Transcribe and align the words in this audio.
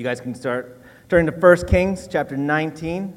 You 0.00 0.04
guys 0.04 0.18
can 0.18 0.34
start 0.34 0.80
turning 1.10 1.30
to 1.30 1.38
1 1.38 1.66
Kings 1.66 2.08
chapter 2.10 2.34
19, 2.34 3.12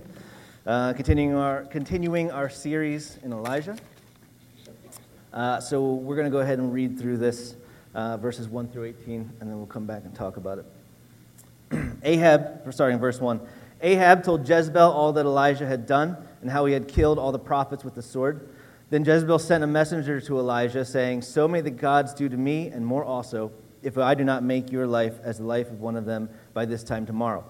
uh, 0.68 0.92
continuing, 0.92 1.34
our, 1.34 1.64
continuing 1.64 2.30
our 2.30 2.50
series 2.50 3.20
in 3.24 3.32
Elijah. 3.32 3.78
Uh, 5.32 5.62
so 5.62 5.94
we're 5.94 6.18
going 6.18 6.28
to 6.28 6.30
go 6.30 6.40
ahead 6.40 6.60
and 6.60 6.74
read 6.74 7.00
through 7.00 7.20
this, 7.20 7.56
uh, 7.96 8.18
verses 8.18 8.50
1 8.50 8.68
through 8.68 8.84
18, 8.84 9.32
and 9.40 9.50
then 9.50 9.56
we'll 9.56 9.66
come 9.66 9.86
back 9.86 10.04
and 10.04 10.14
talk 10.14 10.36
about 10.36 10.58
it. 10.58 10.66
Ahab, 12.04 12.70
starting 12.74 13.00
verse 13.00 13.22
1. 13.22 13.40
Ahab 13.80 14.22
told 14.22 14.46
Jezebel 14.46 14.92
all 14.92 15.14
that 15.14 15.26
Elijah 15.26 15.66
had 15.66 15.86
done 15.86 16.18
and 16.42 16.52
how 16.52 16.66
he 16.66 16.74
had 16.74 16.90
killed 16.90 17.18
all 17.18 17.32
the 17.32 17.40
prophets 17.40 17.86
with 17.86 17.96
the 17.96 18.04
sword. 18.04 18.50
Then 18.90 19.06
Jezebel 19.06 19.40
sent 19.40 19.64
a 19.64 19.68
messenger 19.68 20.20
to 20.20 20.38
Elijah, 20.38 20.84
saying, 20.84 21.22
So 21.22 21.48
may 21.48 21.62
the 21.62 21.72
gods 21.72 22.14
do 22.14 22.28
to 22.28 22.36
me, 22.36 22.68
and 22.68 22.86
more 22.86 23.06
also, 23.06 23.54
if 23.84 23.98
I 23.98 24.16
do 24.16 24.26
not 24.26 24.44
make 24.44 24.70
your 24.70 24.86
life 24.86 25.16
as 25.24 25.38
the 25.38 25.46
life 25.46 25.70
of 25.70 25.80
one 25.80 25.96
of 25.96 26.04
them 26.04 26.30
by 26.54 26.66
this 26.66 26.84
time 26.84 27.06
tomorrow. 27.06 27.44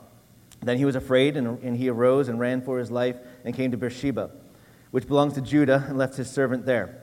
Then 0.62 0.78
he 0.78 0.86
was 0.86 0.96
afraid, 0.96 1.36
and, 1.36 1.62
and 1.62 1.76
he 1.76 1.90
arose 1.90 2.30
and 2.30 2.40
ran 2.40 2.62
for 2.62 2.80
his 2.80 2.90
life 2.90 3.18
and 3.44 3.56
came 3.56 3.72
to 3.72 3.78
Beersheba, 3.78 4.32
which 4.92 5.08
belongs 5.08 5.34
to 5.34 5.42
Judah, 5.42 5.86
and 5.88 5.98
left 5.98 6.16
his 6.16 6.30
servant 6.30 6.66
there. 6.66 7.02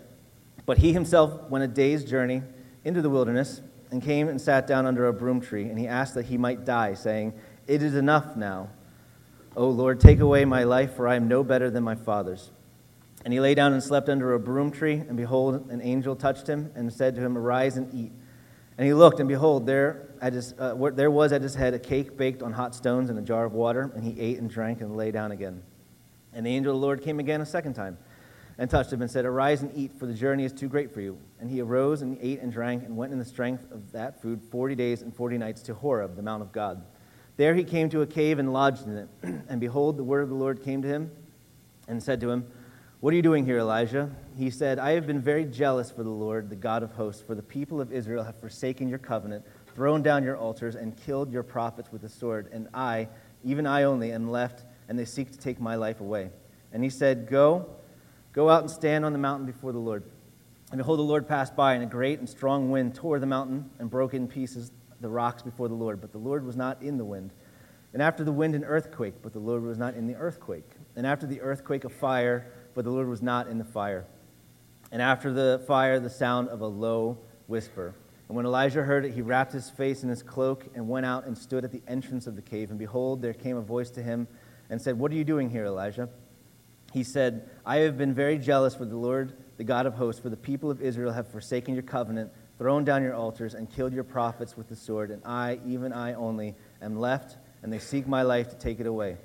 But 0.67 0.79
he 0.79 0.93
himself 0.93 1.51
went 1.51 1.65
a 1.65 1.69
day's 1.69 2.05
journey 2.05 2.43
into 2.85 3.03
the 3.03 3.11
wilderness 3.11 3.61
and 3.91 4.03
came 4.03 4.29
and 4.29 4.41
sat 4.41 4.67
down 4.67 4.87
under 4.87 5.07
a 5.07 5.13
broom 5.13 5.41
tree, 5.41 5.65
and 5.65 5.79
he 5.79 5.87
asked 5.87 6.15
that 6.15 6.27
he 6.27 6.39
might 6.39 6.65
die, 6.65 6.95
saying, 6.95 7.35
It 7.67 7.83
is 7.83 7.95
enough 7.95 8.37
now. 8.37 8.71
O 9.57 9.69
Lord, 9.69 10.01
take 10.01 10.21
away 10.21 10.45
my 10.45 10.65
life, 10.65 10.95
for 10.95 11.09
I 11.09 11.17
am 11.17 11.29
no 11.29 11.43
better 11.43 11.71
than 11.71 11.83
my 11.83 11.97
father's. 11.97 12.51
And 13.25 13.35
he 13.35 13.41
lay 13.41 13.55
down 13.55 13.73
and 13.73 13.83
slept 13.83 14.09
under 14.09 14.33
a 14.33 14.41
broom 14.41 14.71
tree, 14.71 14.95
and 14.95 15.17
behold, 15.17 15.71
an 15.71 15.83
angel 15.83 16.17
touched 16.17 16.47
him 16.47 16.71
and 16.75 16.91
said 16.93 17.15
to 17.17 17.21
him, 17.21 17.37
Arise 17.37 17.77
and 17.77 17.93
eat. 17.93 18.13
And 18.79 18.87
he 18.87 18.95
looked, 18.95 19.21
and 19.21 19.29
behold, 19.29 19.67
there, 19.67 20.10
uh, 20.21 20.91
there 20.91 21.11
was 21.11 21.33
at 21.33 21.43
his 21.43 21.55
head 21.55 21.75
a 21.75 21.79
cake 21.79 22.17
baked 22.17 22.43
on 22.43 22.53
hot 22.53 22.75
stones 22.75 23.11
and 23.11 23.19
a 23.19 23.23
jar 23.23 23.45
of 23.45 23.53
water, 23.53 23.91
and 23.95 24.05
he 24.05 24.19
ate 24.21 24.39
and 24.39 24.51
drank 24.51 24.81
and 24.81 24.97
lay 24.97 25.11
down 25.11 25.33
again. 25.33 25.63
And 26.33 26.45
the 26.45 26.51
angel 26.51 26.75
of 26.75 26.81
the 26.81 26.87
Lord 26.87 27.03
came 27.03 27.19
again 27.19 27.41
a 27.41 27.47
second 27.47 27.75
time 27.75 27.99
and 28.59 28.69
touched 28.69 28.93
him 28.93 29.01
and 29.01 29.11
said, 29.11 29.25
Arise 29.25 29.63
and 29.63 29.75
eat, 29.75 29.93
for 29.99 30.07
the 30.07 30.15
journey 30.15 30.45
is 30.45 30.53
too 30.53 30.69
great 30.69 30.93
for 30.93 31.01
you. 31.01 31.19
And 31.41 31.51
he 31.51 31.61
arose 31.61 32.03
and 32.03 32.19
ate 32.21 32.41
and 32.41 32.53
drank 32.53 32.85
and 32.85 32.97
went 32.97 33.13
in 33.13 33.19
the 33.19 33.25
strength 33.25 33.71
of 33.73 33.93
that 33.93 34.21
food 34.21 34.43
forty 34.43 34.75
days 34.75 35.03
and 35.03 35.15
forty 35.15 35.39
nights 35.39 35.63
to 35.63 35.75
Horeb, 35.75 36.17
the 36.17 36.23
Mount 36.23 36.43
of 36.43 36.53
God. 36.53 36.85
There 37.37 37.55
he 37.55 37.65
came 37.65 37.89
to 37.91 38.03
a 38.03 38.07
cave 38.07 38.39
and 38.39 38.53
lodged 38.53 38.87
in 38.87 38.97
it. 38.99 39.09
and 39.49 39.61
behold, 39.61 39.97
the 39.97 40.05
word 40.05 40.23
of 40.23 40.29
the 40.29 40.35
Lord 40.35 40.63
came 40.63 40.83
to 40.83 40.89
him 40.89 41.11
and 41.89 42.03
said 42.03 42.21
to 42.21 42.31
him, 42.31 42.47
what 43.01 43.15
are 43.15 43.17
you 43.17 43.23
doing 43.23 43.47
here, 43.47 43.61
Elijah? 43.61 44.11
He 44.37 44.51
said, 44.51 44.79
I 44.79 44.91
have 44.91 45.07
been 45.07 45.23
very 45.23 45.47
jealous 45.47 45.91
for 45.91 46.03
the 46.03 46.11
Lord, 46.11 46.51
the 46.51 46.57
God 46.57 46.83
of 46.83 46.93
hosts, 46.93 47.23
for 47.23 47.35
the 47.35 47.43
people 47.43 47.81
of 47.81 47.95
Israel 47.95 48.23
have 48.25 48.39
forsaken 48.39 48.91
your 48.91 48.99
covenant, 48.99 49.43
thrown 49.75 50.03
down 50.03 50.23
your 50.23 50.37
altars, 50.37 50.75
and 50.75 50.97
killed 50.97 51.33
your 51.33 51.43
prophets 51.43 51.91
with 51.93 52.03
the 52.03 52.09
sword. 52.09 52.49
And 52.53 52.69
I, 52.75 53.09
even 53.45 53.67
I 53.67 53.85
only, 53.85 54.13
am 54.13 54.31
left, 54.31 54.65
and 54.89 54.99
they 54.99 55.05
seek 55.05 55.33
to 55.33 55.39
take 55.39 55.61
my 55.61 55.77
life 55.77 56.01
away. 56.01 56.31
And 56.73 56.83
he 56.83 56.91
said, 56.91 57.29
Go, 57.29 57.69
go 58.33 58.49
out 58.49 58.63
and 58.63 58.71
stand 58.71 59.05
on 59.05 59.13
the 59.13 59.19
mountain 59.19 59.47
before 59.47 59.73
the 59.73 59.79
Lord. 59.79 60.05
And 60.71 60.79
behold, 60.79 60.99
the 60.99 61.05
Lord 61.05 61.27
passed 61.27 61.57
by, 61.57 61.75
and 61.75 61.83
a 61.83 61.87
great 61.87 62.19
and 62.19 62.29
strong 62.29 62.71
wind 62.71 62.95
tore 62.95 63.19
the 63.19 63.27
mountain 63.27 63.71
and 63.79 63.91
broke 63.91 64.15
in 64.15 64.29
pieces 64.29 64.71
the 65.01 65.09
rocks 65.09 65.43
before 65.43 65.69
the 65.69 65.75
Lord. 65.75 66.01
But 66.01 66.13
the 66.13 66.19
Lord 66.19 66.45
was 66.45 66.57
not 66.57 66.83
in 66.83 66.97
the 66.97 67.05
wind. 67.05 67.33
And 67.93 68.01
after 68.01 68.23
the 68.23 68.33
wind, 68.33 68.55
an 68.55 68.65
earthquake, 68.65 69.15
but 69.23 69.33
the 69.33 69.41
Lord 69.41 69.63
was 69.63 69.79
not 69.79 69.95
in 69.95 70.07
the 70.07 70.15
earthquake. 70.15 70.69
And 70.95 71.07
after 71.07 71.27
the 71.27 71.41
earthquake, 71.41 71.85
a 71.85 71.89
fire 71.89 72.53
but 72.75 72.85
the 72.85 72.91
Lord 72.91 73.09
was 73.09 73.23
not 73.23 73.49
in 73.49 73.59
the 73.59 73.65
fire. 73.65 74.07
And 74.93 75.03
after 75.03 75.33
the 75.33 75.63
fire, 75.67 76.01
the 76.01 76.11
sound 76.11 76.49
of 76.49 76.61
a 76.61 76.67
low 76.67 77.19
whisper. 77.47 77.95
And 78.31 78.37
when 78.37 78.47
Elijah 78.47 78.85
heard 78.85 79.05
it, 79.05 79.13
he 79.13 79.23
wrapped 79.23 79.53
his 79.53 79.71
face 79.71 80.05
in 80.05 80.09
his 80.09 80.23
cloak 80.23 80.69
and 80.77 80.89
went 80.89 81.05
out 81.05 81.27
and 81.27 81.37
stood 81.37 81.65
at 81.65 81.73
the 81.73 81.83
entrance 81.89 82.29
of 82.29 82.37
the 82.37 82.43
cave. 82.43 82.71
And 82.71 82.79
behold, 82.79 83.21
there 83.21 83.35
came 83.35 83.57
a 83.57 83.61
voice 83.61 83.91
to 83.91 84.05
him 84.05 84.29
and 84.69 84.81
said, 84.81 84.97
What 84.97 85.11
are 85.11 85.17
you 85.17 85.25
doing 85.25 85.51
here, 85.51 85.65
Elijah? 85.65 86.09
He 86.93 87.03
said, 87.03 87.51
I 87.67 87.79
have 87.79 87.99
been 87.99 88.15
very 88.15 88.39
jealous 88.39 88.77
for 88.77 88.85
the 88.85 88.95
Lord, 88.95 89.33
the 89.57 89.65
God 89.65 89.85
of 89.85 89.95
hosts, 89.95 90.23
for 90.23 90.29
the 90.29 90.37
people 90.37 90.71
of 90.71 90.81
Israel 90.81 91.11
have 91.11 91.27
forsaken 91.27 91.75
your 91.75 91.83
covenant, 91.83 92.31
thrown 92.57 92.85
down 92.85 93.03
your 93.03 93.15
altars, 93.15 93.55
and 93.55 93.69
killed 93.69 93.93
your 93.93 94.05
prophets 94.05 94.57
with 94.57 94.69
the 94.69 94.77
sword. 94.77 95.11
And 95.11 95.21
I, 95.25 95.59
even 95.67 95.93
I 95.93 96.15
only, 96.15 96.55
am 96.81 97.01
left, 97.01 97.37
and 97.65 97.73
they 97.73 97.81
seek 97.81 98.07
my 98.07 98.23
life 98.23 98.49
to 98.51 98.57
take 98.57 98.79
it 98.79 98.87
away. 98.87 99.17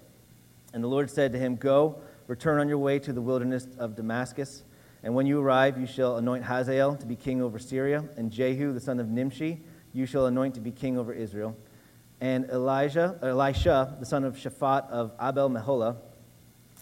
And 0.74 0.84
the 0.84 0.88
Lord 0.88 1.12
said 1.12 1.32
to 1.34 1.38
him, 1.38 1.58
Go 1.58 2.02
Return 2.28 2.60
on 2.60 2.68
your 2.68 2.80
way 2.80 2.98
to 3.00 3.14
the 3.14 3.22
wilderness 3.22 3.68
of 3.78 3.96
Damascus. 3.96 4.64
And 5.06 5.14
when 5.14 5.28
you 5.28 5.40
arrive, 5.40 5.80
you 5.80 5.86
shall 5.86 6.18
anoint 6.18 6.44
Hazael 6.44 6.96
to 6.96 7.06
be 7.06 7.16
king 7.16 7.40
over 7.40 7.60
Syria, 7.60 8.04
and 8.18 8.32
Jehu, 8.32 8.74
the 8.74 8.80
son 8.80 9.00
of 9.00 9.08
Nimshi, 9.08 9.62
you 9.94 10.08
shall 10.08 10.26
anoint 10.26 10.56
to 10.56 10.62
be 10.62 10.72
king 10.72 10.98
over 10.98 11.14
Israel. 11.14 11.56
And 12.20 12.50
Elijah, 12.50 13.20
Elisha, 13.22 13.98
the 14.00 14.06
son 14.08 14.24
of 14.24 14.36
Shaphat 14.36 14.90
of 14.90 15.12
Abel 15.22 15.52
Meholah, 15.52 15.98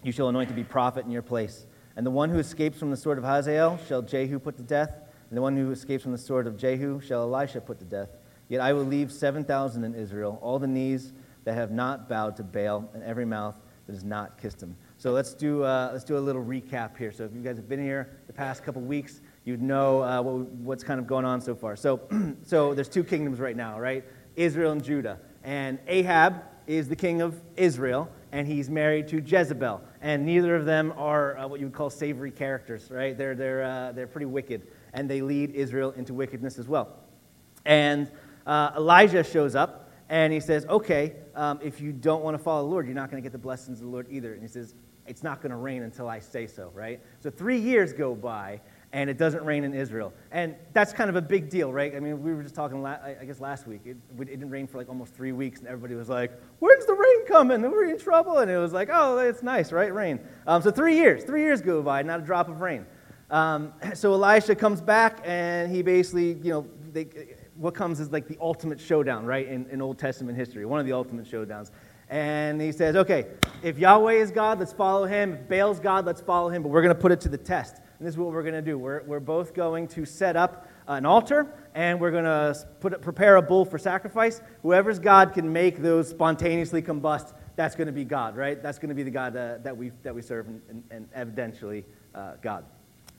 you 0.04 0.14
shall 0.14 0.30
anoint 0.30 0.48
to 0.48 0.56
be 0.56 0.64
prophet 0.64 1.04
in 1.04 1.12
your 1.12 1.22
place. 1.22 1.66
And 1.98 2.06
the 2.06 2.12
one 2.12 2.30
who 2.30 2.40
escapes 2.40 2.80
from 2.80 2.92
the 2.92 2.98
sword 2.98 3.18
of 3.18 3.26
Hazael 3.26 3.78
shall 3.90 4.02
Jehu 4.02 4.40
put 4.40 4.56
to 4.56 4.64
death, 4.64 5.02
and 5.30 5.38
the 5.38 5.42
one 5.42 5.58
who 5.58 5.70
escapes 5.72 6.04
from 6.04 6.14
the 6.14 6.18
sword 6.18 6.48
of 6.48 6.56
Jehu 6.56 7.02
shall 7.02 7.24
Elisha 7.24 7.60
put 7.60 7.80
to 7.80 7.86
death. 7.86 8.10
Yet 8.48 8.62
I 8.62 8.72
will 8.72 8.86
leave 8.86 9.12
7,000 9.12 9.84
in 9.84 9.96
Israel, 9.96 10.40
all 10.42 10.60
the 10.60 10.68
knees 10.68 11.12
that 11.44 11.56
have 11.56 11.72
not 11.72 12.08
bowed 12.08 12.38
to 12.38 12.44
Baal, 12.44 12.90
and 12.94 13.04
every 13.04 13.26
mouth 13.26 13.58
that 13.86 13.94
has 13.94 14.06
not 14.06 14.38
kissed 14.42 14.64
him. 14.64 14.78
So 15.04 15.12
let's 15.12 15.34
do, 15.34 15.64
uh, 15.64 15.90
let's 15.92 16.06
do 16.06 16.18
a 16.18 16.18
little 16.18 16.42
recap 16.42 16.96
here. 16.98 17.12
So 17.12 17.26
if 17.26 17.36
you 17.36 17.42
guys 17.42 17.58
have 17.58 17.68
been 17.68 17.84
here 17.84 18.20
the 18.26 18.32
past 18.32 18.64
couple 18.64 18.82
weeks, 18.82 19.20
you'd 19.44 19.62
know 19.62 20.02
uh, 20.02 20.22
what, 20.22 20.48
what's 20.52 20.82
kind 20.82 20.98
of 20.98 21.08
going 21.08 21.26
on 21.26 21.42
so 21.42 21.56
far. 21.56 21.76
So, 21.76 22.00
so 22.44 22.74
there's 22.74 22.88
two 22.88 23.04
kingdoms 23.04 23.42
right 23.42 23.58
now, 23.58 23.78
right? 23.78 24.06
Israel 24.38 24.72
and 24.72 24.82
Judah. 24.82 25.20
And 25.44 25.78
Ahab 25.88 26.44
is 26.68 26.88
the 26.88 26.96
king 26.96 27.22
of 27.22 27.42
Israel, 27.58 28.10
and 28.32 28.48
he's 28.48 28.70
married 28.70 29.10
to 29.10 29.20
Jezebel. 29.20 29.82
And 30.00 30.26
neither 30.26 30.56
of 30.56 30.64
them 30.64 30.94
are 30.96 31.38
uh, 31.38 31.48
what 31.50 31.60
you 31.60 31.66
would 31.66 31.76
call 31.76 31.90
savory 31.90 32.32
characters, 32.32 32.90
right? 32.90 33.18
They're, 33.18 33.36
they're, 33.36 33.64
uh, 33.64 33.92
they're 33.92 34.08
pretty 34.08 34.28
wicked, 34.28 34.68
and 34.94 35.10
they 35.10 35.22
lead 35.22 35.54
Israel 35.54 35.92
into 35.98 36.14
wickedness 36.14 36.58
as 36.58 36.70
well. 36.70 36.96
And 37.66 38.10
uh, 38.48 38.72
Elijah 38.78 39.26
shows 39.26 39.54
up, 39.54 39.92
and 40.08 40.32
he 40.32 40.40
says, 40.40 40.66
Okay, 40.68 41.16
um, 41.36 41.60
if 41.62 41.82
you 41.82 41.92
don't 41.92 42.24
want 42.24 42.38
to 42.38 42.42
follow 42.42 42.64
the 42.64 42.70
Lord, 42.70 42.86
you're 42.86 42.96
not 42.96 43.12
going 43.12 43.22
to 43.22 43.26
get 43.26 43.34
the 43.34 43.38
blessings 43.38 43.80
of 43.80 43.88
the 43.88 43.92
Lord 43.92 44.08
either. 44.10 44.32
And 44.32 44.42
he 44.42 44.48
says, 44.48 44.76
it's 45.08 45.24
not 45.24 45.42
going 45.42 45.52
to 45.52 45.58
rain 45.58 45.84
until 45.84 46.08
I 46.08 46.20
say 46.20 46.48
so, 46.48 46.72
right? 46.74 47.02
So 47.20 47.30
three 47.30 47.60
years 47.60 47.94
go 47.94 48.16
by 48.16 48.62
and 48.94 49.10
it 49.10 49.18
doesn't 49.18 49.44
rain 49.44 49.64
in 49.64 49.74
Israel. 49.74 50.14
And 50.32 50.56
that's 50.72 50.94
kind 50.94 51.10
of 51.10 51.16
a 51.16 51.22
big 51.22 51.50
deal, 51.50 51.74
right? 51.74 51.96
I 51.96 52.00
mean, 52.00 52.22
we 52.22 52.34
were 52.34 52.44
just 52.44 52.54
talking, 52.54 52.86
I 52.86 53.26
guess, 53.26 53.40
last 53.40 53.68
week. 53.68 53.82
It, 53.86 53.98
it, 54.20 54.26
didn't 54.26 54.52
rain 54.52 54.68
for 54.68 54.78
like 54.78 54.88
almost 54.88 55.16
three 55.16 55.32
weeks, 55.32 55.60
and 55.60 55.68
everybody 55.68 55.96
was 55.96 56.10
like, 56.10 56.32
when's 56.60 56.86
the 56.86 56.94
rain 56.94 57.26
coming? 57.26 57.64
We're 57.64 57.86
in 57.86 57.98
trouble. 57.98 58.38
And 58.38 58.52
it 58.52 58.58
was 58.58 58.72
like, 58.72 58.90
oh, 58.94 59.18
it's 59.18 59.42
nice, 59.42 59.72
right? 59.72 59.92
Rain. 59.92 60.20
Um, 60.46 60.62
so 60.62 60.70
three 60.70 60.96
years, 60.96 61.24
three 61.24 61.42
years 61.42 61.60
go 61.60 61.82
by, 61.82 62.04
not 62.04 62.20
a 62.20 62.24
drop 62.24 62.50
of 62.50 62.62
rain. 62.62 62.86
Um, 63.32 63.74
so 63.96 64.14
Elisha 64.14 64.54
comes 64.54 64.80
back, 64.80 65.22
and 65.26 65.72
he 65.72 65.82
basically, 65.82 66.34
you 66.34 66.52
know, 66.52 66.68
they, 66.92 67.08
what 67.56 67.74
comes 67.74 68.00
is 68.00 68.12
like 68.12 68.28
the 68.28 68.38
ultimate 68.40 68.80
showdown, 68.80 69.26
right, 69.26 69.48
in, 69.48 69.66
in 69.72 69.82
Old 69.82 69.98
Testament 69.98 70.38
history, 70.38 70.66
one 70.66 70.80
of 70.80 70.86
the 70.86 70.94
ultimate 70.94 71.26
showdowns. 71.26 71.72
And 72.14 72.62
he 72.62 72.72
says, 72.72 72.96
okay, 72.96 73.26
if 73.64 73.80
Yahweh 73.80 74.14
is 74.14 74.30
God, 74.30 74.60
let's 74.60 74.72
follow 74.72 75.06
him. 75.06 75.34
If 75.34 75.50
Baal's 75.50 75.80
God, 75.80 76.06
let's 76.06 76.22
follow 76.22 76.50
him. 76.50 76.62
But 76.62 76.70
we're 76.70 76.84
going 76.84 76.94
to 76.94 77.02
put 77.02 77.12
it 77.12 77.20
to 77.22 77.30
the 77.30 77.40
test. 77.40 77.78
And 77.78 78.06
this 78.06 78.14
is 78.14 78.20
what 78.20 78.32
we're 78.32 78.44
going 78.44 78.54
to 78.54 78.62
do. 78.62 78.78
We're, 78.78 79.02
we're 79.02 79.20
both 79.20 79.56
going 79.56 79.88
to 79.88 80.06
set 80.06 80.36
up 80.36 80.68
an 80.86 81.08
altar 81.08 81.52
and 81.74 82.00
we're 82.00 82.12
going 82.12 82.26
to 82.26 82.68
put, 82.82 83.02
prepare 83.02 83.38
a 83.38 83.42
bull 83.42 83.66
for 83.66 83.80
sacrifice. 83.80 84.42
Whoever's 84.62 85.00
God 85.00 85.34
can 85.34 85.52
make 85.52 85.82
those 85.82 86.08
spontaneously 86.08 86.84
combust, 86.84 87.34
that's 87.56 87.74
going 87.74 87.88
to 87.88 87.92
be 87.92 88.06
God, 88.06 88.38
right? 88.38 88.62
That's 88.62 88.78
going 88.78 88.90
to 88.90 88.96
be 88.96 89.02
the 89.02 89.10
God 89.10 89.36
uh, 89.36 89.58
that, 89.64 89.76
we, 89.76 89.90
that 90.04 90.14
we 90.14 90.22
serve 90.22 90.48
and, 90.48 90.62
and, 90.70 90.84
and 90.92 91.36
evidentially 91.36 91.84
uh, 92.14 92.34
God. 92.44 92.64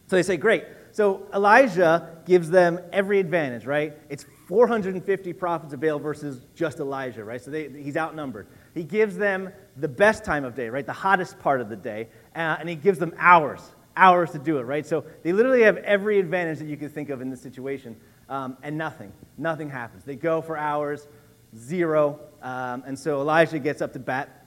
So 0.06 0.14
they 0.14 0.22
say, 0.22 0.36
great. 0.36 0.66
So 0.92 1.26
Elijah 1.34 2.18
gives 2.26 2.48
them 2.48 2.78
every 2.92 3.18
advantage, 3.18 3.64
right? 3.64 3.98
It's 4.08 4.24
450 4.46 5.32
prophets 5.32 5.72
of 5.72 5.80
Baal 5.80 5.98
versus 5.98 6.42
just 6.54 6.78
Elijah, 6.78 7.24
right? 7.24 7.40
So 7.40 7.50
they, 7.50 7.68
he's 7.70 7.96
outnumbered. 7.96 8.46
He 8.74 8.82
gives 8.82 9.16
them 9.16 9.52
the 9.76 9.88
best 9.88 10.24
time 10.24 10.44
of 10.44 10.54
day, 10.54 10.68
right? 10.68 10.84
The 10.84 10.92
hottest 10.92 11.38
part 11.38 11.60
of 11.60 11.68
the 11.68 11.76
day. 11.76 12.08
Uh, 12.34 12.56
and 12.58 12.68
he 12.68 12.74
gives 12.74 12.98
them 12.98 13.14
hours, 13.18 13.60
hours 13.96 14.32
to 14.32 14.38
do 14.38 14.58
it, 14.58 14.62
right? 14.62 14.84
So 14.84 15.04
they 15.22 15.32
literally 15.32 15.62
have 15.62 15.76
every 15.78 16.18
advantage 16.18 16.58
that 16.58 16.66
you 16.66 16.76
could 16.76 16.92
think 16.92 17.08
of 17.08 17.20
in 17.20 17.30
this 17.30 17.40
situation. 17.40 17.96
Um, 18.28 18.56
and 18.62 18.76
nothing, 18.76 19.12
nothing 19.38 19.70
happens. 19.70 20.04
They 20.04 20.16
go 20.16 20.42
for 20.42 20.56
hours, 20.56 21.06
zero. 21.56 22.18
Um, 22.42 22.82
and 22.86 22.98
so 22.98 23.20
Elijah 23.20 23.58
gets 23.58 23.80
up 23.80 23.92
to 23.92 23.98
bat. 23.98 24.46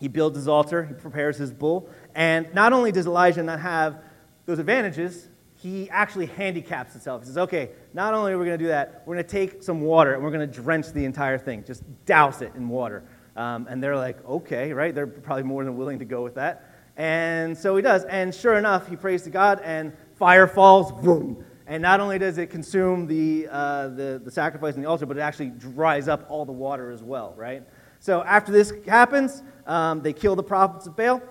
He 0.00 0.08
builds 0.08 0.36
his 0.36 0.48
altar, 0.48 0.84
he 0.84 0.94
prepares 0.94 1.36
his 1.36 1.52
bull. 1.52 1.90
And 2.14 2.52
not 2.54 2.72
only 2.72 2.92
does 2.92 3.06
Elijah 3.06 3.42
not 3.42 3.60
have 3.60 4.00
those 4.46 4.60
advantages, 4.60 5.28
he 5.56 5.90
actually 5.90 6.26
handicaps 6.26 6.92
himself. 6.92 7.22
He 7.22 7.26
says, 7.26 7.38
okay, 7.38 7.70
not 7.92 8.14
only 8.14 8.32
are 8.32 8.38
we 8.38 8.46
going 8.46 8.58
to 8.58 8.64
do 8.64 8.68
that, 8.68 9.02
we're 9.04 9.16
going 9.16 9.26
to 9.26 9.30
take 9.30 9.62
some 9.62 9.80
water 9.80 10.14
and 10.14 10.22
we're 10.22 10.30
going 10.30 10.48
to 10.48 10.60
drench 10.60 10.92
the 10.92 11.04
entire 11.04 11.36
thing, 11.36 11.64
just 11.64 11.82
douse 12.06 12.42
it 12.42 12.52
in 12.54 12.68
water. 12.68 13.02
Um, 13.38 13.68
and 13.70 13.80
they're 13.80 13.96
like, 13.96 14.22
okay, 14.26 14.72
right? 14.72 14.92
They're 14.92 15.06
probably 15.06 15.44
more 15.44 15.62
than 15.64 15.76
willing 15.76 16.00
to 16.00 16.04
go 16.04 16.24
with 16.24 16.34
that. 16.34 16.74
And 16.96 17.56
so 17.56 17.76
he 17.76 17.82
does. 17.82 18.04
And 18.04 18.34
sure 18.34 18.56
enough, 18.56 18.88
he 18.88 18.96
prays 18.96 19.22
to 19.22 19.30
God, 19.30 19.60
and 19.62 19.92
fire 20.16 20.48
falls, 20.48 20.90
boom. 20.90 21.44
And 21.68 21.80
not 21.80 22.00
only 22.00 22.18
does 22.18 22.38
it 22.38 22.50
consume 22.50 23.06
the, 23.06 23.46
uh, 23.48 23.88
the, 23.90 24.20
the 24.24 24.30
sacrifice 24.32 24.74
and 24.74 24.82
the 24.82 24.88
altar, 24.88 25.06
but 25.06 25.16
it 25.16 25.20
actually 25.20 25.50
dries 25.50 26.08
up 26.08 26.26
all 26.28 26.44
the 26.44 26.52
water 26.52 26.90
as 26.90 27.00
well, 27.04 27.32
right? 27.36 27.62
So 28.00 28.24
after 28.24 28.50
this 28.50 28.72
happens, 28.88 29.44
um, 29.66 30.02
they 30.02 30.12
kill 30.12 30.34
the 30.34 30.42
prophets 30.42 30.88
of 30.88 30.96
Baal. 30.96 31.22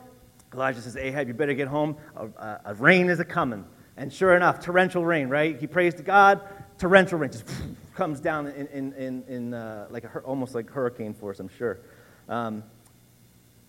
Elijah 0.54 0.80
says, 0.80 0.96
Ahab, 0.96 1.28
you 1.28 1.34
better 1.34 1.56
get 1.56 1.68
home. 1.68 1.98
A, 2.16 2.26
a, 2.26 2.62
a 2.68 2.74
rain 2.76 3.10
is 3.10 3.20
a 3.20 3.26
coming. 3.26 3.66
And 3.98 4.14
sure 4.14 4.34
enough, 4.34 4.62
torrential 4.62 5.04
rain, 5.04 5.28
right? 5.28 5.60
He 5.60 5.68
prays 5.68 5.94
to 5.96 6.04
God, 6.04 6.40
torrential 6.78 7.20
rain 7.20 7.32
just 7.32 7.50
comes 7.96 8.22
down 8.22 8.48
in, 8.48 8.68
in, 8.68 8.94
in, 8.94 9.24
in 9.28 9.54
uh, 9.54 9.88
like 9.90 10.06
a, 10.06 10.20
almost 10.20 10.56
like 10.56 10.70
hurricane 10.70 11.14
force, 11.14 11.42
I'm 11.42 11.50
sure. 11.50 11.80
Um, 12.30 12.64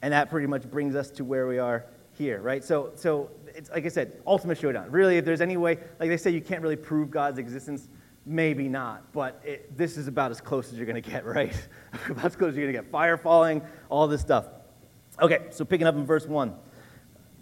and 0.03 0.13
that 0.13 0.31
pretty 0.31 0.47
much 0.47 0.71
brings 0.71 0.95
us 0.95 1.11
to 1.13 1.25
where 1.25 1.47
we 1.47 1.59
are 1.59 1.87
here, 2.13 2.41
right? 2.41 2.65
So, 2.65 2.93
so 2.95 3.31
it's 3.55 3.71
like 3.71 3.85
I 3.85 3.89
said, 3.89 4.21
ultimate 4.27 4.59
showdown. 4.59 4.91
Really, 4.91 5.17
if 5.17 5.25
there's 5.25 5.41
any 5.41 5.57
way, 5.57 5.79
like 5.99 6.09
they 6.09 6.17
say, 6.17 6.31
you 6.31 6.41
can't 6.41 6.63
really 6.63 6.77
prove 6.77 7.11
God's 7.11 7.39
existence, 7.39 7.89
maybe 8.27 8.69
not. 8.69 9.13
But 9.13 9.41
it, 9.45 9.77
this 9.77 9.97
is 9.97 10.09
about 10.09 10.31
as 10.31 10.41
close 10.41 10.73
as 10.73 10.79
you're 10.79 10.87
going 10.87 11.03
to 11.03 11.11
get, 11.11 11.25
right? 11.27 11.55
about 12.09 12.27
as 12.27 12.37
close 12.37 12.51
as 12.51 12.57
you're 12.57 12.67
going 12.71 12.77
to 12.77 12.83
get. 12.83 12.91
Fire 12.91 13.17
falling, 13.17 13.63
all 13.89 14.07
this 14.09 14.21
stuff. 14.21 14.47
Okay, 15.21 15.47
so 15.51 15.65
picking 15.65 15.87
up 15.87 15.97
in 15.97 16.07
verse 16.07 16.27
1 16.27 16.55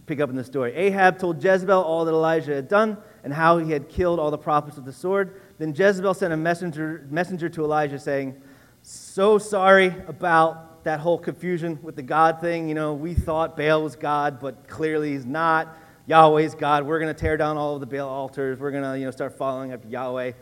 pick 0.07 0.21
up 0.21 0.31
in 0.31 0.37
the 0.37 0.45
story. 0.45 0.73
Ahab 0.75 1.19
told 1.19 1.43
Jezebel 1.43 1.83
all 1.83 2.05
that 2.05 2.13
Elijah 2.13 2.55
had 2.55 2.69
done 2.69 2.97
and 3.25 3.33
how 3.33 3.59
he 3.59 3.73
had 3.73 3.89
killed 3.89 4.19
all 4.19 4.31
the 4.31 4.39
prophets 4.39 4.77
with 4.77 4.85
the 4.85 4.93
sword. 4.93 5.41
Then 5.59 5.75
Jezebel 5.75 6.15
sent 6.15 6.33
a 6.33 6.37
messenger, 6.37 7.07
messenger 7.11 7.49
to 7.51 7.65
Elijah 7.65 7.99
saying, 7.99 8.41
So 8.83 9.39
sorry 9.39 9.89
about 10.07 10.76
that 10.87 11.01
whole 11.01 11.19
confusion 11.19 11.79
with 11.83 11.95
the 11.95 12.03
God 12.03 12.41
thing. 12.41 12.69
You 12.69 12.75
know, 12.75 12.95
we 12.95 13.15
thought 13.15 13.57
Baal 13.57 13.83
was 13.83 13.95
God, 13.95 14.41
but 14.41 14.67
clearly 14.69 15.13
he's 15.13 15.27
not. 15.27 15.77
Yahweh's 16.07 16.55
God. 16.55 16.87
We're 16.87 17.01
going 17.01 17.15
to 17.15 17.21
tear 17.21 17.37
down 17.37 17.57
all 17.57 17.75
of 17.75 17.81
the 17.81 17.87
Baal 17.87 18.09
altars. 18.09 18.59
We're 18.59 18.71
going 18.71 18.85
to, 18.85 18.99
you 18.99 19.05
know, 19.05 19.11
start 19.11 19.37
following 19.37 19.73
up 19.73 19.83
Yahweh 19.89 20.33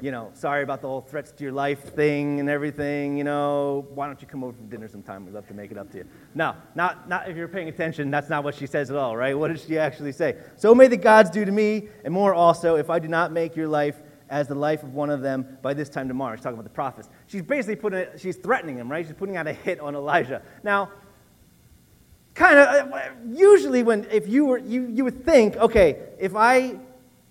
you 0.00 0.10
know, 0.10 0.30
sorry 0.34 0.62
about 0.62 0.80
the 0.80 0.88
whole 0.88 1.00
threats 1.00 1.32
to 1.32 1.44
your 1.44 1.52
life 1.52 1.94
thing 1.94 2.40
and 2.40 2.48
everything, 2.48 3.16
you 3.16 3.24
know, 3.24 3.86
why 3.94 4.06
don't 4.06 4.20
you 4.20 4.28
come 4.28 4.44
over 4.44 4.56
for 4.56 4.62
dinner 4.64 4.88
sometime? 4.88 5.24
We'd 5.24 5.34
love 5.34 5.46
to 5.48 5.54
make 5.54 5.70
it 5.70 5.78
up 5.78 5.90
to 5.92 5.98
you. 5.98 6.04
No, 6.34 6.54
not, 6.74 7.08
not 7.08 7.28
if 7.28 7.36
you're 7.36 7.48
paying 7.48 7.68
attention, 7.68 8.10
that's 8.10 8.28
not 8.28 8.44
what 8.44 8.54
she 8.54 8.66
says 8.66 8.90
at 8.90 8.96
all, 8.96 9.16
right? 9.16 9.36
What 9.36 9.48
does 9.48 9.64
she 9.64 9.78
actually 9.78 10.12
say? 10.12 10.36
So 10.56 10.74
may 10.74 10.86
the 10.86 10.96
gods 10.96 11.30
do 11.30 11.44
to 11.44 11.52
me, 11.52 11.88
and 12.04 12.14
more 12.14 12.34
also, 12.34 12.76
if 12.76 12.90
I 12.90 12.98
do 12.98 13.08
not 13.08 13.32
make 13.32 13.56
your 13.56 13.68
life 13.68 14.00
as 14.32 14.48
the 14.48 14.54
life 14.56 14.82
of 14.82 14.94
one 14.94 15.10
of 15.10 15.20
them 15.20 15.58
by 15.62 15.74
this 15.74 15.88
time 15.88 16.08
tomorrow. 16.08 16.34
She's 16.34 16.42
talking 16.42 16.58
about 16.58 16.64
the 16.64 16.70
prophets. 16.74 17.08
She's 17.28 17.42
basically 17.42 17.76
putting 17.76 18.00
it, 18.00 18.18
she's 18.18 18.36
threatening 18.36 18.78
him, 18.78 18.90
right? 18.90 19.06
She's 19.06 19.14
putting 19.14 19.36
out 19.36 19.46
a 19.46 19.52
hit 19.52 19.78
on 19.78 19.94
Elijah. 19.94 20.42
Now, 20.64 20.90
kind 22.34 22.58
of, 22.58 22.92
uh, 22.92 23.00
usually 23.30 23.84
when, 23.84 24.06
if 24.10 24.26
you 24.26 24.46
were, 24.46 24.58
you, 24.58 24.88
you 24.88 25.04
would 25.04 25.24
think, 25.24 25.56
okay, 25.56 25.98
if 26.18 26.34
I 26.34 26.80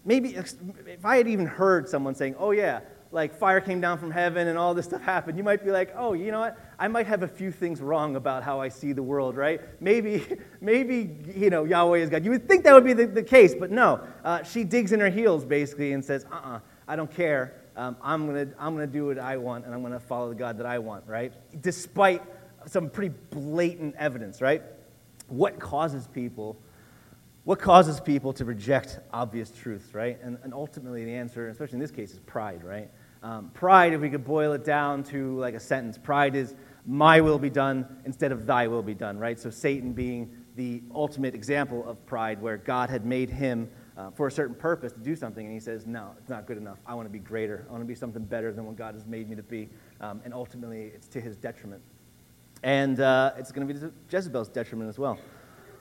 Maybe 0.03 0.35
if 0.35 1.05
I 1.05 1.17
had 1.17 1.27
even 1.27 1.45
heard 1.45 1.87
someone 1.87 2.15
saying, 2.15 2.35
oh, 2.39 2.51
yeah, 2.51 2.79
like 3.11 3.35
fire 3.35 3.61
came 3.61 3.81
down 3.81 3.99
from 3.99 4.09
heaven 4.09 4.47
and 4.47 4.57
all 4.57 4.73
this 4.73 4.85
stuff 4.85 5.01
happened, 5.01 5.37
you 5.37 5.43
might 5.43 5.63
be 5.63 5.69
like, 5.69 5.93
oh, 5.95 6.13
you 6.13 6.31
know 6.31 6.39
what? 6.39 6.57
I 6.79 6.87
might 6.87 7.05
have 7.05 7.23
a 7.23 7.27
few 7.27 7.51
things 7.51 7.81
wrong 7.81 8.15
about 8.15 8.41
how 8.41 8.59
I 8.59 8.69
see 8.69 8.93
the 8.93 9.03
world, 9.03 9.35
right? 9.35 9.61
Maybe, 9.79 10.25
maybe 10.61 11.17
you 11.35 11.49
know, 11.49 11.65
Yahweh 11.65 11.99
is 11.99 12.09
God. 12.09 12.25
You 12.25 12.31
would 12.31 12.47
think 12.47 12.63
that 12.63 12.73
would 12.73 12.85
be 12.85 12.93
the, 12.93 13.05
the 13.05 13.23
case, 13.23 13.53
but 13.53 13.69
no. 13.69 14.01
Uh, 14.23 14.41
she 14.43 14.63
digs 14.63 14.91
in 14.91 14.99
her 14.99 15.09
heels, 15.09 15.45
basically, 15.45 15.93
and 15.93 16.03
says, 16.03 16.25
uh 16.31 16.35
uh-uh, 16.35 16.55
uh 16.55 16.59
I 16.91 16.97
don't 16.97 17.09
care. 17.09 17.53
Um, 17.77 17.95
I'm 18.01 18.27
going 18.27 18.49
to 18.49 18.53
I'm 18.59 18.75
to 18.75 18.85
do 18.85 19.05
what 19.05 19.17
I 19.17 19.37
want, 19.37 19.63
and 19.63 19.73
I'm 19.73 19.79
going 19.79 19.93
to 19.93 19.99
follow 20.01 20.27
the 20.27 20.35
God 20.35 20.57
that 20.57 20.65
I 20.65 20.79
want, 20.79 21.07
right? 21.07 21.31
Despite 21.61 22.21
some 22.65 22.89
pretty 22.89 23.15
blatant 23.29 23.95
evidence, 23.95 24.41
right? 24.41 24.61
What 25.29 25.57
causes 25.57 26.05
people 26.07 26.57
what 27.45 27.59
causes 27.59 28.01
people 28.01 28.33
to 28.33 28.45
reject 28.45 28.99
obvious 29.11 29.49
truths, 29.51 29.95
right? 29.95 30.19
And, 30.21 30.37
and 30.43 30.53
ultimately, 30.53 31.05
the 31.05 31.13
answer, 31.13 31.47
especially 31.47 31.75
in 31.75 31.79
this 31.79 31.91
case, 31.91 32.11
is 32.11 32.19
pride, 32.19 32.61
right? 32.61 32.91
Um, 33.23 33.51
pride, 33.53 33.93
if 33.93 34.01
we 34.01 34.09
could 34.09 34.25
boil 34.25 34.51
it 34.51 34.65
down 34.65 35.03
to 35.05 35.39
like 35.39 35.53
a 35.53 35.61
sentence, 35.61 35.97
pride 35.97 36.35
is 36.35 36.53
my 36.85 37.21
will 37.21 37.39
be 37.39 37.49
done 37.49 38.01
instead 38.03 38.33
of 38.33 38.45
thy 38.45 38.67
will 38.67 38.83
be 38.83 38.93
done, 38.93 39.17
right? 39.17 39.39
So 39.39 39.49
Satan 39.49 39.93
being 39.93 40.29
the 40.57 40.83
ultimate 40.93 41.35
example 41.35 41.87
of 41.87 42.05
pride, 42.05 42.41
where 42.41 42.57
God 42.57 42.89
had 42.89 43.05
made 43.05 43.29
him 43.29 43.69
uh, 43.97 44.11
for 44.11 44.27
a 44.27 44.31
certain 44.31 44.55
purpose 44.55 44.93
to 44.93 44.99
do 44.99 45.15
something, 45.15 45.45
and 45.45 45.53
he 45.53 45.59
says, 45.59 45.85
No, 45.85 46.11
it's 46.17 46.29
not 46.29 46.45
good 46.45 46.57
enough. 46.57 46.77
I 46.85 46.93
want 46.93 47.07
to 47.07 47.11
be 47.11 47.19
greater. 47.19 47.65
I 47.67 47.71
want 47.71 47.83
to 47.83 47.87
be 47.87 47.95
something 47.95 48.23
better 48.23 48.53
than 48.53 48.65
what 48.65 48.75
God 48.75 48.93
has 48.93 49.05
made 49.05 49.29
me 49.29 49.35
to 49.35 49.43
be. 49.43 49.69
Um, 49.99 50.21
and 50.23 50.33
ultimately, 50.33 50.91
it's 50.93 51.07
to 51.09 51.21
his 51.21 51.37
detriment. 51.37 51.81
And 52.63 52.99
uh, 52.99 53.33
it's 53.37 53.51
going 53.51 53.67
to 53.67 53.73
be 53.73 53.79
to 53.79 53.91
Jezebel's 54.09 54.49
detriment 54.49 54.89
as 54.89 54.99
well. 54.99 55.17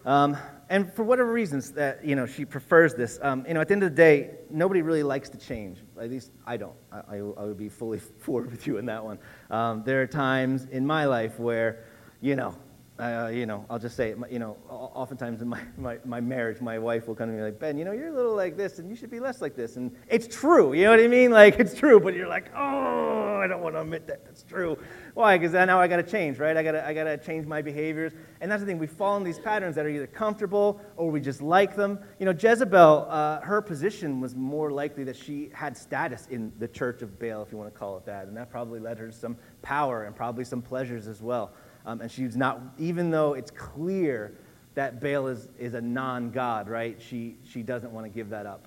Um, 0.06 0.36
and 0.70 0.90
for 0.92 1.02
whatever 1.02 1.30
reasons 1.30 1.72
that 1.72 2.02
you 2.04 2.16
know 2.16 2.24
she 2.24 2.44
prefers 2.44 2.94
this, 2.94 3.18
um, 3.22 3.44
you 3.46 3.54
know, 3.54 3.60
at 3.60 3.68
the 3.68 3.74
end 3.74 3.82
of 3.82 3.90
the 3.90 3.96
day, 3.96 4.30
nobody 4.48 4.80
really 4.82 5.02
likes 5.02 5.28
to 5.30 5.38
change. 5.38 5.78
At 6.00 6.10
least 6.10 6.30
I 6.46 6.56
don't. 6.56 6.76
I, 6.90 6.98
I, 6.98 7.16
I 7.16 7.44
would 7.44 7.58
be 7.58 7.68
fully 7.68 7.98
forward 8.18 8.50
with 8.50 8.66
you 8.66 8.78
in 8.78 8.86
that 8.86 9.04
one. 9.04 9.18
Um, 9.50 9.82
there 9.84 10.00
are 10.00 10.06
times 10.06 10.66
in 10.70 10.86
my 10.86 11.04
life 11.04 11.38
where, 11.38 11.84
you 12.20 12.34
know, 12.34 12.54
uh, 13.00 13.28
you 13.28 13.46
know, 13.46 13.64
I'll 13.70 13.78
just 13.78 13.96
say, 13.96 14.14
you 14.30 14.38
know, 14.38 14.56
oftentimes 14.68 15.40
in 15.40 15.48
my, 15.48 15.60
my, 15.78 15.98
my, 16.04 16.20
marriage, 16.20 16.60
my 16.60 16.78
wife 16.78 17.08
will 17.08 17.14
come 17.14 17.30
to 17.30 17.34
me 17.34 17.42
like, 17.42 17.58
Ben, 17.58 17.78
you 17.78 17.84
know, 17.84 17.92
you're 17.92 18.08
a 18.08 18.14
little 18.14 18.36
like 18.36 18.56
this 18.56 18.78
and 18.78 18.90
you 18.90 18.96
should 18.96 19.10
be 19.10 19.20
less 19.20 19.40
like 19.40 19.56
this. 19.56 19.76
And 19.76 19.90
it's 20.08 20.26
true, 20.26 20.74
you 20.74 20.84
know 20.84 20.90
what 20.90 21.00
I 21.00 21.08
mean? 21.08 21.30
Like, 21.30 21.58
it's 21.58 21.74
true, 21.74 21.98
but 21.98 22.14
you're 22.14 22.28
like, 22.28 22.50
oh, 22.54 23.40
I 23.42 23.46
don't 23.46 23.62
want 23.62 23.74
to 23.74 23.80
admit 23.80 24.06
that 24.08 24.24
that's 24.24 24.42
true. 24.42 24.76
Why? 25.14 25.38
Because 25.38 25.52
now 25.52 25.80
I 25.80 25.88
got 25.88 25.96
to 25.96 26.02
change, 26.02 26.38
right? 26.38 26.56
I 26.56 26.62
got 26.62 26.72
to 26.72 26.86
I 26.86 26.92
gotta 26.92 27.16
change 27.16 27.46
my 27.46 27.62
behaviors. 27.62 28.12
And 28.40 28.50
that's 28.50 28.60
the 28.60 28.66
thing, 28.66 28.78
we 28.78 28.86
fall 28.86 29.16
in 29.16 29.24
these 29.24 29.38
patterns 29.38 29.74
that 29.76 29.86
are 29.86 29.88
either 29.88 30.06
comfortable 30.06 30.80
or 30.96 31.10
we 31.10 31.20
just 31.20 31.40
like 31.40 31.76
them. 31.76 31.98
You 32.18 32.26
know, 32.26 32.32
Jezebel, 32.32 33.06
uh, 33.08 33.40
her 33.40 33.62
position 33.62 34.20
was 34.20 34.34
more 34.34 34.70
likely 34.70 35.04
that 35.04 35.16
she 35.16 35.50
had 35.52 35.76
status 35.76 36.26
in 36.30 36.52
the 36.58 36.68
church 36.68 37.02
of 37.02 37.18
Baal, 37.18 37.42
if 37.42 37.50
you 37.50 37.58
want 37.58 37.72
to 37.72 37.78
call 37.78 37.96
it 37.96 38.04
that. 38.06 38.26
And 38.26 38.36
that 38.36 38.50
probably 38.50 38.80
led 38.80 38.98
her 38.98 39.06
to 39.06 39.12
some 39.12 39.36
power 39.62 40.04
and 40.04 40.14
probably 40.14 40.44
some 40.44 40.62
pleasures 40.62 41.08
as 41.08 41.22
well. 41.22 41.52
Um, 41.86 42.00
and 42.00 42.10
she's 42.10 42.36
not, 42.36 42.60
even 42.78 43.10
though 43.10 43.34
it's 43.34 43.50
clear 43.50 44.34
that 44.74 45.00
Baal 45.00 45.26
is, 45.26 45.48
is 45.58 45.74
a 45.74 45.80
non 45.80 46.30
God, 46.30 46.68
right? 46.68 47.00
She, 47.00 47.36
she 47.44 47.62
doesn't 47.62 47.92
want 47.92 48.06
to 48.06 48.10
give 48.10 48.30
that 48.30 48.46
up. 48.46 48.66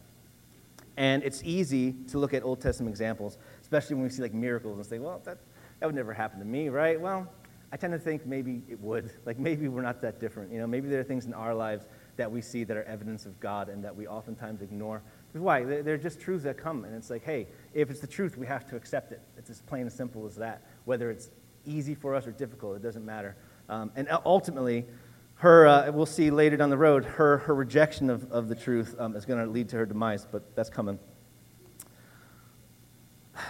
And 0.98 1.24
it's 1.24 1.42
easy 1.44 1.94
to 2.10 2.19
look 2.19 2.33
at 2.33 2.44
Old 2.44 2.62
Testament 2.62 2.92
examples, 2.92 3.38
especially 3.62 3.95
when 3.95 4.04
we 4.04 4.10
see 4.10 4.21
like 4.21 4.33
miracles 4.33 4.77
and 4.77 4.86
say, 4.86 5.00
well, 5.00 5.21
that, 5.25 5.38
that 5.80 5.86
would 5.86 5.95
never 5.95 6.13
happen 6.13 6.39
to 6.39 6.45
me, 6.45 6.69
right? 6.69 7.00
Well, 7.00 7.27
I 7.71 7.77
tend 7.77 7.94
to 7.94 8.00
think 8.00 8.27
maybe 8.27 8.62
it 8.69 8.80
would. 8.80 9.12
Like 9.25 9.39
maybe 9.39 9.68
we're 9.68 9.81
not 9.81 10.01
that 10.01 10.19
different. 10.19 10.51
You 10.51 10.59
know, 10.59 10.68
maybe 10.68 10.88
there 10.88 11.00
are 11.00 11.04
things 11.04 11.25
in 11.25 11.33
our 11.33 11.56
lives 11.56 11.86
that 12.18 12.31
we 12.31 12.42
see 12.42 12.63
that 12.66 12.77
are 12.77 12.83
evidence 12.83 13.25
of 13.25 13.39
God 13.39 13.69
and 13.69 13.83
that 13.83 13.95
we 13.95 14.06
oftentimes 14.06 14.62
ignore. 14.62 15.01
Because 15.27 15.42
why? 15.42 15.63
They're 15.63 15.98
just 15.98 16.19
truths 16.19 16.44
that 16.44 16.57
come, 16.57 16.86
and 16.86 16.94
it's 16.94 17.09
like, 17.09 17.24
hey, 17.24 17.48
if 17.74 17.89
it's 17.89 18.01
the 18.01 18.07
truth, 18.07 18.38
we 18.38 18.45
have 18.45 18.69
to 18.69 18.75
accept 18.75 19.12
it. 19.12 19.21
It's 19.36 19.50
as 19.50 19.62
plain 19.62 19.83
and 19.83 19.92
simple 19.92 20.27
as 20.27 20.36
that. 20.36 20.62
Whether 20.86 21.09
it's 21.09 21.30
easy 21.65 21.95
for 21.95 22.15
us 22.15 22.27
or 22.27 22.31
difficult, 22.31 22.75
it 22.75 22.83
doesn't 22.83 23.06
matter. 23.06 23.36
Um, 23.69 23.92
and 23.95 24.07
ultimately, 24.25 24.85
her, 25.35 25.68
uh, 25.68 25.92
we'll 25.92 26.06
see 26.06 26.31
later 26.31 26.57
down 26.57 26.69
the 26.69 26.78
road, 26.78 27.06
her, 27.06 27.40
her 27.40 27.56
rejection 27.56 28.09
of, 28.09 28.31
of 28.31 28.47
the 28.47 28.56
truth 28.56 28.95
um, 28.99 29.16
is 29.16 29.26
going 29.26 29.44
to 29.44 29.49
lead 29.49 29.69
to 29.69 29.78
her 29.78 29.85
demise, 29.85 30.26
but 30.30 30.56
that's 30.56 30.69
coming. 30.69 30.99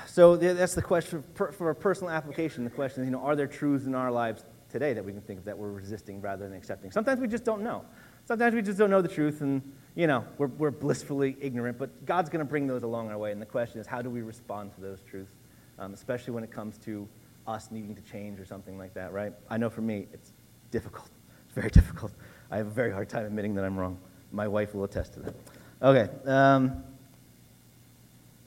So 0.07 0.35
that's 0.37 0.75
the 0.75 0.81
question 0.81 1.23
for 1.35 1.69
a 1.69 1.75
personal 1.75 2.11
application. 2.11 2.63
The 2.63 2.69
question 2.69 3.03
is, 3.03 3.07
you 3.07 3.11
know, 3.11 3.21
are 3.21 3.35
there 3.35 3.47
truths 3.47 3.85
in 3.85 3.95
our 3.95 4.11
lives 4.11 4.45
today 4.69 4.93
that 4.93 5.03
we 5.03 5.11
can 5.11 5.21
think 5.21 5.39
of 5.39 5.45
that 5.45 5.57
we're 5.57 5.71
resisting 5.71 6.21
rather 6.21 6.47
than 6.47 6.57
accepting? 6.57 6.91
Sometimes 6.91 7.19
we 7.19 7.27
just 7.27 7.43
don't 7.43 7.61
know. 7.61 7.83
Sometimes 8.25 8.55
we 8.55 8.61
just 8.61 8.77
don't 8.77 8.89
know 8.89 9.01
the 9.01 9.09
truth, 9.09 9.41
and 9.41 9.61
you 9.95 10.07
know, 10.07 10.23
we're, 10.37 10.47
we're 10.47 10.71
blissfully 10.71 11.35
ignorant. 11.41 11.77
But 11.77 12.05
God's 12.05 12.29
going 12.29 12.39
to 12.39 12.49
bring 12.49 12.67
those 12.67 12.83
along 12.83 13.09
our 13.09 13.17
way, 13.17 13.31
and 13.33 13.41
the 13.41 13.45
question 13.45 13.81
is, 13.81 13.87
how 13.87 14.01
do 14.01 14.09
we 14.09 14.21
respond 14.21 14.73
to 14.75 14.81
those 14.81 15.01
truths, 15.01 15.33
um, 15.77 15.93
especially 15.93 16.33
when 16.33 16.43
it 16.43 16.51
comes 16.51 16.77
to 16.79 17.07
us 17.47 17.69
needing 17.71 17.95
to 17.95 18.01
change 18.01 18.39
or 18.39 18.45
something 18.45 18.77
like 18.77 18.93
that, 18.93 19.11
right? 19.11 19.33
I 19.49 19.57
know 19.57 19.69
for 19.69 19.81
me, 19.81 20.07
it's 20.13 20.31
difficult. 20.71 21.09
It's 21.45 21.53
very 21.55 21.69
difficult. 21.69 22.11
I 22.51 22.57
have 22.57 22.67
a 22.67 22.71
very 22.71 22.91
hard 22.91 23.09
time 23.09 23.25
admitting 23.25 23.55
that 23.55 23.65
I'm 23.65 23.77
wrong. 23.77 23.97
My 24.31 24.47
wife 24.47 24.73
will 24.73 24.83
attest 24.83 25.13
to 25.13 25.19
that. 25.21 25.35
Okay. 25.81 26.09
Um, 26.25 26.83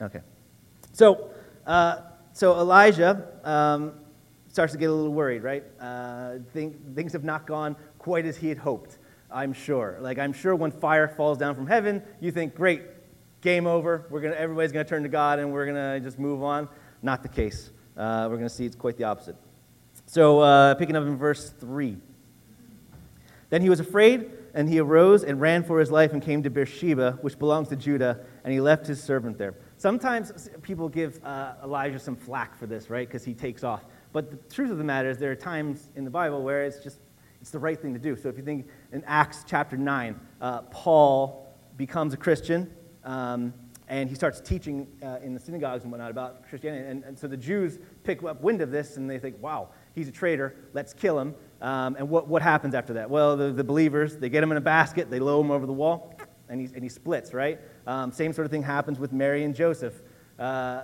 okay. 0.01 0.21
So, 0.93 1.31
uh, 1.67 2.01
so 2.33 2.59
Elijah 2.59 3.27
um, 3.45 3.93
starts 4.49 4.73
to 4.73 4.79
get 4.79 4.91
a 4.91 4.93
little 4.93 5.13
worried, 5.13 5.43
right? 5.43 5.65
Uh, 5.81 6.37
think, 6.53 6.95
things 6.95 7.13
have 7.13 7.25
not 7.25 7.47
gone 7.47 7.77
quite 7.99 8.25
as 8.25 8.37
he 8.37 8.49
had 8.49 8.59
hoped, 8.59 8.99
I'm 9.31 9.53
sure. 9.53 9.99
Like, 10.01 10.19
I'm 10.19 10.33
sure 10.33 10.55
when 10.55 10.71
fire 10.71 11.09
falls 11.09 11.39
down 11.39 11.55
from 11.55 11.67
heaven, 11.67 12.03
you 12.21 12.31
think, 12.31 12.55
great, 12.55 12.83
game 13.43 13.67
over. 13.67 14.07
We're 14.11 14.21
gonna, 14.21 14.35
everybody's 14.37 14.73
going 14.73 14.85
to 14.85 14.89
turn 14.89 15.03
to 15.03 15.09
God 15.09 15.39
and 15.39 15.53
we're 15.53 15.67
going 15.67 15.77
to 15.77 16.01
just 16.01 16.19
move 16.19 16.43
on. 16.43 16.69
Not 17.03 17.23
the 17.23 17.29
case. 17.29 17.71
Uh, 17.97 18.27
we're 18.31 18.37
going 18.37 18.49
to 18.49 18.55
see 18.55 18.67
it's 18.67 18.77
quite 18.77 18.97
the 18.97 19.05
opposite. 19.05 19.37
So, 20.07 20.41
uh, 20.41 20.75
picking 20.75 20.97
up 20.97 21.05
in 21.05 21.17
verse 21.17 21.51
3. 21.51 21.97
Then 23.49 23.63
he 23.63 23.71
was 23.71 23.81
afraid, 23.81 24.31
and 24.55 24.69
he 24.69 24.79
arose 24.81 25.25
and 25.25 25.41
ran 25.41 25.63
for 25.63 25.79
his 25.79 25.91
life 25.91 26.13
and 26.13 26.21
came 26.21 26.43
to 26.43 26.51
Beersheba, 26.51 27.19
which 27.23 27.39
belongs 27.39 27.69
to 27.69 27.77
Judah, 27.77 28.21
and 28.45 28.53
he 28.53 28.61
left 28.61 28.87
his 28.87 29.03
servant 29.03 29.39
there. 29.39 29.55
Sometimes 29.79 30.51
people 30.63 30.89
give 30.89 31.25
uh, 31.25 31.55
Elijah 31.63 31.99
some 31.99 32.17
flack 32.17 32.57
for 32.57 32.67
this, 32.67 32.91
right? 32.91 33.07
Because 33.07 33.25
he 33.25 33.35
takes 33.35 33.63
off. 33.65 33.85
But 34.13 34.31
the 34.31 34.55
truth 34.55 34.71
of 34.71 34.79
the 34.79 34.85
matter 34.85 35.11
is, 35.11 35.19
there 35.19 35.31
are 35.31 35.37
times 35.37 35.91
in 35.95 36.05
the 36.05 36.11
Bible 36.11 36.43
where 36.43 36.65
it's 36.65 36.83
just 36.83 36.99
it's 37.41 37.51
the 37.51 37.59
right 37.59 37.81
thing 37.81 37.93
to 37.93 38.01
do. 38.01 38.17
So 38.17 38.29
if 38.29 38.37
you 38.37 38.43
think 38.43 38.67
in 38.93 39.05
Acts 39.05 39.45
chapter 39.47 39.77
9, 39.77 40.19
uh, 40.41 40.63
Paul 40.63 41.55
becomes 41.77 42.15
a 42.15 42.17
Christian. 42.17 42.73
Um, 43.05 43.53
and 43.89 44.09
he 44.09 44.15
starts 44.15 44.41
teaching 44.41 44.89
uh, 45.03 45.19
in 45.23 45.33
the 45.33 45.41
synagogues 45.41 45.85
and 45.85 45.93
whatnot 45.93 46.11
about 46.11 46.49
Christianity. 46.49 46.89
And, 46.89 47.05
and, 47.05 47.19
so 47.19 47.29
the 47.29 47.37
Jews 47.37 47.79
pick 48.03 48.23
up 48.25 48.41
wind 48.43 48.61
of 48.61 48.71
this 48.71 48.97
and 48.97 49.09
they 49.09 49.19
think, 49.19 49.41
wow, 49.41 49.69
he's 49.95 50.09
a 50.09 50.13
traitor, 50.13 50.57
let's 50.73 50.93
kill 50.93 51.19
him. 51.19 51.35
Um, 51.61 51.97
and 51.97 52.09
what, 52.09 52.27
what 52.27 52.43
happens 52.43 52.75
after 52.75 52.95
that? 52.95 53.09
Well, 53.09 53.37
the, 53.37 53.53
the 53.53 53.65
believers, 53.65 54.17
they 54.17 54.29
get 54.29 54.43
him 54.43 54.51
in 54.51 54.57
a 54.59 54.63
basket, 54.63 55.11
they 55.11 55.21
lower 55.21 55.41
him 55.41 55.51
over 55.51 55.67
the 55.67 55.73
wall, 55.73 56.15
and 56.49 56.61
he, 56.61 56.67
and 56.75 56.83
he 56.83 56.89
splits, 56.89 57.33
right? 57.33 57.61
Um, 57.87 58.11
same 58.11 58.33
sort 58.33 58.45
of 58.45 58.51
thing 58.51 58.63
happens 58.63 58.99
with 58.99 59.13
Mary 59.13 59.45
and 59.45 59.55
Joseph. 59.55 60.03
Uh, 60.39 60.83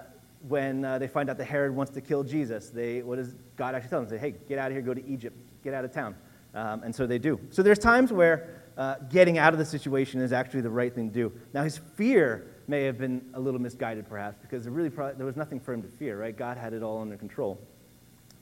when 0.49 0.85
uh, 0.85 0.99
they 0.99 1.09
find 1.09 1.31
out 1.31 1.39
that 1.39 1.45
Herod 1.45 1.75
wants 1.75 1.93
to 1.93 2.01
kill 2.01 2.25
Jesus, 2.25 2.71
they, 2.71 3.03
what 3.03 3.17
does 3.17 3.35
God 3.57 3.75
actually 3.75 3.91
tell 3.91 4.01
them? 4.01 4.09
Say, 4.09 4.19
hey, 4.19 4.35
get 4.49 4.59
out 4.59 4.71
of 4.71 4.77
here, 4.77 4.83
go 4.83 4.95
to 4.95 5.07
Egypt, 5.07 5.37
get 5.63 5.75
out 5.75 5.85
of 5.85 5.93
town. 5.93 6.17
Um, 6.55 6.83
and 6.83 6.95
so 6.95 7.07
they 7.07 7.19
do. 7.19 7.41
So 7.51 7.63
there's 7.63 7.79
times 7.79 8.13
where 8.13 8.63
uh, 8.77 8.97
getting 9.11 9.39
out 9.39 9.53
of 9.53 9.59
the 9.59 9.65
situation 9.65 10.21
is 10.21 10.33
actually 10.33 10.63
the 10.63 10.71
right 10.71 10.93
thing 10.93 11.09
to 11.09 11.15
do. 11.15 11.33
Now, 11.53 11.63
his 11.63 11.79
fear 11.79 12.52
may 12.69 12.85
have 12.85 12.99
been 12.99 13.25
a 13.35 13.41
little 13.41 13.61
misguided, 13.61 14.09
perhaps, 14.09 14.39
because 14.41 14.65
there 14.65 14.73
really 14.73 14.89
there 14.89 15.27
was 15.27 15.37
nothing 15.37 15.61
for 15.61 15.73
him 15.73 15.83
to 15.83 15.89
fear, 15.89 16.21
right? 16.21 16.37
God 16.37 16.57
had 16.57 16.73
it 16.73 16.83
all 16.83 17.01
under 17.01 17.17
control. 17.17 17.59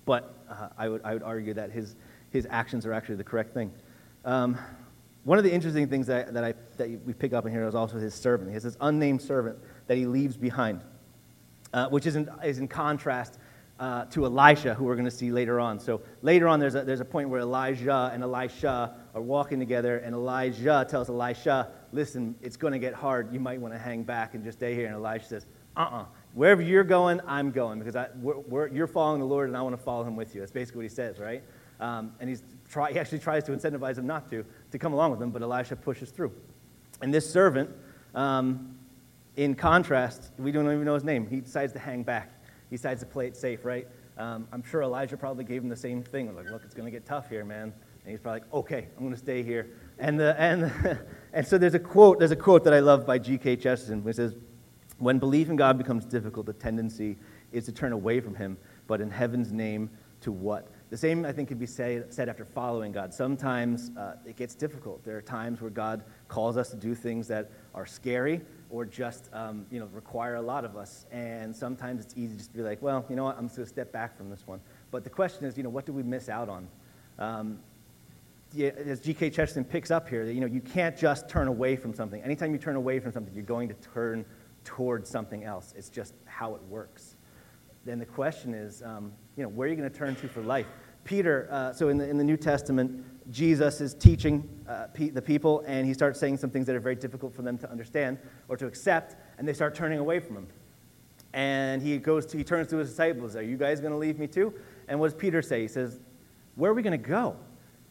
But 0.04 0.34
uh, 0.48 0.68
I, 0.76 0.88
would, 0.88 1.02
I 1.04 1.12
would 1.12 1.22
argue 1.22 1.54
that 1.54 1.70
his, 1.70 1.94
his 2.30 2.46
actions 2.50 2.86
are 2.86 2.92
actually 2.92 3.16
the 3.16 3.24
correct 3.24 3.54
thing. 3.54 3.70
Um, 4.24 4.58
one 5.24 5.38
of 5.38 5.44
the 5.44 5.52
interesting 5.52 5.86
things 5.88 6.06
that, 6.06 6.32
that, 6.34 6.44
I, 6.44 6.54
that 6.78 6.88
we 7.04 7.12
pick 7.12 7.32
up 7.32 7.44
in 7.46 7.52
here 7.52 7.66
is 7.66 7.74
also 7.74 7.98
his 7.98 8.14
servant. 8.14 8.50
He 8.50 8.54
has 8.54 8.62
this 8.62 8.76
unnamed 8.80 9.20
servant 9.20 9.58
that 9.86 9.96
he 9.96 10.06
leaves 10.06 10.36
behind, 10.36 10.82
uh, 11.72 11.88
which 11.88 12.06
is 12.06 12.16
in, 12.16 12.28
is 12.42 12.58
in 12.58 12.68
contrast 12.68 13.38
uh, 13.78 14.04
to 14.06 14.24
Elisha, 14.24 14.74
who 14.74 14.84
we're 14.84 14.94
going 14.94 15.04
to 15.04 15.10
see 15.10 15.30
later 15.30 15.60
on. 15.60 15.78
So 15.78 16.02
later 16.22 16.48
on, 16.48 16.60
there's 16.60 16.74
a, 16.74 16.82
there's 16.82 17.00
a 17.00 17.04
point 17.04 17.28
where 17.28 17.40
Elijah 17.40 18.10
and 18.12 18.22
Elisha 18.22 18.94
are 19.14 19.20
walking 19.20 19.58
together, 19.58 19.98
and 19.98 20.14
Elijah 20.14 20.86
tells 20.88 21.08
Elisha, 21.08 21.68
Listen, 21.92 22.36
it's 22.40 22.56
going 22.56 22.72
to 22.72 22.78
get 22.78 22.94
hard. 22.94 23.32
You 23.32 23.40
might 23.40 23.60
want 23.60 23.74
to 23.74 23.78
hang 23.78 24.04
back 24.04 24.34
and 24.34 24.44
just 24.44 24.58
stay 24.58 24.74
here. 24.74 24.86
And 24.86 24.94
Elisha 24.94 25.26
says, 25.26 25.46
Uh 25.76 25.80
uh-uh. 25.80 26.02
uh 26.02 26.04
Wherever 26.34 26.62
you're 26.62 26.84
going, 26.84 27.20
I'm 27.26 27.50
going 27.50 27.80
because 27.80 27.96
I, 27.96 28.06
we're, 28.16 28.38
we're, 28.38 28.68
you're 28.68 28.86
following 28.86 29.20
the 29.20 29.26
Lord, 29.26 29.48
and 29.48 29.56
I 29.56 29.62
want 29.62 29.76
to 29.76 29.82
follow 29.82 30.04
him 30.04 30.14
with 30.14 30.34
you. 30.34 30.40
That's 30.40 30.52
basically 30.52 30.78
what 30.78 30.90
he 30.90 30.94
says, 30.94 31.18
right? 31.18 31.42
Um, 31.80 32.12
and 32.20 32.28
he's 32.28 32.44
try, 32.68 32.92
he 32.92 32.98
actually 32.98 33.18
tries 33.18 33.42
to 33.44 33.52
incentivize 33.52 33.98
him 33.98 34.06
not 34.06 34.30
to, 34.30 34.44
to 34.70 34.78
come 34.78 34.92
along 34.92 35.10
with 35.10 35.20
him, 35.20 35.30
but 35.30 35.42
Elisha 35.42 35.74
pushes 35.74 36.10
through. 36.10 36.32
And 37.02 37.12
this 37.12 37.28
servant, 37.28 37.70
um, 38.14 38.76
in 39.36 39.56
contrast, 39.56 40.30
we 40.38 40.52
don't 40.52 40.66
even 40.66 40.84
know 40.84 40.94
his 40.94 41.04
name. 41.04 41.26
He 41.26 41.40
decides 41.40 41.72
to 41.72 41.78
hang 41.78 42.04
back 42.04 42.40
he 42.70 42.76
decides 42.76 43.00
to 43.00 43.06
play 43.06 43.26
it 43.26 43.36
safe, 43.36 43.64
right? 43.64 43.86
Um, 44.16 44.46
I'm 44.52 44.62
sure 44.62 44.82
Elijah 44.82 45.16
probably 45.16 45.44
gave 45.44 45.62
him 45.62 45.68
the 45.68 45.76
same 45.76 46.02
thing. 46.02 46.34
Like, 46.34 46.48
look, 46.50 46.62
it's 46.64 46.74
going 46.74 46.86
to 46.86 46.90
get 46.90 47.04
tough 47.04 47.28
here, 47.28 47.44
man. 47.44 47.72
And 48.04 48.12
he's 48.12 48.20
probably 48.20 48.40
like, 48.40 48.54
okay, 48.54 48.88
I'm 48.96 49.02
going 49.02 49.12
to 49.12 49.18
stay 49.18 49.42
here. 49.42 49.70
And, 49.98 50.18
the, 50.18 50.34
and, 50.40 50.72
and 51.32 51.46
so 51.46 51.58
there's 51.58 51.74
a 51.74 51.78
quote, 51.78 52.18
there's 52.18 52.30
a 52.30 52.36
quote 52.36 52.64
that 52.64 52.74
I 52.74 52.80
love 52.80 53.06
by 53.06 53.18
G.K. 53.18 53.56
Chesterton, 53.56 54.02
which 54.04 54.16
says, 54.16 54.34
when 54.98 55.18
belief 55.18 55.48
in 55.48 55.56
God 55.56 55.78
becomes 55.78 56.04
difficult, 56.04 56.46
the 56.46 56.52
tendency 56.52 57.16
is 57.52 57.64
to 57.66 57.72
turn 57.72 57.92
away 57.92 58.20
from 58.20 58.34
him, 58.34 58.58
but 58.86 59.00
in 59.00 59.10
heaven's 59.10 59.52
name, 59.52 59.90
to 60.20 60.32
what? 60.32 60.68
The 60.90 60.96
same, 60.96 61.24
I 61.24 61.32
think, 61.32 61.48
could 61.48 61.58
be 61.58 61.66
say, 61.66 62.02
said 62.10 62.28
after 62.28 62.44
following 62.44 62.92
God. 62.92 63.14
Sometimes 63.14 63.90
uh, 63.96 64.16
it 64.26 64.36
gets 64.36 64.54
difficult. 64.54 65.04
There 65.04 65.16
are 65.16 65.22
times 65.22 65.60
where 65.60 65.70
God 65.70 66.02
calls 66.28 66.56
us 66.56 66.70
to 66.70 66.76
do 66.76 66.94
things 66.94 67.28
that 67.28 67.50
are 67.74 67.86
scary, 67.86 68.40
or 68.70 68.84
just 68.84 69.30
um, 69.32 69.66
you 69.70 69.78
know 69.80 69.86
require 69.92 70.34
a 70.34 70.42
lot 70.42 70.64
of 70.64 70.76
us. 70.76 71.06
And 71.10 71.54
sometimes 71.54 72.04
it's 72.04 72.14
easy 72.16 72.36
just 72.36 72.50
to 72.50 72.56
be 72.56 72.62
like, 72.62 72.82
well, 72.82 73.04
you 73.08 73.16
know 73.16 73.24
what, 73.24 73.38
I'm 73.38 73.46
just 73.46 73.56
going 73.56 73.66
to 73.66 73.72
step 73.72 73.92
back 73.92 74.16
from 74.16 74.30
this 74.30 74.46
one. 74.46 74.60
But 74.90 75.04
the 75.04 75.10
question 75.10 75.44
is, 75.44 75.56
you 75.56 75.62
know, 75.62 75.70
what 75.70 75.86
do 75.86 75.92
we 75.92 76.02
miss 76.02 76.28
out 76.28 76.48
on? 76.48 76.68
Um, 77.18 77.60
as 78.58 79.00
G.K. 79.00 79.30
Chesterton 79.30 79.64
picks 79.64 79.90
up 79.90 80.08
here, 80.08 80.24
you 80.24 80.40
know, 80.40 80.46
you 80.46 80.60
can't 80.60 80.96
just 80.96 81.28
turn 81.28 81.48
away 81.48 81.76
from 81.76 81.94
something. 81.94 82.22
Anytime 82.22 82.52
you 82.52 82.58
turn 82.58 82.76
away 82.76 82.98
from 82.98 83.12
something, 83.12 83.32
you're 83.32 83.44
going 83.44 83.68
to 83.68 83.74
turn 83.74 84.24
towards 84.64 85.08
something 85.08 85.44
else. 85.44 85.72
It's 85.76 85.88
just 85.88 86.14
how 86.24 86.54
it 86.54 86.62
works. 86.64 87.16
Then 87.84 87.98
the 87.98 88.06
question 88.06 88.52
is, 88.54 88.82
um, 88.82 89.12
you 89.36 89.42
know, 89.42 89.48
where 89.48 89.66
are 89.66 89.70
you 89.70 89.76
going 89.76 89.90
to 89.90 89.96
turn 89.96 90.16
to 90.16 90.28
for 90.28 90.42
life? 90.42 90.66
Peter, 91.04 91.48
uh, 91.50 91.72
so 91.72 91.88
in 91.88 91.96
the, 91.96 92.08
in 92.08 92.18
the 92.18 92.24
New 92.24 92.36
Testament, 92.36 93.04
Jesus 93.30 93.80
is 93.80 93.94
teaching 93.94 94.48
uh, 94.68 94.88
pe- 94.92 95.08
the 95.08 95.22
people, 95.22 95.62
and 95.66 95.86
he 95.86 95.94
starts 95.94 96.20
saying 96.20 96.36
some 96.36 96.50
things 96.50 96.66
that 96.66 96.76
are 96.76 96.80
very 96.80 96.96
difficult 96.96 97.34
for 97.34 97.42
them 97.42 97.56
to 97.58 97.70
understand 97.70 98.18
or 98.48 98.56
to 98.56 98.66
accept, 98.66 99.16
and 99.38 99.48
they 99.48 99.52
start 99.52 99.74
turning 99.74 99.98
away 99.98 100.20
from 100.20 100.36
him. 100.36 100.48
And 101.32 101.80
he 101.80 101.96
goes 101.98 102.26
to, 102.26 102.36
he 102.36 102.44
turns 102.44 102.68
to 102.68 102.76
his 102.76 102.90
disciples, 102.90 103.36
Are 103.36 103.42
you 103.42 103.56
guys 103.56 103.80
going 103.80 103.92
to 103.92 103.98
leave 103.98 104.18
me 104.18 104.26
too? 104.26 104.52
And 104.88 104.98
what 104.98 105.06
does 105.06 105.14
Peter 105.14 105.42
say? 105.42 105.62
He 105.62 105.68
says, 105.68 106.00
Where 106.56 106.70
are 106.70 106.74
we 106.74 106.82
going 106.82 107.00
to 107.00 107.08
go? 107.08 107.36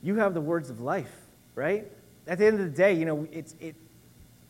You 0.02 0.16
have 0.16 0.34
the 0.34 0.42
words 0.42 0.70
of 0.70 0.80
life, 0.80 1.14
right? 1.56 1.88
At 2.28 2.38
the 2.38 2.46
end 2.46 2.60
of 2.60 2.66
the 2.66 2.76
day, 2.76 2.94
you 2.94 3.06
know, 3.06 3.28
it's, 3.32 3.56
it, 3.60 3.76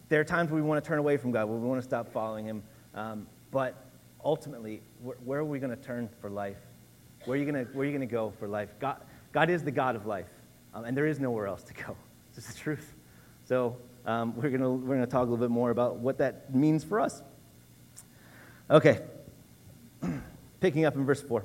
there 0.09 0.19
are 0.19 0.25
times 0.25 0.51
we 0.51 0.61
want 0.61 0.83
to 0.83 0.87
turn 0.87 0.99
away 0.99 1.17
from 1.17 1.31
God, 1.31 1.47
where 1.47 1.57
we 1.57 1.67
want 1.67 1.81
to 1.81 1.87
stop 1.87 2.11
following 2.11 2.45
him. 2.45 2.63
Um, 2.93 3.27
but 3.51 3.75
ultimately, 4.23 4.81
where, 5.01 5.39
are 5.39 5.45
we 5.45 5.59
going 5.59 5.75
to 5.75 5.81
turn 5.81 6.09
for 6.21 6.29
life? 6.29 6.57
Where 7.25 7.35
are 7.35 7.39
you 7.39 7.51
going 7.51 7.65
to, 7.65 7.71
where 7.73 7.83
are 7.83 7.85
you 7.85 7.95
going 7.95 8.07
to 8.07 8.11
go 8.11 8.33
for 8.39 8.47
life? 8.47 8.69
God, 8.79 9.01
God 9.31 9.49
is 9.49 9.63
the 9.63 9.71
God 9.71 9.95
of 9.95 10.05
life. 10.05 10.29
Um, 10.73 10.85
and 10.85 10.95
there 10.95 11.07
is 11.07 11.19
nowhere 11.19 11.47
else 11.47 11.63
to 11.63 11.73
go. 11.73 11.95
It's 12.27 12.45
just 12.45 12.55
the 12.55 12.61
truth. 12.61 12.93
So 13.45 13.77
um, 14.05 14.35
we're 14.35 14.49
going 14.49 14.61
to, 14.61 14.69
we're 14.69 14.95
gonna 14.95 15.07
talk 15.07 15.21
a 15.21 15.29
little 15.29 15.37
bit 15.37 15.49
more 15.49 15.71
about 15.71 15.97
what 15.97 16.19
that 16.19 16.53
means 16.53 16.83
for 16.83 16.99
us. 16.99 17.23
Okay. 18.69 19.01
Picking 20.59 20.85
up 20.85 20.95
in 20.95 21.05
verse 21.05 21.21
4. 21.21 21.43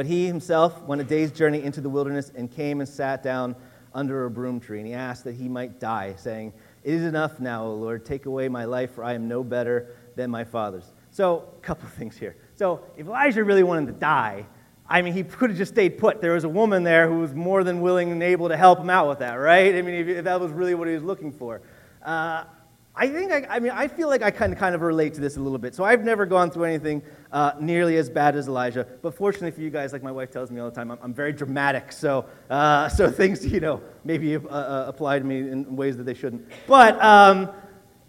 But 0.00 0.06
he 0.06 0.26
himself 0.26 0.80
went 0.84 1.02
a 1.02 1.04
day's 1.04 1.30
journey 1.30 1.62
into 1.62 1.82
the 1.82 1.90
wilderness 1.90 2.32
and 2.34 2.50
came 2.50 2.80
and 2.80 2.88
sat 2.88 3.22
down 3.22 3.54
under 3.92 4.24
a 4.24 4.30
broom 4.30 4.58
tree. 4.58 4.78
And 4.78 4.86
he 4.86 4.94
asked 4.94 5.24
that 5.24 5.34
he 5.34 5.46
might 5.46 5.78
die, 5.78 6.14
saying, 6.16 6.54
It 6.84 6.94
is 6.94 7.02
enough 7.02 7.38
now, 7.38 7.64
O 7.64 7.74
Lord. 7.74 8.06
Take 8.06 8.24
away 8.24 8.48
my 8.48 8.64
life, 8.64 8.92
for 8.92 9.04
I 9.04 9.12
am 9.12 9.28
no 9.28 9.44
better 9.44 9.94
than 10.16 10.30
my 10.30 10.42
father's. 10.42 10.90
So, 11.10 11.52
a 11.54 11.60
couple 11.60 11.86
things 11.86 12.16
here. 12.16 12.34
So, 12.56 12.80
if 12.96 13.08
Elijah 13.08 13.44
really 13.44 13.62
wanted 13.62 13.88
to 13.88 13.92
die, 13.92 14.46
I 14.88 15.02
mean, 15.02 15.12
he 15.12 15.22
could 15.22 15.50
have 15.50 15.58
just 15.58 15.74
stayed 15.74 15.98
put. 15.98 16.22
There 16.22 16.32
was 16.32 16.44
a 16.44 16.48
woman 16.48 16.82
there 16.82 17.06
who 17.06 17.18
was 17.18 17.34
more 17.34 17.62
than 17.62 17.82
willing 17.82 18.10
and 18.10 18.22
able 18.22 18.48
to 18.48 18.56
help 18.56 18.78
him 18.78 18.88
out 18.88 19.06
with 19.06 19.18
that, 19.18 19.34
right? 19.34 19.74
I 19.74 19.82
mean, 19.82 19.96
if, 19.96 20.08
if 20.08 20.24
that 20.24 20.40
was 20.40 20.50
really 20.50 20.74
what 20.74 20.88
he 20.88 20.94
was 20.94 21.04
looking 21.04 21.30
for. 21.30 21.60
Uh, 22.02 22.44
I 22.94 23.08
think, 23.08 23.32
I, 23.32 23.46
I, 23.48 23.60
mean, 23.60 23.70
I 23.70 23.86
feel 23.86 24.08
like 24.08 24.22
I 24.22 24.28
of, 24.28 24.58
kind 24.58 24.74
of 24.74 24.80
relate 24.80 25.14
to 25.14 25.20
this 25.20 25.36
a 25.36 25.40
little 25.40 25.58
bit. 25.58 25.74
So 25.74 25.84
I've 25.84 26.04
never 26.04 26.26
gone 26.26 26.50
through 26.50 26.64
anything 26.64 27.02
uh, 27.30 27.52
nearly 27.60 27.96
as 27.96 28.10
bad 28.10 28.34
as 28.34 28.48
Elijah. 28.48 28.86
But 29.00 29.14
fortunately 29.14 29.52
for 29.52 29.60
you 29.60 29.70
guys, 29.70 29.92
like 29.92 30.02
my 30.02 30.10
wife 30.10 30.30
tells 30.30 30.50
me 30.50 30.60
all 30.60 30.68
the 30.68 30.74
time, 30.74 30.90
I'm, 30.90 30.98
I'm 31.00 31.14
very 31.14 31.32
dramatic. 31.32 31.92
So, 31.92 32.26
uh, 32.50 32.88
so 32.98 33.10
things, 33.10 33.46
you 33.46 33.60
know, 33.60 33.80
maybe 34.04 34.36
uh, 34.36 34.40
uh 34.40 34.84
apply 34.88 35.18
to 35.18 35.24
me 35.24 35.38
in 35.38 35.76
ways 35.76 35.96
that 35.96 36.04
they 36.04 36.14
shouldn't. 36.14 36.48
But, 36.66 37.00
um, 37.02 37.50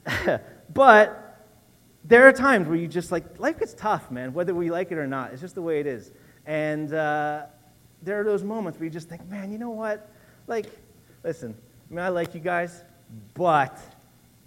but 0.74 1.48
there 2.04 2.28
are 2.28 2.34
times 2.34 2.68
where 2.68 2.78
you 2.78 2.88
just 2.88 3.12
like, 3.12 3.40
life 3.40 3.60
gets 3.60 3.76
tough, 3.76 4.10
man, 4.10 4.34
whether 4.34 4.56
we 4.56 4.72
like 4.72 4.92
it 4.92 4.98
or 4.98 5.08
not. 5.08 5.32
It's 5.32 5.42
just 5.42 5.56
the 5.56 5.62
way 5.62 5.80
it 5.80 5.86
is. 5.86 6.12
And 6.48 6.92
uh, 6.92 7.46
there 8.02 8.20
are 8.20 8.24
those 8.24 8.44
moments 8.44 8.80
where 8.80 8.86
you 8.86 8.92
just 8.92 9.10
think, 9.10 9.28
man, 9.30 9.52
you 9.52 9.60
know 9.60 9.70
what? 9.70 10.10
Like, 10.48 10.66
listen, 11.24 11.56
I 11.90 11.94
mean, 11.94 12.04
I 12.04 12.10
like 12.10 12.34
you 12.34 12.40
guys, 12.40 12.84
but 13.36 13.78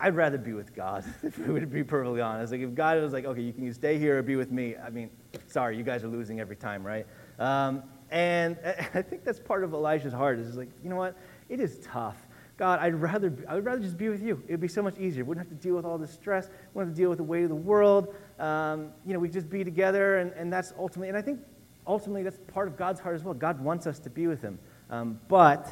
I'd 0.00 0.16
rather 0.16 0.38
be 0.38 0.52
with 0.52 0.74
God, 0.74 1.04
if 1.22 1.38
we 1.38 1.52
would 1.52 1.70
be 1.70 1.84
perfectly 1.84 2.20
honest. 2.20 2.52
Like, 2.52 2.60
if 2.60 2.74
God 2.74 3.00
was 3.00 3.12
like, 3.12 3.24
okay, 3.24 3.40
you 3.40 3.52
can 3.52 3.72
stay 3.72 3.98
here 3.98 4.18
or 4.18 4.22
be 4.22 4.36
with 4.36 4.50
me, 4.50 4.76
I 4.76 4.90
mean, 4.90 5.10
sorry, 5.46 5.76
you 5.76 5.84
guys 5.84 6.04
are 6.04 6.08
losing 6.08 6.40
every 6.40 6.56
time, 6.56 6.84
right? 6.84 7.06
Um, 7.38 7.82
and 8.10 8.58
I 8.94 9.02
think 9.02 9.24
that's 9.24 9.40
part 9.40 9.64
of 9.64 9.72
Elijah's 9.72 10.12
heart 10.12 10.38
is 10.38 10.56
like, 10.56 10.70
you 10.82 10.90
know 10.90 10.96
what? 10.96 11.16
It 11.48 11.60
is 11.60 11.78
tough. 11.84 12.26
God, 12.56 12.78
I'd 12.78 12.94
rather, 12.94 13.32
I 13.48 13.54
would 13.56 13.64
rather 13.64 13.80
just 13.80 13.98
be 13.98 14.08
with 14.08 14.22
you. 14.22 14.40
It 14.46 14.52
would 14.52 14.60
be 14.60 14.68
so 14.68 14.82
much 14.82 14.96
easier. 14.98 15.24
We 15.24 15.30
wouldn't 15.30 15.48
have 15.48 15.58
to 15.58 15.62
deal 15.62 15.74
with 15.74 15.84
all 15.84 15.98
this 15.98 16.12
stress. 16.12 16.48
We 16.48 16.54
wouldn't 16.74 16.90
have 16.90 16.96
to 16.96 17.02
deal 17.02 17.08
with 17.10 17.18
the 17.18 17.24
weight 17.24 17.42
of 17.42 17.48
the 17.48 17.54
world. 17.56 18.14
Um, 18.38 18.92
you 19.04 19.12
know, 19.12 19.18
we 19.18 19.28
just 19.28 19.50
be 19.50 19.64
together, 19.64 20.18
and, 20.18 20.32
and 20.34 20.52
that's 20.52 20.72
ultimately, 20.78 21.08
and 21.08 21.18
I 21.18 21.22
think 21.22 21.40
ultimately, 21.86 22.22
that's 22.22 22.38
part 22.52 22.68
of 22.68 22.76
God's 22.76 23.00
heart 23.00 23.16
as 23.16 23.24
well. 23.24 23.34
God 23.34 23.60
wants 23.60 23.86
us 23.86 23.98
to 24.00 24.10
be 24.10 24.26
with 24.26 24.40
him. 24.40 24.58
Um, 24.90 25.18
but, 25.28 25.68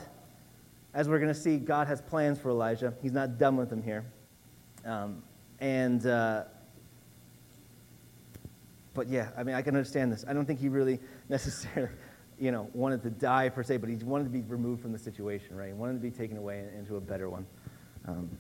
as 0.95 1.09
we're 1.09 1.19
going 1.19 1.33
to 1.33 1.39
see, 1.39 1.57
God 1.57 1.87
has 1.87 2.01
plans 2.03 2.39
for 2.39 2.51
Elijah. 2.51 2.95
He's 3.01 3.13
not 3.13 3.39
done 3.39 3.57
with 3.57 3.73
him 3.73 3.83
here. 3.83 4.05
Um, 4.85 5.23
and, 5.61 6.07
uh, 6.07 6.45
but 8.95 9.09
yeah, 9.09 9.31
I 9.37 9.43
mean, 9.43 9.55
I 9.55 9.63
can 9.63 9.75
understand 9.75 10.13
this. 10.13 10.25
I 10.29 10.33
don't 10.33 10.45
think 10.45 10.61
he 10.61 10.69
really 10.69 11.01
necessarily, 11.29 11.93
you 12.39 12.51
know, 12.51 12.69
wanted 12.75 13.03
to 13.05 13.11
die 13.11 13.49
per 13.49 13.63
se, 13.63 13.79
but 13.79 13.89
he 13.89 13.97
wanted 13.97 14.25
to 14.25 14.31
be 14.31 14.43
removed 14.43 14.83
from 14.83 14.93
the 14.93 14.99
situation, 14.99 15.57
right? 15.57 15.69
He 15.69 15.75
wanted 15.75 15.95
to 15.95 16.01
be 16.01 16.11
taken 16.11 16.37
away 16.37 16.65
into 16.77 16.97
a 16.97 17.01
better 17.01 17.31
one. 17.31 17.47
Um, 18.07 18.31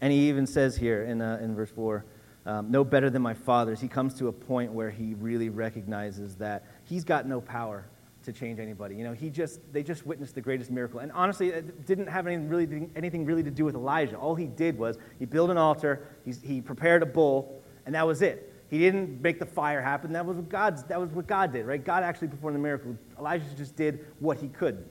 and 0.00 0.12
he 0.12 0.28
even 0.28 0.46
says 0.46 0.76
here 0.76 1.04
in, 1.04 1.20
uh, 1.20 1.38
in 1.42 1.54
verse 1.54 1.70
4 1.70 2.04
um, 2.46 2.70
no 2.70 2.84
better 2.84 3.10
than 3.10 3.22
my 3.22 3.34
father's. 3.34 3.80
He 3.80 3.88
comes 3.88 4.14
to 4.14 4.28
a 4.28 4.32
point 4.32 4.72
where 4.72 4.90
he 4.90 5.14
really 5.14 5.50
recognizes 5.50 6.36
that 6.36 6.64
he's 6.84 7.04
got 7.04 7.26
no 7.26 7.40
power 7.40 7.84
to 8.32 8.38
change 8.38 8.60
anybody. 8.60 8.94
You 8.94 9.04
know, 9.04 9.12
he 9.12 9.30
just 9.30 9.60
they 9.72 9.82
just 9.82 10.06
witnessed 10.06 10.34
the 10.34 10.40
greatest 10.40 10.70
miracle, 10.70 11.00
and 11.00 11.10
honestly, 11.12 11.48
it 11.48 11.86
didn't 11.86 12.06
have 12.06 12.26
anything 12.26 12.48
really 12.48 12.88
anything 12.96 13.24
really 13.24 13.42
to 13.42 13.50
do 13.50 13.64
with 13.64 13.74
Elijah. 13.74 14.16
All 14.16 14.34
he 14.34 14.46
did 14.46 14.78
was 14.78 14.98
he 15.18 15.24
built 15.24 15.50
an 15.50 15.58
altar, 15.58 16.06
he 16.42 16.60
prepared 16.60 17.02
a 17.02 17.06
bull, 17.06 17.62
and 17.86 17.94
that 17.94 18.06
was 18.06 18.22
it. 18.22 18.46
He 18.70 18.78
didn't 18.78 19.20
make 19.20 19.40
the 19.40 19.46
fire 19.46 19.82
happen. 19.82 20.12
That 20.12 20.24
was 20.24 20.36
what 20.36 20.48
God's. 20.48 20.84
That 20.84 21.00
was 21.00 21.10
what 21.10 21.26
God 21.26 21.52
did, 21.52 21.66
right? 21.66 21.84
God 21.84 22.04
actually 22.04 22.28
performed 22.28 22.54
the 22.54 22.60
miracle. 22.60 22.96
Elijah 23.18 23.44
just 23.56 23.74
did 23.74 24.06
what 24.20 24.38
he 24.38 24.48
could, 24.48 24.88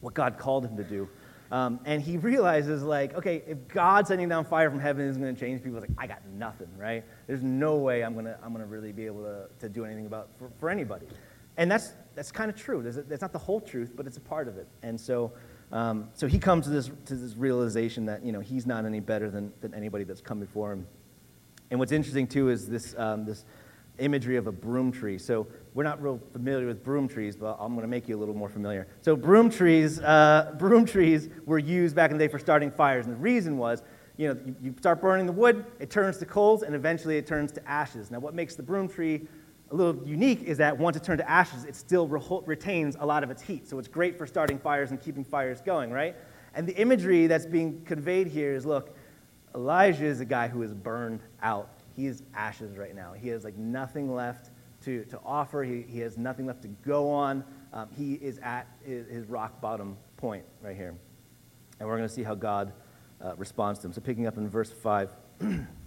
what 0.00 0.14
God 0.14 0.36
called 0.36 0.64
him 0.64 0.76
to 0.76 0.84
do. 0.84 1.08
Um, 1.52 1.80
and 1.84 2.00
he 2.00 2.16
realizes, 2.16 2.82
like, 2.82 3.14
okay, 3.14 3.42
if 3.46 3.66
God 3.68 4.06
sending 4.06 4.28
down 4.28 4.44
fire 4.44 4.70
from 4.70 4.78
heaven 4.78 5.06
is 5.08 5.16
going 5.16 5.34
to 5.34 5.40
change 5.40 5.62
people, 5.64 5.80
like, 5.80 5.90
I 5.98 6.06
got 6.06 6.24
nothing, 6.36 6.68
right? 6.78 7.04
There's 7.26 7.42
no 7.42 7.76
way 7.76 8.04
I'm 8.04 8.12
going 8.12 8.26
to 8.26 8.38
I'm 8.44 8.52
gonna 8.52 8.66
really 8.66 8.92
be 8.92 9.06
able 9.06 9.22
to, 9.24 9.48
to 9.58 9.68
do 9.68 9.84
anything 9.84 10.06
about 10.06 10.28
for, 10.38 10.50
for 10.60 10.70
anybody. 10.70 11.06
and 11.56 11.70
that's, 11.70 11.92
that's 12.14 12.32
kind 12.32 12.50
of 12.50 12.56
true. 12.56 12.82
That's 12.82 13.22
not 13.22 13.32
the 13.32 13.38
whole 13.38 13.60
truth, 13.60 13.92
but 13.94 14.06
it's 14.06 14.16
a 14.16 14.20
part 14.20 14.48
of 14.48 14.56
it. 14.58 14.68
And 14.82 15.00
so, 15.00 15.32
um, 15.72 16.08
so 16.14 16.26
he 16.26 16.38
comes 16.38 16.64
to 16.66 16.70
this, 16.70 16.90
to 17.06 17.14
this 17.14 17.36
realization 17.36 18.06
that 18.06 18.24
you 18.24 18.32
know, 18.32 18.40
he's 18.40 18.66
not 18.66 18.84
any 18.84 19.00
better 19.00 19.30
than, 19.30 19.52
than 19.60 19.74
anybody 19.74 20.04
that's 20.04 20.20
come 20.20 20.40
before 20.40 20.72
him. 20.72 20.86
And 21.70 21.78
what's 21.78 21.92
interesting, 21.92 22.26
too, 22.26 22.48
is 22.48 22.68
this, 22.68 22.94
um, 22.98 23.24
this 23.24 23.44
imagery 23.98 24.36
of 24.36 24.46
a 24.46 24.52
broom 24.52 24.90
tree. 24.90 25.18
So 25.18 25.46
we're 25.74 25.84
not 25.84 26.02
real 26.02 26.20
familiar 26.32 26.66
with 26.66 26.82
broom 26.82 27.06
trees, 27.06 27.36
but 27.36 27.56
I'm 27.60 27.74
going 27.74 27.82
to 27.82 27.88
make 27.88 28.08
you 28.08 28.16
a 28.16 28.18
little 28.18 28.34
more 28.34 28.48
familiar. 28.48 28.88
So 29.02 29.14
broom 29.14 29.50
trees, 29.50 30.00
uh, 30.00 30.54
broom 30.58 30.84
trees 30.84 31.28
were 31.46 31.58
used 31.58 31.94
back 31.94 32.10
in 32.10 32.18
the 32.18 32.24
day 32.26 32.30
for 32.30 32.38
starting 32.38 32.70
fires, 32.70 33.06
and 33.06 33.14
the 33.14 33.20
reason 33.20 33.56
was, 33.56 33.82
you 34.16 34.28
know, 34.28 34.54
you 34.60 34.74
start 34.78 35.00
burning 35.00 35.26
the 35.26 35.32
wood, 35.32 35.64
it 35.78 35.90
turns 35.90 36.18
to 36.18 36.26
coals, 36.26 36.62
and 36.62 36.74
eventually 36.74 37.16
it 37.16 37.26
turns 37.26 37.52
to 37.52 37.68
ashes. 37.68 38.10
Now, 38.10 38.18
what 38.18 38.34
makes 38.34 38.54
the 38.54 38.62
broom 38.62 38.88
tree 38.88 39.26
a 39.70 39.74
little 39.74 40.06
unique 40.06 40.42
is 40.42 40.58
that 40.58 40.76
once 40.76 40.96
it 40.96 41.04
turned 41.04 41.18
to 41.18 41.30
ashes, 41.30 41.64
it 41.64 41.76
still 41.76 42.08
re- 42.08 42.40
retains 42.44 42.96
a 42.98 43.06
lot 43.06 43.22
of 43.22 43.30
its 43.30 43.40
heat. 43.40 43.68
So 43.68 43.78
it's 43.78 43.88
great 43.88 44.18
for 44.18 44.26
starting 44.26 44.58
fires 44.58 44.90
and 44.90 45.00
keeping 45.00 45.24
fires 45.24 45.60
going, 45.60 45.92
right? 45.92 46.16
And 46.54 46.66
the 46.66 46.76
imagery 46.76 47.26
that's 47.28 47.46
being 47.46 47.82
conveyed 47.84 48.26
here 48.26 48.52
is 48.52 48.66
look, 48.66 48.96
Elijah 49.54 50.06
is 50.06 50.20
a 50.20 50.24
guy 50.24 50.48
who 50.48 50.62
is 50.62 50.74
burned 50.74 51.20
out. 51.42 51.70
He 51.94 52.06
is 52.06 52.22
ashes 52.34 52.76
right 52.76 52.94
now. 52.94 53.12
He 53.12 53.28
has 53.28 53.44
like 53.44 53.56
nothing 53.56 54.12
left 54.12 54.50
to, 54.82 55.04
to 55.04 55.20
offer. 55.24 55.62
He, 55.62 55.82
he 55.82 56.00
has 56.00 56.18
nothing 56.18 56.46
left 56.46 56.62
to 56.62 56.68
go 56.68 57.10
on. 57.10 57.44
Um, 57.72 57.88
he 57.96 58.14
is 58.14 58.38
at 58.38 58.66
his, 58.84 59.06
his, 59.06 59.26
rock 59.26 59.60
bottom 59.60 59.96
point 60.16 60.44
right 60.62 60.76
here. 60.76 60.96
And 61.78 61.88
we're 61.88 61.96
going 61.96 62.08
to 62.08 62.14
see 62.14 62.22
how 62.22 62.34
God 62.34 62.72
uh, 63.20 63.34
responds 63.36 63.78
to 63.80 63.86
him. 63.86 63.92
So, 63.92 64.00
picking 64.00 64.26
up 64.26 64.38
in 64.38 64.48
verse 64.48 64.72
5. 64.72 65.10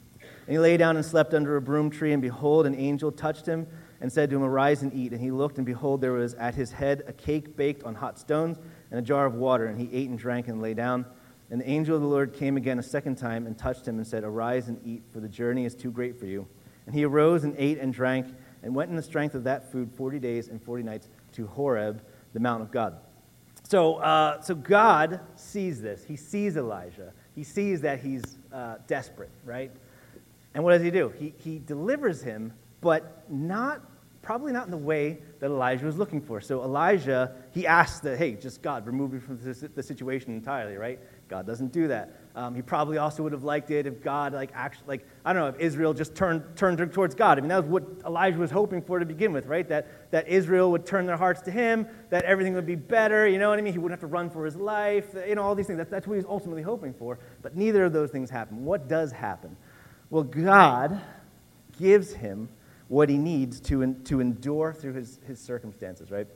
and 0.45 0.53
he 0.53 0.59
lay 0.59 0.75
down 0.77 0.97
and 0.97 1.05
slept 1.05 1.33
under 1.33 1.55
a 1.55 1.61
broom 1.61 1.89
tree, 1.89 2.11
and 2.11 2.21
behold, 2.21 2.65
an 2.65 2.75
angel 2.75 3.11
touched 3.11 3.45
him 3.45 3.65
and 4.01 4.11
said 4.11 4.29
to 4.29 4.35
him, 4.35 4.43
Arise 4.43 4.81
and 4.81 4.93
eat. 4.93 5.13
And 5.13 5.21
he 5.21 5.31
looked, 5.31 5.57
and 5.57 5.65
behold, 5.65 6.01
there 6.01 6.11
was 6.11 6.33
at 6.33 6.53
his 6.53 6.71
head 6.71 7.03
a 7.07 7.13
cake 7.13 7.55
baked 7.55 7.83
on 7.83 7.95
hot 7.95 8.19
stones 8.19 8.57
and 8.91 8.99
a 8.99 9.01
jar 9.01 9.25
of 9.25 9.35
water. 9.35 9.67
And 9.67 9.79
he 9.79 9.89
ate 9.95 10.09
and 10.09 10.19
drank 10.19 10.49
and 10.49 10.61
lay 10.61 10.73
down. 10.73 11.05
And 11.49 11.61
the 11.61 11.69
angel 11.69 11.95
of 11.95 12.01
the 12.01 12.07
Lord 12.07 12.33
came 12.33 12.57
again 12.57 12.79
a 12.79 12.83
second 12.83 13.15
time 13.15 13.47
and 13.47 13.57
touched 13.57 13.87
him 13.87 13.97
and 13.97 14.05
said, 14.05 14.25
Arise 14.25 14.67
and 14.67 14.79
eat, 14.85 15.03
for 15.11 15.21
the 15.21 15.29
journey 15.29 15.65
is 15.65 15.75
too 15.75 15.91
great 15.91 16.19
for 16.19 16.25
you. 16.25 16.45
And 16.85 16.93
he 16.93 17.05
arose 17.05 17.45
and 17.45 17.55
ate 17.57 17.79
and 17.79 17.93
drank 17.93 18.27
and 18.61 18.75
went 18.75 18.89
in 18.89 18.97
the 18.97 19.03
strength 19.03 19.35
of 19.35 19.45
that 19.45 19.71
food 19.71 19.89
40 19.95 20.19
days 20.19 20.49
and 20.49 20.61
40 20.61 20.83
nights 20.83 21.09
to 21.33 21.47
Horeb, 21.47 22.03
the 22.33 22.39
mountain 22.41 22.67
of 22.67 22.71
God. 22.71 22.97
So, 23.63 23.95
uh, 23.95 24.41
so 24.41 24.55
God 24.55 25.21
sees 25.35 25.81
this. 25.81 26.03
He 26.03 26.17
sees 26.17 26.57
Elijah. 26.57 27.13
He 27.35 27.43
sees 27.43 27.81
that 27.81 27.99
he's 27.99 28.21
uh, 28.51 28.75
desperate, 28.87 29.31
right? 29.45 29.71
And 30.53 30.63
what 30.63 30.71
does 30.71 30.81
he 30.81 30.91
do? 30.91 31.09
He, 31.17 31.33
he 31.37 31.59
delivers 31.59 32.21
him, 32.21 32.53
but 32.81 33.23
not 33.29 33.81
probably 34.23 34.53
not 34.53 34.63
in 34.65 34.71
the 34.71 34.77
way 34.77 35.19
that 35.39 35.47
Elijah 35.47 35.85
was 35.85 35.97
looking 35.97 36.21
for. 36.21 36.39
So 36.39 36.63
Elijah, 36.63 37.35
he 37.51 37.67
asks 37.67 37.99
that, 37.99 38.17
hey, 38.17 38.35
just 38.35 38.61
God, 38.61 38.87
remove 38.87 39.11
me 39.11 39.19
from 39.19 39.37
this, 39.43 39.65
the 39.75 39.83
situation 39.83 40.33
entirely, 40.33 40.77
right? 40.77 40.97
God 41.27 41.45
doesn't 41.45 41.73
do 41.73 41.89
that. 41.89 42.15
Um, 42.33 42.55
he 42.55 42.61
probably 42.61 42.97
also 42.97 43.21
would 43.21 43.33
have 43.33 43.43
liked 43.43 43.69
it 43.69 43.85
if 43.85 44.01
God, 44.01 44.33
like, 44.33 44.51
actually, 44.55 44.87
like, 44.87 45.07
I 45.25 45.33
don't 45.33 45.41
know, 45.41 45.49
if 45.49 45.59
Israel 45.59 45.93
just 45.93 46.15
turned, 46.15 46.41
turned 46.55 46.77
towards 46.93 47.15
God. 47.15 47.37
I 47.37 47.41
mean, 47.41 47.49
that 47.49 47.63
was 47.63 47.69
what 47.69 47.83
Elijah 48.05 48.37
was 48.37 48.49
hoping 48.49 48.81
for 48.81 48.97
to 48.97 49.05
begin 49.05 49.33
with, 49.33 49.45
right? 49.45 49.67
That, 49.67 50.09
that 50.11 50.27
Israel 50.29 50.71
would 50.71 50.85
turn 50.85 51.05
their 51.05 51.17
hearts 51.17 51.41
to 51.41 51.51
him, 51.51 51.85
that 52.09 52.23
everything 52.23 52.53
would 52.53 52.65
be 52.65 52.75
better, 52.75 53.27
you 53.27 53.39
know 53.39 53.49
what 53.49 53.59
I 53.59 53.61
mean? 53.61 53.73
He 53.73 53.79
wouldn't 53.79 53.99
have 53.99 54.09
to 54.09 54.13
run 54.13 54.29
for 54.29 54.45
his 54.45 54.55
life, 54.55 55.07
you 55.27 55.35
know, 55.35 55.41
all 55.43 55.53
these 55.53 55.67
things. 55.67 55.77
That, 55.77 55.91
that's 55.91 56.07
what 56.07 56.13
he 56.13 56.17
was 56.17 56.25
ultimately 56.29 56.63
hoping 56.63 56.93
for. 56.93 57.19
But 57.41 57.57
neither 57.57 57.83
of 57.83 57.91
those 57.91 58.09
things 58.09 58.29
happen. 58.29 58.63
What 58.63 58.87
does 58.87 59.11
happen? 59.11 59.57
Well, 60.13 60.21
God 60.21 61.01
gives 61.79 62.13
him 62.13 62.47
what 62.87 63.09
he 63.09 63.17
needs 63.17 63.59
to, 63.61 63.95
to 63.95 64.19
endure 64.19 64.71
through 64.71 64.93
his, 64.93 65.19
his 65.25 65.39
circumstances, 65.39 66.11
right? 66.11 66.27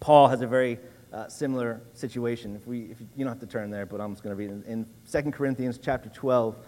Paul 0.00 0.28
has 0.28 0.42
a 0.42 0.46
very 0.46 0.78
uh, 1.14 1.26
similar 1.26 1.80
situation. 1.94 2.54
If 2.54 2.66
we, 2.66 2.82
if 2.90 3.00
you, 3.00 3.08
you, 3.16 3.24
don't 3.24 3.32
have 3.32 3.40
to 3.40 3.46
turn 3.46 3.70
there, 3.70 3.86
but 3.86 4.02
I'm 4.02 4.12
just 4.12 4.22
going 4.22 4.36
to 4.36 4.38
read. 4.38 4.50
In 4.66 4.84
2 5.10 5.30
Corinthians 5.30 5.78
chapter 5.82 6.10
12, 6.10 6.58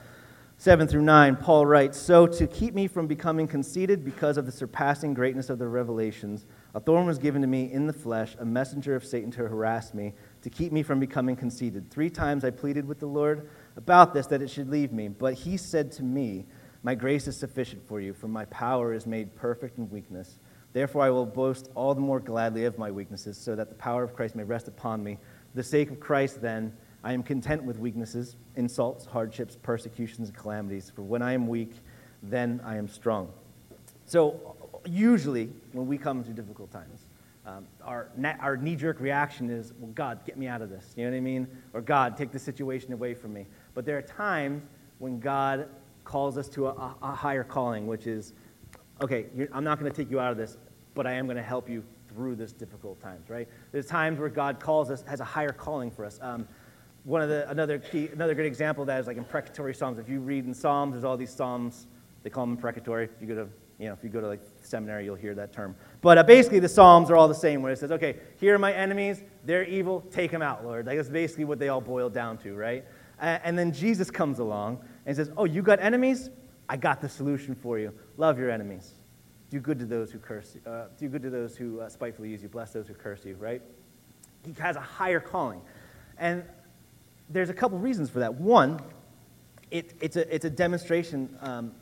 7 0.56 0.88
through 0.88 1.02
9, 1.02 1.36
Paul 1.36 1.66
writes, 1.66 1.98
So 1.98 2.26
to 2.26 2.46
keep 2.46 2.72
me 2.72 2.88
from 2.88 3.06
becoming 3.06 3.46
conceited 3.46 4.02
because 4.02 4.38
of 4.38 4.46
the 4.46 4.52
surpassing 4.52 5.12
greatness 5.12 5.50
of 5.50 5.58
the 5.58 5.68
revelations, 5.68 6.46
a 6.74 6.80
thorn 6.80 7.04
was 7.04 7.18
given 7.18 7.42
to 7.42 7.48
me 7.48 7.70
in 7.70 7.86
the 7.86 7.92
flesh, 7.92 8.36
a 8.40 8.44
messenger 8.46 8.96
of 8.96 9.04
Satan 9.04 9.30
to 9.32 9.46
harass 9.46 9.92
me, 9.92 10.14
to 10.40 10.48
keep 10.48 10.72
me 10.72 10.82
from 10.82 10.98
becoming 10.98 11.36
conceited. 11.36 11.90
Three 11.90 12.08
times 12.08 12.42
I 12.42 12.50
pleaded 12.50 12.88
with 12.88 13.00
the 13.00 13.06
Lord 13.06 13.50
about 13.78 14.12
this, 14.12 14.26
that 14.26 14.42
it 14.42 14.50
should 14.50 14.68
leave 14.68 14.92
me. 14.92 15.08
But 15.08 15.34
he 15.34 15.56
said 15.56 15.90
to 15.92 16.02
me, 16.02 16.44
My 16.82 16.94
grace 16.94 17.26
is 17.26 17.36
sufficient 17.36 17.86
for 17.86 18.00
you, 18.00 18.12
for 18.12 18.28
my 18.28 18.44
power 18.46 18.92
is 18.92 19.06
made 19.06 19.34
perfect 19.34 19.78
in 19.78 19.88
weakness. 19.88 20.40
Therefore, 20.74 21.02
I 21.02 21.10
will 21.10 21.24
boast 21.24 21.70
all 21.74 21.94
the 21.94 22.00
more 22.00 22.20
gladly 22.20 22.64
of 22.66 22.76
my 22.76 22.90
weaknesses, 22.90 23.38
so 23.38 23.56
that 23.56 23.70
the 23.70 23.74
power 23.76 24.02
of 24.02 24.14
Christ 24.14 24.34
may 24.34 24.44
rest 24.44 24.68
upon 24.68 25.02
me. 25.02 25.16
For 25.50 25.56
the 25.56 25.62
sake 25.62 25.90
of 25.90 25.98
Christ, 25.98 26.42
then, 26.42 26.76
I 27.02 27.12
am 27.12 27.22
content 27.22 27.62
with 27.62 27.78
weaknesses, 27.78 28.36
insults, 28.56 29.06
hardships, 29.06 29.56
persecutions, 29.62 30.28
and 30.28 30.36
calamities. 30.36 30.92
For 30.94 31.02
when 31.02 31.22
I 31.22 31.32
am 31.32 31.46
weak, 31.46 31.72
then 32.22 32.60
I 32.64 32.76
am 32.76 32.88
strong. 32.88 33.32
So, 34.04 34.56
usually, 34.84 35.50
when 35.72 35.86
we 35.86 35.96
come 35.96 36.24
through 36.24 36.34
difficult 36.34 36.70
times, 36.72 37.06
um, 37.46 37.66
our, 37.82 38.10
our 38.40 38.56
knee 38.58 38.76
jerk 38.76 39.00
reaction 39.00 39.48
is, 39.48 39.72
well, 39.78 39.90
God, 39.92 40.24
get 40.26 40.36
me 40.36 40.48
out 40.48 40.60
of 40.60 40.68
this. 40.68 40.92
You 40.96 41.04
know 41.04 41.12
what 41.12 41.16
I 41.16 41.20
mean? 41.20 41.48
Or 41.72 41.80
God, 41.80 42.16
take 42.16 42.30
the 42.30 42.38
situation 42.38 42.92
away 42.92 43.14
from 43.14 43.32
me. 43.32 43.46
But 43.78 43.84
there 43.84 43.96
are 43.96 44.02
times 44.02 44.64
when 44.98 45.20
God 45.20 45.68
calls 46.02 46.36
us 46.36 46.48
to 46.48 46.66
a, 46.66 46.96
a 47.00 47.14
higher 47.14 47.44
calling, 47.44 47.86
which 47.86 48.08
is 48.08 48.32
okay, 49.00 49.26
I'm 49.52 49.62
not 49.62 49.78
going 49.78 49.88
to 49.88 49.96
take 49.96 50.10
you 50.10 50.18
out 50.18 50.32
of 50.32 50.36
this, 50.36 50.56
but 50.94 51.06
I 51.06 51.12
am 51.12 51.26
going 51.26 51.36
to 51.36 51.44
help 51.44 51.70
you 51.70 51.84
through 52.08 52.34
this 52.34 52.50
difficult 52.50 53.00
times, 53.00 53.30
right? 53.30 53.46
There's 53.70 53.86
times 53.86 54.18
where 54.18 54.30
God 54.30 54.58
calls 54.58 54.90
us, 54.90 55.04
has 55.06 55.20
a 55.20 55.24
higher 55.24 55.52
calling 55.52 55.92
for 55.92 56.04
us. 56.04 56.18
Um, 56.20 56.48
one 57.04 57.22
of 57.22 57.28
the, 57.28 57.48
another, 57.50 57.78
key, 57.78 58.08
another 58.12 58.34
good 58.34 58.46
example 58.46 58.82
of 58.82 58.88
that 58.88 58.98
is 58.98 59.06
like 59.06 59.16
imprecatory 59.16 59.76
Psalms. 59.76 60.00
If 60.00 60.08
you 60.08 60.18
read 60.18 60.44
in 60.44 60.54
Psalms, 60.54 60.94
there's 60.94 61.04
all 61.04 61.16
these 61.16 61.30
Psalms, 61.32 61.86
they 62.24 62.30
call 62.30 62.46
them 62.46 62.56
imprecatory. 62.56 63.04
If 63.04 63.20
you 63.20 63.28
go 63.28 63.44
to, 63.44 63.48
you 63.78 63.86
know, 63.86 63.92
if 63.92 64.02
you 64.02 64.08
go 64.10 64.20
to 64.20 64.26
like 64.26 64.42
seminary, 64.60 65.04
you'll 65.04 65.14
hear 65.14 65.36
that 65.36 65.52
term. 65.52 65.76
But 66.00 66.18
uh, 66.18 66.24
basically, 66.24 66.58
the 66.58 66.68
Psalms 66.68 67.12
are 67.12 67.16
all 67.16 67.28
the 67.28 67.34
same, 67.34 67.62
where 67.62 67.70
it 67.70 67.78
says, 67.78 67.92
okay, 67.92 68.16
here 68.40 68.56
are 68.56 68.58
my 68.58 68.72
enemies, 68.72 69.22
they're 69.44 69.62
evil, 69.62 70.00
take 70.10 70.32
them 70.32 70.42
out, 70.42 70.64
Lord. 70.64 70.86
Like, 70.86 70.96
that's 70.96 71.08
basically 71.08 71.44
what 71.44 71.60
they 71.60 71.68
all 71.68 71.80
boil 71.80 72.10
down 72.10 72.38
to, 72.38 72.56
right? 72.56 72.84
And 73.20 73.58
then 73.58 73.72
Jesus 73.72 74.10
comes 74.10 74.38
along 74.38 74.80
and 75.06 75.16
says, 75.16 75.30
oh, 75.36 75.44
you 75.44 75.62
got 75.62 75.80
enemies? 75.80 76.30
I 76.68 76.76
got 76.76 77.00
the 77.00 77.08
solution 77.08 77.54
for 77.54 77.78
you. 77.78 77.92
Love 78.16 78.38
your 78.38 78.50
enemies. 78.50 78.92
Do 79.50 79.60
good 79.60 79.78
to 79.78 79.86
those 79.86 80.10
who 80.10 80.18
curse 80.18 80.54
you. 80.54 80.70
Uh, 80.70 80.86
do 80.98 81.08
good 81.08 81.22
to 81.22 81.30
those 81.30 81.56
who 81.56 81.80
uh, 81.80 81.88
spitefully 81.88 82.28
use 82.28 82.42
you. 82.42 82.48
Bless 82.48 82.72
those 82.72 82.86
who 82.86 82.94
curse 82.94 83.24
you, 83.24 83.34
right? 83.36 83.62
He 84.44 84.54
has 84.60 84.76
a 84.76 84.80
higher 84.80 85.20
calling. 85.20 85.62
And 86.18 86.44
there's 87.30 87.48
a 87.50 87.54
couple 87.54 87.78
reasons 87.78 88.10
for 88.10 88.18
that. 88.20 88.34
One, 88.34 88.80
it, 89.70 89.94
it's, 90.00 90.16
a, 90.16 90.34
it's 90.34 90.44
a 90.44 90.50
demonstration 90.50 91.36
um, 91.40 91.72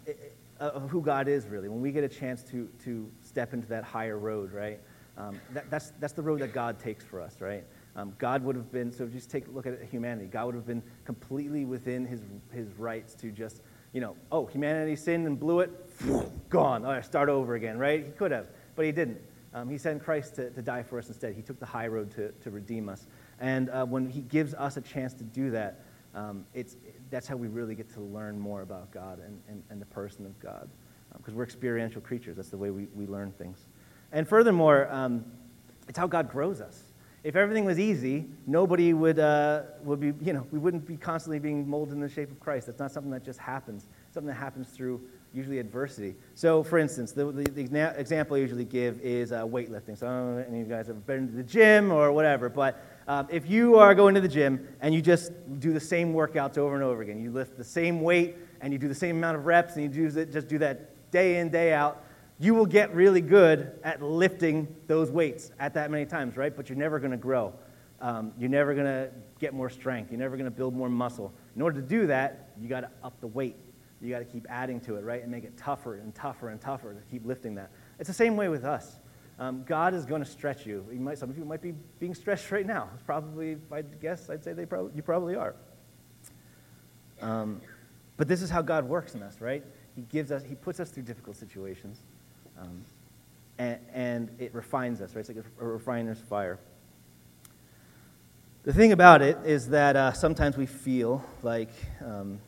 of 0.61 0.89
who 0.91 1.03
God 1.03 1.29
is, 1.29 1.47
really. 1.47 1.69
When 1.69 1.81
we 1.81 1.93
get 1.93 2.05
a 2.05 2.09
chance 2.09 2.43
to, 2.45 2.69
to 2.85 3.11
step 3.23 3.53
into 3.53 3.69
that 3.69 3.85
higher 3.85 4.19
road, 4.19 4.53
right? 4.53 4.81
Um, 5.19 5.41
that, 5.53 5.71
that's, 5.71 5.93
that's 5.99 6.13
the 6.13 6.23
road 6.23 6.41
that 6.41 6.53
God 6.53 6.79
takes 6.79 7.05
for 7.05 7.21
us, 7.21 7.41
right? 7.41 7.65
Um, 7.97 8.13
God 8.19 8.45
would 8.45 8.55
have 8.55 8.71
been, 8.71 8.93
so 8.93 9.07
just 9.07 9.31
take 9.31 9.49
a 9.49 9.51
look 9.51 9.67
at 9.67 9.83
humanity. 9.91 10.27
God 10.27 10.47
would 10.47 10.55
have 10.55 10.67
been 10.67 10.83
completely 11.05 11.65
within 11.65 12.07
his, 12.07 12.21
his 12.53 12.69
rights 12.79 13.15
to 13.15 13.33
just 13.33 13.63
you 13.97 14.03
know, 14.03 14.15
oh, 14.31 14.45
humanity 14.45 14.95
sinned 14.95 15.27
and 15.27 15.41
blew 15.41 15.61
it, 15.61 15.71
gone. 16.51 16.85
All 16.85 16.93
right, 16.93 17.03
start 17.03 17.31
over 17.31 17.55
again, 17.55 17.79
right? 17.79 18.05
He 18.05 18.11
could 18.13 18.31
have, 18.31 18.49
but 18.75 18.85
he 18.85 18.93
didn't. 18.93 19.19
Um, 19.55 19.71
he 19.71 19.79
sent 19.79 20.05
Christ 20.05 20.35
to, 20.35 20.51
to 20.51 20.61
die 20.61 20.83
for 20.83 20.99
us 20.99 21.09
instead. 21.09 21.35
He 21.35 21.41
took 21.41 21.59
the 21.59 21.65
high 21.65 21.87
road 21.87 22.11
to, 22.17 22.31
to 22.31 22.51
redeem 22.51 22.91
us. 22.91 23.07
And 23.41 23.71
uh, 23.71 23.87
when 23.87 24.11
he 24.11 24.21
gives 24.21 24.53
us 24.53 24.77
a 24.77 24.83
chance 24.83 25.15
to 25.15 25.25
do 25.25 25.51
that, 25.53 25.81
um, 26.15 26.45
it's, 26.53 26.77
that's 27.09 27.27
how 27.27 27.37
we 27.37 27.49
really 27.49 27.75
get 27.75 27.91
to 27.95 28.01
learn 28.01 28.39
more 28.39 28.61
about 28.61 28.91
God 28.91 29.19
and, 29.21 29.41
and, 29.49 29.63
and 29.71 29.81
the 29.81 29.87
person 29.87 30.27
of 30.27 30.39
God. 30.41 30.69
Because 31.17 31.33
um, 31.33 31.39
we're 31.39 31.45
experiential 31.45 32.03
creatures. 32.03 32.37
That's 32.37 32.51
the 32.51 32.59
way 32.59 32.71
we, 32.71 32.89
we 32.95 33.07
learn 33.07 33.33
things. 33.33 33.65
And 34.13 34.29
furthermore, 34.29 34.89
um, 34.91 35.25
it's 35.89 35.99
how 35.99 36.07
God 36.07 36.31
grows 36.31 36.61
us 36.61 36.83
if 37.27 37.35
everything 37.35 37.65
was 37.65 37.81
easy, 37.81 38.25
nobody 38.47 38.95
would, 38.95 39.19
uh, 39.19 39.63
would 39.83 39.99
be, 39.99 40.13
you 40.25 40.33
know, 40.33 40.47
we 40.53 40.61
wouldn't 40.61 40.87
be 40.87 40.97
constantly 40.97 41.41
being 41.41 41.69
molded 41.69 41.95
in 41.95 42.01
the 42.01 42.09
shape 42.09 42.31
of 42.31 42.39
Christ. 42.39 42.69
That's 42.69 42.79
not 42.79 42.93
something 42.93 43.11
that 43.11 43.25
just 43.25 43.41
happens. 43.41 43.89
It's 44.07 44.15
something 44.15 44.29
that 44.29 44.35
happens 44.35 44.69
through 44.69 45.01
usually 45.35 45.59
adversity. 45.59 46.15
So, 46.37 46.63
for 46.63 46.79
instance, 46.79 47.11
the, 47.11 47.33
the, 47.33 47.43
the 47.43 47.99
example 47.99 48.37
I 48.37 48.39
usually 48.39 48.65
give 48.65 49.01
is 49.01 49.33
uh, 49.33 49.45
weightlifting. 49.45 49.99
So, 49.99 50.07
I 50.07 50.11
don't 50.11 50.35
know 50.37 50.39
if 50.39 50.47
any 50.47 50.61
of 50.61 50.69
you 50.69 50.73
guys 50.73 50.87
have 50.87 51.05
been 51.05 51.27
to 51.27 51.35
the 51.35 51.43
gym 51.43 51.91
or 51.91 52.13
whatever, 52.13 52.49
but 52.49 52.81
um, 53.09 53.27
if 53.29 53.51
you 53.51 53.75
are 53.75 53.93
going 53.93 54.15
to 54.15 54.21
the 54.21 54.29
gym 54.29 54.65
and 54.81 54.95
you 54.95 55.03
just 55.03 55.33
do 55.59 55.73
the 55.73 55.81
same 55.81 56.15
workouts 56.15 56.59
over 56.59 56.77
and 56.77 56.85
over 56.85 57.03
again, 57.03 57.21
you 57.21 57.33
lift 57.33 57.59
the 57.59 57.65
same 57.65 58.03
weight 58.03 58.37
and 58.61 58.73
you 58.73 58.79
do 58.79 58.87
the 58.87 58.95
same 58.95 59.17
amount 59.17 59.37
of 59.37 59.47
reps 59.47 59.75
and 59.75 59.83
you 59.83 59.89
do, 59.89 60.27
just 60.27 60.47
do 60.47 60.59
that 60.59 61.11
day 61.11 61.41
in, 61.41 61.49
day 61.49 61.73
out, 61.73 62.05
you 62.39 62.55
will 62.55 62.67
get 62.67 62.95
really 62.95 63.21
good 63.21 63.79
at 63.83 64.03
lifting 64.03 64.75
those 64.87 65.11
weights 65.11 65.51
at 65.59 65.75
that 65.75 65.91
many 65.91 66.05
times, 66.05 66.37
right? 66.37 66.55
But 66.55 66.69
you're 66.69 66.79
never 66.79 66.99
going 66.99 67.13
to 67.13 67.17
grow. 67.17 67.55
Um, 68.01 68.33
you're 68.39 68.51
never 68.51 68.75
going 68.75 68.87
to 68.87 69.11
get 69.39 69.55
more 69.55 69.71
strength. 69.71 70.11
You're 70.11 70.21
never 70.21 70.37
going 70.37 70.51
to 70.51 70.57
build 70.57 70.75
more 70.75 70.91
muscle. 70.91 71.33
In 71.55 71.63
order 71.63 71.81
to 71.81 71.87
do 71.87 72.07
that, 72.09 72.51
you 72.61 72.69
got 72.69 72.81
to 72.81 72.91
up 73.03 73.19
the 73.21 73.27
weight. 73.27 73.57
You 74.03 74.11
got 74.11 74.19
to 74.19 74.27
keep 74.27 74.47
adding 74.51 74.81
to 74.81 74.97
it, 74.97 75.05
right? 75.05 75.23
And 75.23 75.31
make 75.31 75.45
it 75.45 75.57
tougher 75.57 75.95
and 75.95 76.15
tougher 76.15 76.51
and 76.51 76.61
tougher 76.61 76.93
to 76.93 77.01
keep 77.11 77.25
lifting 77.25 77.55
that. 77.55 77.71
It's 77.99 78.09
the 78.09 78.15
same 78.15 78.37
way 78.37 78.49
with 78.49 78.65
us. 78.65 79.01
Um, 79.39 79.65
God 79.65 79.95
is 79.95 80.05
going 80.05 80.23
to 80.23 80.29
stretch 80.31 80.67
you. 80.67 80.87
you 80.91 81.01
might, 81.01 81.19
some 81.19 81.31
of 81.31 81.39
you 81.39 81.45
might 81.45 81.63
be 81.63 81.73
being 81.99 82.15
stretched 82.15 82.51
right 82.51 82.67
now. 82.67 82.91
It's 82.95 83.03
probably, 83.03 83.57
I 83.73 83.83
guess, 83.83 84.29
I'd 84.29 84.45
say 84.45 84.53
they 84.53 84.67
you 84.95 85.03
probably 85.03 85.37
are. 85.37 85.55
Um, 87.21 87.61
but 88.17 88.29
this 88.29 88.43
is 88.43 88.51
how 88.51 88.63
God 88.63 88.87
works 88.87 89.15
in 89.15 89.23
us, 89.23 89.41
right? 89.41 89.65
He 89.95 90.03
gives 90.03 90.31
us, 90.31 90.43
He 90.43 90.55
puts 90.55 90.81
us 90.81 90.91
through 90.91 91.05
difficult 91.05 91.37
situations, 91.37 92.03
um, 92.59 92.85
and, 93.59 93.79
and, 93.93 94.31
it 94.39 94.55
refines 94.55 95.01
us, 95.01 95.15
right? 95.15 95.21
It's 95.21 95.29
like 95.29 95.39
a, 95.39 95.65
a 95.65 95.67
refiner's 95.67 96.21
fire. 96.21 96.59
The 98.65 98.73
thing 98.73 98.93
about 98.93 99.23
it 99.23 99.39
is 99.45 99.69
that 99.69 99.97
uh, 99.97 100.13
sometimes 100.13 100.57
we 100.57 100.67
feel 100.67 101.25
like, 101.43 101.71
um, 102.05 102.41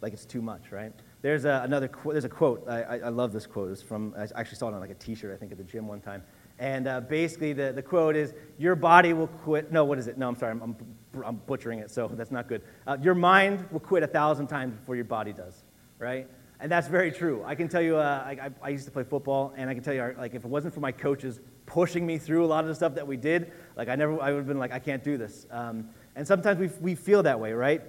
like 0.00 0.12
it's 0.12 0.24
too 0.24 0.42
much, 0.42 0.72
right? 0.72 0.92
There's 1.22 1.44
a, 1.44 1.62
another 1.64 1.88
qu- 1.88 2.12
there's 2.12 2.24
a 2.24 2.28
quote. 2.28 2.64
I, 2.68 2.82
I, 2.82 2.98
I, 2.98 3.08
love 3.08 3.32
this 3.32 3.46
quote. 3.46 3.70
It's 3.70 3.82
from 3.82 4.14
I 4.16 4.26
actually 4.34 4.58
saw 4.58 4.68
it 4.68 4.74
on 4.74 4.80
like 4.80 4.90
a 4.90 4.94
T-shirt 4.94 5.34
I 5.34 5.36
think 5.36 5.50
at 5.50 5.58
the 5.58 5.64
gym 5.64 5.88
one 5.88 6.00
time. 6.00 6.22
And 6.60 6.86
uh, 6.88 7.00
basically 7.00 7.52
the, 7.52 7.72
the 7.72 7.82
quote 7.82 8.16
is, 8.16 8.34
"Your 8.58 8.74
body 8.74 9.12
will 9.12 9.26
quit." 9.28 9.72
No, 9.72 9.84
what 9.84 9.98
is 9.98 10.06
it? 10.06 10.18
No, 10.18 10.28
I'm 10.28 10.36
sorry, 10.36 10.52
I'm, 10.52 10.62
I'm, 10.62 11.24
I'm 11.24 11.36
butchering 11.46 11.78
it, 11.80 11.90
so 11.90 12.08
that's 12.08 12.30
not 12.30 12.48
good. 12.48 12.62
Uh, 12.86 12.96
your 13.00 13.14
mind 13.14 13.64
will 13.70 13.80
quit 13.80 14.02
a 14.02 14.08
thousand 14.08 14.48
times 14.48 14.74
before 14.74 14.96
your 14.96 15.04
body 15.04 15.32
does, 15.32 15.62
right? 15.98 16.28
And 16.60 16.70
that's 16.70 16.88
very 16.88 17.12
true. 17.12 17.44
I 17.46 17.54
can 17.54 17.68
tell 17.68 17.82
you, 17.82 17.96
uh, 17.96 18.24
I, 18.26 18.50
I, 18.60 18.68
used 18.70 18.84
to 18.86 18.90
play 18.90 19.04
football, 19.04 19.52
and 19.56 19.70
I 19.70 19.74
can 19.74 19.82
tell 19.82 19.94
you, 19.94 20.14
like, 20.18 20.34
if 20.34 20.44
it 20.44 20.48
wasn't 20.48 20.74
for 20.74 20.80
my 20.80 20.90
coaches 20.90 21.40
pushing 21.66 22.04
me 22.04 22.18
through 22.18 22.44
a 22.44 22.48
lot 22.48 22.64
of 22.64 22.68
the 22.68 22.74
stuff 22.74 22.94
that 22.96 23.06
we 23.06 23.16
did, 23.16 23.52
like, 23.76 23.88
I 23.88 23.94
never, 23.94 24.20
I 24.20 24.32
would 24.32 24.38
have 24.38 24.48
been 24.48 24.58
like, 24.58 24.72
I 24.72 24.80
can't 24.80 25.04
do 25.04 25.16
this. 25.16 25.46
Um, 25.52 25.88
and 26.16 26.26
sometimes 26.26 26.58
we, 26.58 26.68
we 26.80 26.94
feel 26.96 27.22
that 27.22 27.38
way, 27.38 27.52
right? 27.52 27.82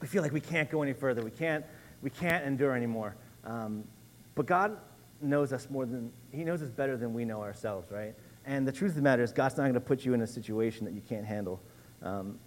We 0.00 0.06
feel 0.06 0.22
like 0.22 0.32
we 0.32 0.40
can't 0.40 0.70
go 0.70 0.82
any 0.82 0.92
further. 0.92 1.22
We 1.22 1.32
can't, 1.32 1.64
we 2.02 2.10
can't 2.10 2.44
endure 2.44 2.76
anymore. 2.76 3.16
Um, 3.42 3.82
but 4.36 4.46
God 4.46 4.76
knows 5.20 5.52
us 5.52 5.68
more 5.68 5.84
than, 5.84 6.12
He 6.30 6.44
knows 6.44 6.62
us 6.62 6.70
better 6.70 6.96
than 6.96 7.12
we 7.14 7.24
know 7.24 7.40
ourselves, 7.40 7.90
right? 7.90 8.14
And 8.46 8.68
the 8.68 8.72
truth 8.72 8.90
of 8.90 8.96
the 8.96 9.02
matter 9.02 9.24
is, 9.24 9.32
God's 9.32 9.56
not 9.56 9.64
going 9.64 9.74
to 9.74 9.80
put 9.80 10.04
you 10.04 10.14
in 10.14 10.20
a 10.20 10.26
situation 10.26 10.84
that 10.84 10.94
you 10.94 11.02
can't 11.08 11.24
handle. 11.24 11.60
Um, 12.00 12.38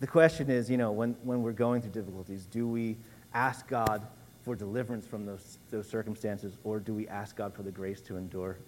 the 0.00 0.06
question 0.06 0.50
is, 0.50 0.68
you 0.68 0.76
know, 0.76 0.92
when, 0.92 1.16
when 1.22 1.42
we're 1.42 1.52
going 1.52 1.80
through 1.80 1.92
difficulties, 1.92 2.44
do 2.44 2.66
we 2.66 2.98
ask 3.32 3.66
God 3.68 4.06
for 4.42 4.56
deliverance 4.56 5.06
from 5.06 5.24
those, 5.24 5.58
those 5.70 5.88
circumstances, 5.88 6.56
or 6.64 6.80
do 6.80 6.94
we 6.94 7.08
ask 7.08 7.36
God 7.36 7.54
for 7.54 7.62
the 7.62 7.70
grace 7.70 8.00
to 8.02 8.16
endure? 8.16 8.58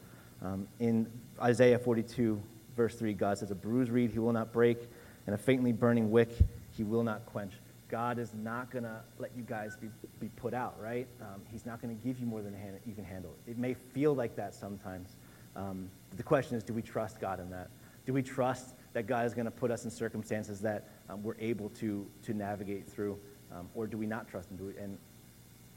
Um, 0.43 0.69
in 0.79 1.11
Isaiah 1.43 1.79
42, 1.79 2.41
verse 2.77 2.95
3, 2.95 3.13
God 3.15 3.39
says, 3.39 3.51
A 3.51 3.55
bruised 3.55 3.91
reed 3.91 4.11
he 4.11 4.19
will 4.19 4.33
not 4.33 4.53
break, 4.53 4.79
and 5.27 5.35
a 5.35 5.39
faintly 5.39 5.73
burning 5.73 6.11
wick 6.11 6.31
he 6.71 6.85
will 6.85 7.03
not 7.03 7.27
quench. 7.27 7.55
God 7.89 8.19
is 8.19 8.33
not 8.35 8.71
going 8.71 8.85
to 8.85 9.01
let 9.19 9.31
you 9.37 9.43
guys 9.43 9.77
be, 9.77 9.89
be 10.19 10.29
put 10.37 10.55
out, 10.55 10.81
right? 10.81 11.07
Um, 11.21 11.43
he's 11.51 11.67
not 11.67 11.81
going 11.81 11.97
to 11.97 12.05
give 12.05 12.19
you 12.19 12.27
more 12.27 12.43
than 12.43 12.57
you 12.87 12.95
can 12.95 13.05
handle. 13.05 13.35
It 13.47 13.59
may 13.59 13.75
feel 13.75 14.15
like 14.15 14.37
that 14.37 14.55
sometimes. 14.55 15.17
Um, 15.55 15.91
the 16.17 16.23
question 16.23 16.57
is, 16.57 16.65
do 16.65 16.73
we 16.73 16.83
trust 16.83 17.21
God 17.21 17.41
in 17.41 17.51
that? 17.51 17.69
Do 18.07 18.13
we 18.13 18.23
trust 18.23 18.75
that 18.93 19.07
God 19.07 19.27
is 19.27 19.35
going 19.35 19.45
to 19.45 19.51
put 19.51 19.71
us 19.71 19.85
in 19.85 19.91
circumstances 19.91 20.61
that 20.61 20.89
um, 21.09 21.23
we're 21.23 21.39
able 21.39 21.69
to, 21.71 22.07
to 22.23 22.35
navigate 22.35 22.89
through? 22.89 23.19
Um, 23.53 23.69
or 23.75 23.87
do 23.87 23.97
we 23.97 24.07
not 24.07 24.29
trust 24.29 24.51
Him? 24.51 24.59
We, 24.59 24.83
and 24.83 24.99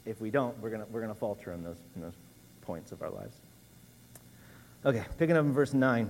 if 0.08 0.22
we 0.22 0.32
don't, 0.32 0.58
we're 0.60 0.70
going 0.70 0.84
we're 0.92 1.02
gonna 1.02 1.14
falter 1.14 1.52
in 1.52 1.64
those, 1.64 1.78
in 1.96 2.02
those 2.02 2.16
points 2.62 2.92
of 2.92 3.02
our 3.02 3.10
lives. 3.10 3.36
Okay, 4.86 5.04
picking 5.18 5.36
up 5.36 5.46
in 5.46 5.54
verse 5.54 5.74
9. 5.74 6.10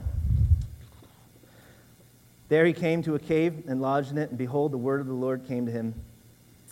There 2.49 2.65
he 2.65 2.73
came 2.73 3.01
to 3.03 3.15
a 3.15 3.19
cave 3.19 3.63
and 3.67 3.81
lodged 3.81 4.12
in 4.12 4.17
it, 4.17 4.29
and 4.29 4.38
behold, 4.38 4.71
the 4.71 4.77
word 4.77 5.01
of 5.01 5.07
the 5.07 5.13
Lord 5.13 5.47
came 5.47 5.65
to 5.65 5.71
him. 5.71 5.93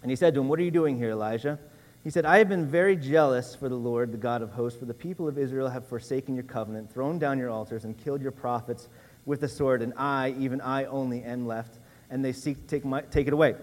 And 0.01 0.11
he 0.11 0.15
said 0.15 0.33
to 0.35 0.39
him, 0.39 0.47
What 0.47 0.59
are 0.59 0.63
you 0.63 0.71
doing 0.71 0.97
here, 0.97 1.11
Elijah? 1.11 1.59
He 2.03 2.11
said, 2.11 2.25
I 2.25 2.37
have 2.37 2.47
been 2.47 2.67
very 2.67 2.95
jealous 2.95 3.55
for 3.55 3.67
the 3.67 3.75
Lord, 3.75 4.11
the 4.11 4.17
God 4.17 4.43
of 4.43 4.51
hosts, 4.51 4.77
for 4.77 4.85
the 4.85 4.93
people 4.93 5.27
of 5.27 5.39
Israel 5.39 5.67
have 5.67 5.87
forsaken 5.87 6.35
your 6.35 6.43
covenant, 6.43 6.93
thrown 6.93 7.17
down 7.17 7.39
your 7.39 7.49
altars, 7.49 7.83
and 7.83 7.97
killed 7.97 8.21
your 8.21 8.31
prophets 8.31 8.87
with 9.25 9.41
the 9.41 9.49
sword, 9.49 9.81
and 9.81 9.91
I, 9.97 10.35
even 10.37 10.61
I 10.61 10.85
only, 10.85 11.23
am 11.23 11.47
left, 11.47 11.79
and 12.11 12.23
they 12.23 12.31
seek 12.31 12.57
to 12.57 12.67
take, 12.67 12.85
my, 12.85 13.01
take 13.01 13.25
it 13.25 13.33
away. 13.33 13.55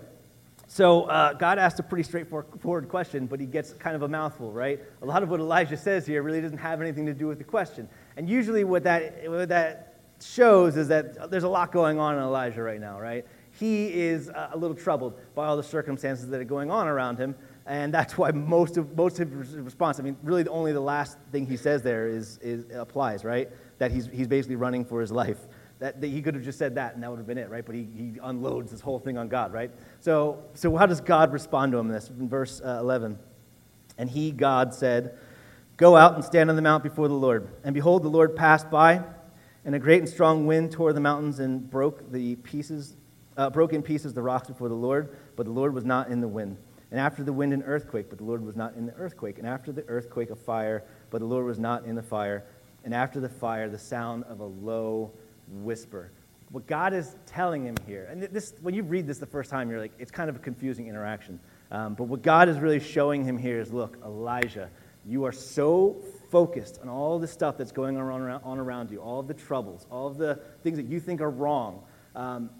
So 0.72 1.02
uh, 1.02 1.34
God 1.34 1.58
asked 1.58 1.80
a 1.80 1.82
pretty 1.82 2.02
straightforward 2.02 2.88
question, 2.88 3.26
but 3.26 3.38
he 3.38 3.44
gets 3.44 3.74
kind 3.74 3.94
of 3.94 4.00
a 4.00 4.08
mouthful, 4.08 4.50
right? 4.52 4.80
A 5.02 5.04
lot 5.04 5.22
of 5.22 5.28
what 5.28 5.38
Elijah 5.38 5.76
says 5.76 6.06
here 6.06 6.22
really 6.22 6.40
doesn't 6.40 6.56
have 6.56 6.80
anything 6.80 7.04
to 7.04 7.12
do 7.12 7.26
with 7.26 7.36
the 7.36 7.44
question. 7.44 7.86
And 8.16 8.26
usually, 8.26 8.64
what 8.64 8.82
that, 8.84 9.28
what 9.28 9.50
that 9.50 9.98
shows 10.24 10.78
is 10.78 10.88
that 10.88 11.30
there's 11.30 11.42
a 11.42 11.48
lot 11.48 11.72
going 11.72 11.98
on 11.98 12.16
in 12.16 12.22
Elijah 12.22 12.62
right 12.62 12.80
now, 12.80 12.98
right? 12.98 13.26
He 13.50 13.92
is 13.92 14.30
a 14.30 14.56
little 14.56 14.74
troubled 14.74 15.20
by 15.34 15.46
all 15.46 15.58
the 15.58 15.62
circumstances 15.62 16.28
that 16.28 16.40
are 16.40 16.44
going 16.44 16.70
on 16.70 16.88
around 16.88 17.18
him, 17.18 17.34
and 17.66 17.92
that's 17.92 18.16
why 18.16 18.30
most 18.30 18.78
of 18.78 18.96
most 18.96 19.20
of 19.20 19.30
his 19.30 19.54
response, 19.56 20.00
I 20.00 20.02
mean, 20.02 20.16
really 20.22 20.48
only 20.48 20.72
the 20.72 20.80
last 20.80 21.18
thing 21.32 21.46
he 21.46 21.58
says 21.58 21.82
there 21.82 22.08
is, 22.08 22.38
is 22.38 22.64
applies, 22.74 23.24
right? 23.24 23.50
That 23.76 23.90
he's, 23.90 24.06
he's 24.06 24.26
basically 24.26 24.56
running 24.56 24.86
for 24.86 25.02
his 25.02 25.12
life. 25.12 25.48
That, 25.82 26.00
that 26.00 26.06
he 26.06 26.22
could 26.22 26.36
have 26.36 26.44
just 26.44 26.60
said 26.60 26.76
that 26.76 26.94
and 26.94 27.02
that 27.02 27.10
would 27.10 27.16
have 27.16 27.26
been 27.26 27.38
it, 27.38 27.50
right? 27.50 27.66
But 27.66 27.74
he, 27.74 27.88
he 27.92 28.12
unloads 28.22 28.70
this 28.70 28.80
whole 28.80 29.00
thing 29.00 29.18
on 29.18 29.26
God, 29.26 29.52
right? 29.52 29.68
So, 29.98 30.44
so 30.54 30.76
how 30.76 30.86
does 30.86 31.00
God 31.00 31.32
respond 31.32 31.72
to 31.72 31.78
him 31.78 31.88
in 31.88 31.92
this? 31.92 32.08
In 32.08 32.28
verse 32.28 32.60
uh, 32.64 32.78
11. 32.78 33.18
And 33.98 34.08
he, 34.08 34.30
God, 34.30 34.72
said, 34.72 35.18
Go 35.76 35.96
out 35.96 36.14
and 36.14 36.24
stand 36.24 36.50
on 36.50 36.54
the 36.54 36.62
mount 36.62 36.84
before 36.84 37.08
the 37.08 37.14
Lord. 37.14 37.48
And 37.64 37.74
behold, 37.74 38.04
the 38.04 38.08
Lord 38.08 38.36
passed 38.36 38.70
by 38.70 39.02
and 39.64 39.74
a 39.74 39.78
great 39.80 39.98
and 39.98 40.08
strong 40.08 40.46
wind 40.46 40.70
tore 40.70 40.92
the 40.92 41.00
mountains 41.00 41.40
and 41.40 41.68
broke 41.68 42.12
the 42.12 42.36
pieces, 42.36 42.96
uh, 43.36 43.50
broke 43.50 43.72
in 43.72 43.82
pieces 43.82 44.14
the 44.14 44.22
rocks 44.22 44.46
before 44.46 44.68
the 44.68 44.76
Lord, 44.76 45.16
but 45.34 45.46
the 45.46 45.52
Lord 45.52 45.74
was 45.74 45.84
not 45.84 46.10
in 46.10 46.20
the 46.20 46.28
wind. 46.28 46.58
And 46.92 47.00
after 47.00 47.24
the 47.24 47.32
wind, 47.32 47.52
an 47.52 47.64
earthquake, 47.64 48.08
but 48.08 48.18
the 48.18 48.24
Lord 48.24 48.46
was 48.46 48.54
not 48.54 48.76
in 48.76 48.86
the 48.86 48.94
earthquake. 48.94 49.38
And 49.38 49.48
after 49.48 49.72
the 49.72 49.82
earthquake, 49.88 50.30
a 50.30 50.36
fire, 50.36 50.84
but 51.10 51.18
the 51.18 51.26
Lord 51.26 51.44
was 51.44 51.58
not 51.58 51.86
in 51.86 51.96
the 51.96 52.02
fire. 52.04 52.44
And 52.84 52.94
after 52.94 53.18
the 53.18 53.28
fire, 53.28 53.68
the 53.68 53.78
sound 53.78 54.22
of 54.28 54.38
a 54.38 54.44
low 54.44 55.12
whisper. 55.52 56.10
What 56.50 56.66
God 56.66 56.92
is 56.92 57.16
telling 57.26 57.64
him 57.64 57.76
here, 57.86 58.08
and 58.10 58.22
this, 58.22 58.54
when 58.60 58.74
you 58.74 58.82
read 58.82 59.06
this 59.06 59.18
the 59.18 59.26
first 59.26 59.50
time, 59.50 59.70
you're 59.70 59.80
like, 59.80 59.92
it's 59.98 60.10
kind 60.10 60.28
of 60.28 60.36
a 60.36 60.38
confusing 60.38 60.86
interaction. 60.86 61.40
Um, 61.70 61.94
but 61.94 62.04
what 62.04 62.22
God 62.22 62.48
is 62.48 62.58
really 62.58 62.80
showing 62.80 63.24
him 63.24 63.38
here 63.38 63.58
is 63.58 63.72
look, 63.72 63.96
Elijah, 64.04 64.68
you 65.06 65.24
are 65.24 65.32
so 65.32 65.96
focused 66.30 66.78
on 66.82 66.88
all 66.88 67.18
the 67.18 67.26
stuff 67.26 67.56
that's 67.56 67.72
going 67.72 67.96
on 67.96 68.02
around, 68.02 68.42
on 68.44 68.58
around 68.58 68.90
you, 68.90 68.98
all 68.98 69.20
of 69.20 69.28
the 69.28 69.34
troubles, 69.34 69.86
all 69.90 70.06
of 70.06 70.18
the 70.18 70.38
things 70.62 70.76
that 70.76 70.86
you 70.86 71.00
think 71.00 71.20
are 71.20 71.30
wrong, 71.30 71.82
um, 72.14 72.50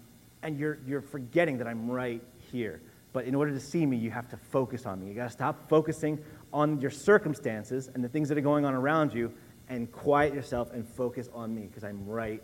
and 0.41 0.57
you're, 0.57 0.79
you're 0.85 1.01
forgetting 1.01 1.59
that 1.59 1.67
I'm 1.67 1.89
right 1.89 2.21
here. 2.51 2.81
But 3.13 3.25
in 3.25 3.35
order 3.35 3.51
to 3.51 3.59
see 3.59 3.85
me, 3.85 3.95
you 3.95 4.09
have 4.09 4.27
to 4.29 4.37
focus 4.37 4.85
on 4.87 4.99
me. 4.99 5.07
You 5.07 5.13
got 5.13 5.25
to 5.25 5.29
stop 5.29 5.69
focusing 5.69 6.19
on 6.51 6.81
your 6.81 6.91
circumstances 6.91 7.89
and 7.93 8.03
the 8.03 8.09
things 8.09 8.27
that 8.29 8.37
are 8.37 8.41
going 8.41 8.65
on 8.65 8.73
around 8.73 9.13
you 9.13 9.31
and 9.69 9.91
quiet 9.91 10.33
yourself 10.33 10.73
and 10.73 10.87
focus 10.87 11.29
on 11.33 11.53
me 11.53 11.67
because 11.67 11.83
I'm 11.83 12.05
right 12.07 12.41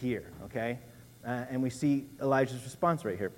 here, 0.00 0.30
okay? 0.44 0.78
Uh, 1.24 1.44
and 1.50 1.62
we 1.62 1.70
see 1.70 2.06
Elijah's 2.20 2.62
response 2.64 3.04
right 3.04 3.18
here 3.18 3.32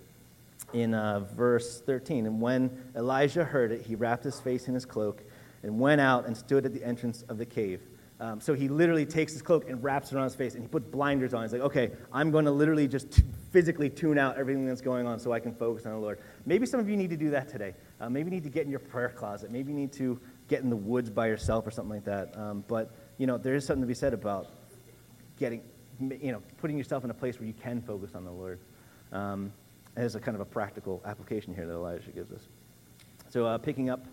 in 0.73 0.95
uh, 0.95 1.21
verse 1.21 1.81
13. 1.81 2.27
And 2.27 2.41
when 2.41 2.91
Elijah 2.95 3.45
heard 3.45 3.73
it, 3.73 3.83
he 3.83 3.95
wrapped 3.95 4.25
his 4.25 4.39
face 4.41 4.69
in 4.69 4.75
his 4.75 4.85
cloak 4.85 5.23
and 5.63 5.79
went 5.81 6.01
out 6.01 6.27
and 6.27 6.37
stood 6.37 6.67
at 6.67 6.73
the 6.73 6.85
entrance 6.85 7.23
of 7.29 7.39
the 7.39 7.47
cave. 7.47 7.81
Um, 8.21 8.41
so 8.41 8.53
he 8.53 8.69
literally 8.69 9.07
takes 9.07 9.33
his 9.33 9.43
cloak 9.43 9.69
and 9.69 9.83
wraps 9.83 10.11
it 10.11 10.19
on 10.19 10.25
his 10.25 10.35
face, 10.35 10.55
and 10.55 10.63
he 10.63 10.69
puts 10.69 10.89
blinders 10.89 11.35
on. 11.35 11.43
He's 11.43 11.53
like, 11.53 11.63
okay, 11.63 11.93
I'm 12.13 12.33
going 12.33 12.47
to 12.47 12.51
literally 12.51 12.89
just 12.89 13.13
t- 13.13 13.23
physically 13.53 13.89
tune 13.89 14.19
out 14.19 14.37
everything 14.37 14.67
that's 14.67 14.81
going 14.81 15.07
on 15.07 15.21
so 15.21 15.33
I 15.33 15.39
can 15.39 15.55
focus 15.55 15.87
on 15.87 15.93
the 15.93 15.99
Lord. 15.99 16.19
Maybe 16.45 16.67
some 16.67 16.81
of 16.81 16.89
you 16.89 16.97
need 16.97 17.11
to 17.11 17.17
do 17.17 17.31
that 17.31 17.49
today. 17.49 17.75
Uh, 18.01 18.11
maybe 18.11 18.31
you 18.31 18.37
need 18.37 18.43
to 18.43 18.51
get 18.51 18.65
in 18.65 18.71
your 18.71 18.81
prayer 18.81 19.11
closet. 19.11 19.53
Maybe 19.53 19.71
you 19.71 19.79
need 19.79 19.93
to 19.93 20.19
get 20.49 20.63
in 20.63 20.71
the 20.71 20.77
woods 20.77 21.11
by 21.11 21.29
yourself 21.29 21.65
or 21.65 21.71
something 21.71 21.95
like 21.95 22.05
that. 22.05 22.37
Um, 22.37 22.65
but, 22.67 22.93
you 23.19 23.29
know, 23.29 23.39
there 23.39 23.55
is 23.55 23.65
something 23.65 23.83
to 23.83 23.87
be 23.87 23.95
said 23.95 24.15
about 24.15 24.49
getting, 25.39 25.63
you 26.01 26.33
know, 26.33 26.43
putting 26.59 26.79
yourself 26.79 27.05
in 27.05 27.11
a 27.11 27.15
place 27.15 27.39
where 27.39 27.47
you 27.47 27.55
can 27.55 27.83
focus 27.83 28.11
on 28.15 28.25
the 28.25 28.31
Lord. 28.31 28.59
Um, 29.13 29.53
as 29.99 30.15
a 30.15 30.21
kind 30.21 30.37
of 30.37 30.41
a 30.41 30.45
practical 30.45 31.03
application 31.05 31.53
here 31.53 31.67
that 31.67 31.73
Elijah 31.73 32.11
gives 32.13 32.31
us. 32.31 32.47
So, 33.31 33.45
uh, 33.45 33.59
picking 33.59 33.91
up 33.91 34.07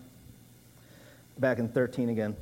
back 1.38 1.58
in 1.58 1.68
13 1.68 2.08
again. 2.08 2.36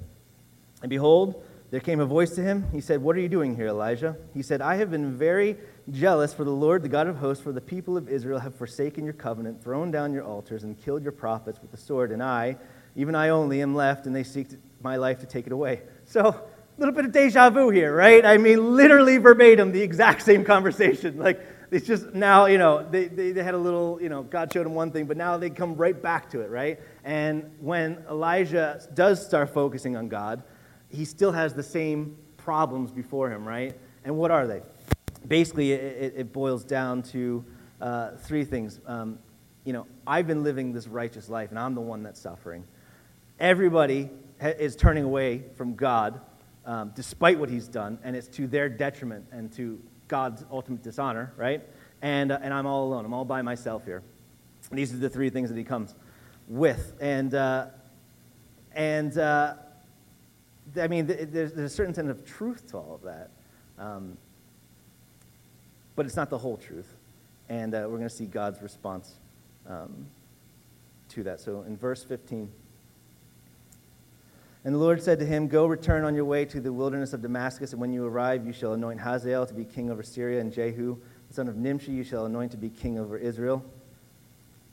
And 0.81 0.89
behold, 0.89 1.45
there 1.71 1.81
came 1.81 2.01
a 2.01 2.07
voice 2.07 2.35
to 2.37 2.43
him. 2.43 2.67
He 2.73 2.81
said, 2.81 3.03
What 3.03 3.17
are 3.17 3.21
you 3.21 3.29
doing 3.29 3.55
here, 3.55 3.67
Elijah? 3.67 4.17
He 4.33 4.43
said, 4.43 4.63
I 4.63 4.77
have 4.77 4.91
been 4.91 5.17
very 5.17 5.57
jealous 5.91 6.33
for 6.33 6.45
the 6.45 6.51
Lord, 6.51 6.83
the 6.83 6.89
God 6.89 7.07
of 7.07 7.17
hosts, 7.17 7.43
for 7.45 7.53
the 7.53 7.61
people 7.61 7.97
of 7.97 8.09
Israel 8.09 8.39
have 8.39 8.55
forsaken 8.55 9.05
your 9.05 9.15
covenant, 9.15 9.63
thrown 9.63 9.91
down 9.91 10.13
your 10.13 10.25
altars, 10.25 10.65
and 10.65 10.79
killed 10.79 11.03
your 11.03 11.13
prophets 11.13 11.61
with 11.61 11.71
the 11.71 11.77
sword. 11.77 12.13
And 12.13 12.23
I, 12.23 12.57
even 12.97 13.15
I 13.15 13.29
only, 13.29 13.61
am 13.61 13.75
left, 13.75 14.07
and 14.07 14.17
they 14.17 14.25
seek 14.25 14.49
my 14.81 14.97
life 14.97 15.19
to 15.21 15.27
take 15.27 15.47
it 15.47 15.53
away. 15.53 15.83
So, 16.07 16.49
a 16.77 16.81
little 16.81 16.95
bit 16.95 17.05
of 17.05 17.13
deja 17.13 17.51
vu 17.51 17.71
here, 17.71 17.95
right? 17.95 18.25
I 18.25 18.37
mean, 18.37 18.75
literally 18.75 19.19
verbatim, 19.19 19.71
the 19.71 19.83
exact 19.83 20.23
same 20.23 20.45
conversation. 20.45 21.19
Like, 21.25 21.41
it's 21.71 21.87
just 21.87 22.13
now, 22.13 22.47
you 22.47 22.59
know, 22.59 22.87
they, 22.89 23.07
they, 23.07 23.33
they, 23.33 23.43
had 23.43 23.55
a 23.55 23.59
little, 23.59 23.99
you 24.01 24.09
know, 24.09 24.23
God 24.23 24.53
showed 24.53 24.67
them 24.67 24.75
one 24.75 24.91
thing, 24.91 25.07
but 25.07 25.17
now 25.17 25.37
they 25.39 25.49
come 25.49 25.75
right 25.75 26.01
back 26.01 26.31
to 26.31 26.41
it, 26.41 26.51
right? 26.51 26.79
And 27.03 27.51
when 27.59 28.05
Elijah 28.09 28.87
does 28.95 29.25
start 29.25 29.55
focusing 29.55 29.97
on 29.97 30.09
God, 30.09 30.43
he 30.89 31.05
still 31.05 31.33
has 31.33 31.55
the 31.55 31.63
same 31.63 32.17
problems 32.37 32.93
before 32.93 33.31
him, 33.31 33.47
right? 33.47 33.75
And 34.05 34.17
what 34.17 34.31
are 34.31 34.47
they? 34.47 34.63
Basically, 35.27 35.73
it, 35.73 36.15
it 36.17 36.33
boils 36.33 36.63
down 36.63 37.03
to 37.05 37.45
uh, 37.81 38.11
three 38.19 38.45
things. 38.45 38.81
Um, 38.87 39.19
you 39.65 39.73
know, 39.73 39.87
I've 40.07 40.27
been 40.27 40.43
living 40.43 40.73
this 40.73 40.87
righteous 40.87 41.29
life, 41.29 41.51
and 41.51 41.59
I'm 41.59 41.75
the 41.75 41.81
one 41.81 42.03
that's 42.03 42.21
suffering. 42.21 42.65
Everybody 43.41 44.11
ha- 44.41 44.49
is 44.49 44.77
turning 44.77 45.05
away 45.05 45.45
from 45.57 45.75
God 45.75 46.21
um, 46.67 46.93
despite 46.95 47.39
what 47.39 47.51
he's 47.51 47.69
done, 47.69 47.99
and 48.03 48.17
it's 48.17 48.29
to 48.29 48.47
their 48.47 48.69
detriment 48.69 49.27
and 49.33 49.53
to 49.53 49.81
God's 50.09 50.45
ultimate 50.51 50.83
dishonor, 50.83 51.33
right? 51.37 51.63
And, 52.03 52.33
uh, 52.33 52.39
and 52.43 52.53
I'm 52.53 52.67
all 52.67 52.87
alone. 52.87 53.05
I'm 53.05 53.13
all 53.13 53.25
by 53.25 53.43
myself 53.43 53.85
here. 53.85 54.03
And 54.71 54.79
these 54.79 54.93
are 54.93 54.97
the 54.97 55.11
three 55.11 55.31
things 55.31 55.49
that 55.51 55.59
he 55.59 55.65
comes 55.65 55.95
with. 56.49 56.95
And, 57.01 57.35
uh, 57.35 57.67
and 58.75 59.17
uh, 59.19 59.55
I 60.81 60.89
mean, 60.89 61.07
there's, 61.07 61.53
there's, 61.53 61.73
a 61.73 61.75
certain 61.75 61.95
sense 61.95 62.09
of 62.09 62.25
truth 62.25 62.69
to 62.71 62.79
all 62.79 62.95
of 62.95 63.03
that. 63.03 63.31
Um, 63.79 64.17
but 65.97 66.07
it's 66.07 66.17
not 66.17 66.31
the 66.31 66.39
whole 66.39 66.57
truth. 66.57 66.97
And 67.49 67.75
uh, 67.75 67.83
we're 67.83 67.99
going 67.99 68.09
to 68.09 68.15
see 68.15 68.27
God's 68.27 68.63
response 68.63 69.15
um, 69.69 70.07
to 71.11 71.23
that. 71.25 71.41
So 71.41 71.63
in 71.63 71.77
verse 71.77 72.03
15, 72.03 72.51
and 74.65 74.75
the 74.75 74.79
Lord 74.79 75.03
said 75.03 75.19
to 75.19 75.27
him, 75.27 75.47
Go 75.47 75.67
return 75.67 76.05
on 76.05 76.15
your 76.15 76.25
way 76.25 76.47
to 76.47 76.61
the 76.61 76.73
wilderness 76.73 77.13
of 77.13 77.21
Damascus, 77.21 77.73
and 77.73 77.81
when 77.81 77.93
you 77.93 78.07
arrive, 78.07 78.47
you 78.47 78.53
shall 78.53 78.73
anoint 78.73 78.99
Hazael 78.99 79.47
to 79.47 79.55
be 79.55 79.65
king 79.65 79.91
over 79.91 80.03
Syria, 80.03 80.41
and 80.41 80.51
Jehu, 80.51 80.97
the 81.29 81.35
son 81.35 81.49
of 81.49 81.57
Nimshi, 81.57 81.93
you 81.93 82.03
shall 82.03 82.25
anoint 82.25 82.51
to 82.53 82.57
be 82.57 82.71
king 82.71 82.99
over 82.99 83.19
Israel. 83.19 83.63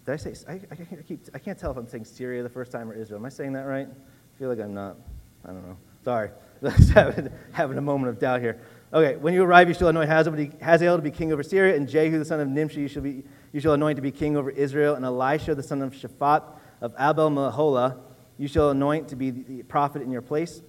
Did 0.05 0.13
I 0.13 0.15
say, 0.15 0.33
I, 0.47 0.53
I, 0.71 0.75
keep, 1.07 1.19
I 1.33 1.39
can't 1.39 1.59
tell 1.59 1.71
if 1.71 1.77
I'm 1.77 1.87
saying 1.87 2.05
Syria 2.05 2.41
the 2.41 2.49
first 2.49 2.71
time 2.71 2.89
or 2.89 2.93
Israel. 2.93 3.19
Am 3.19 3.25
I 3.25 3.29
saying 3.29 3.53
that 3.53 3.63
right? 3.63 3.87
I 3.87 4.39
feel 4.39 4.49
like 4.49 4.59
I'm 4.59 4.73
not. 4.73 4.95
I 5.45 5.49
don't 5.49 5.67
know. 5.67 5.77
Sorry. 6.03 6.31
having, 6.93 7.77
a 7.77 7.81
moment 7.81 8.09
of 8.09 8.19
doubt 8.19 8.39
here. 8.39 8.59
Okay, 8.93 9.15
when 9.17 9.33
you 9.33 9.43
arrive, 9.43 9.67
you 9.67 9.73
shall 9.73 9.87
anoint 9.87 10.09
Hazael 10.09 10.95
to 10.95 11.01
be 11.01 11.11
king 11.11 11.33
over 11.33 11.43
Syria, 11.43 11.75
and 11.75 11.87
Jehu, 11.87 12.17
the 12.17 12.25
son 12.25 12.39
of 12.39 12.47
Nimshi, 12.47 12.81
you 12.81 12.87
shall, 12.87 13.01
be, 13.01 13.23
you 13.51 13.59
shall 13.59 13.73
anoint 13.73 13.97
to 13.97 14.01
be 14.01 14.11
king 14.11 14.37
over 14.37 14.49
Israel, 14.51 14.95
and 14.95 15.03
Elisha, 15.03 15.55
the 15.55 15.63
son 15.63 15.81
of 15.81 15.93
Shaphat 15.93 16.43
of 16.81 16.93
Abel 16.99 17.29
Meholah, 17.29 17.97
you 18.37 18.47
shall 18.47 18.69
anoint 18.69 19.07
to 19.09 19.15
be 19.15 19.29
the 19.31 19.63
prophet 19.63 20.01
in 20.01 20.11
your 20.11 20.21
place. 20.21 20.61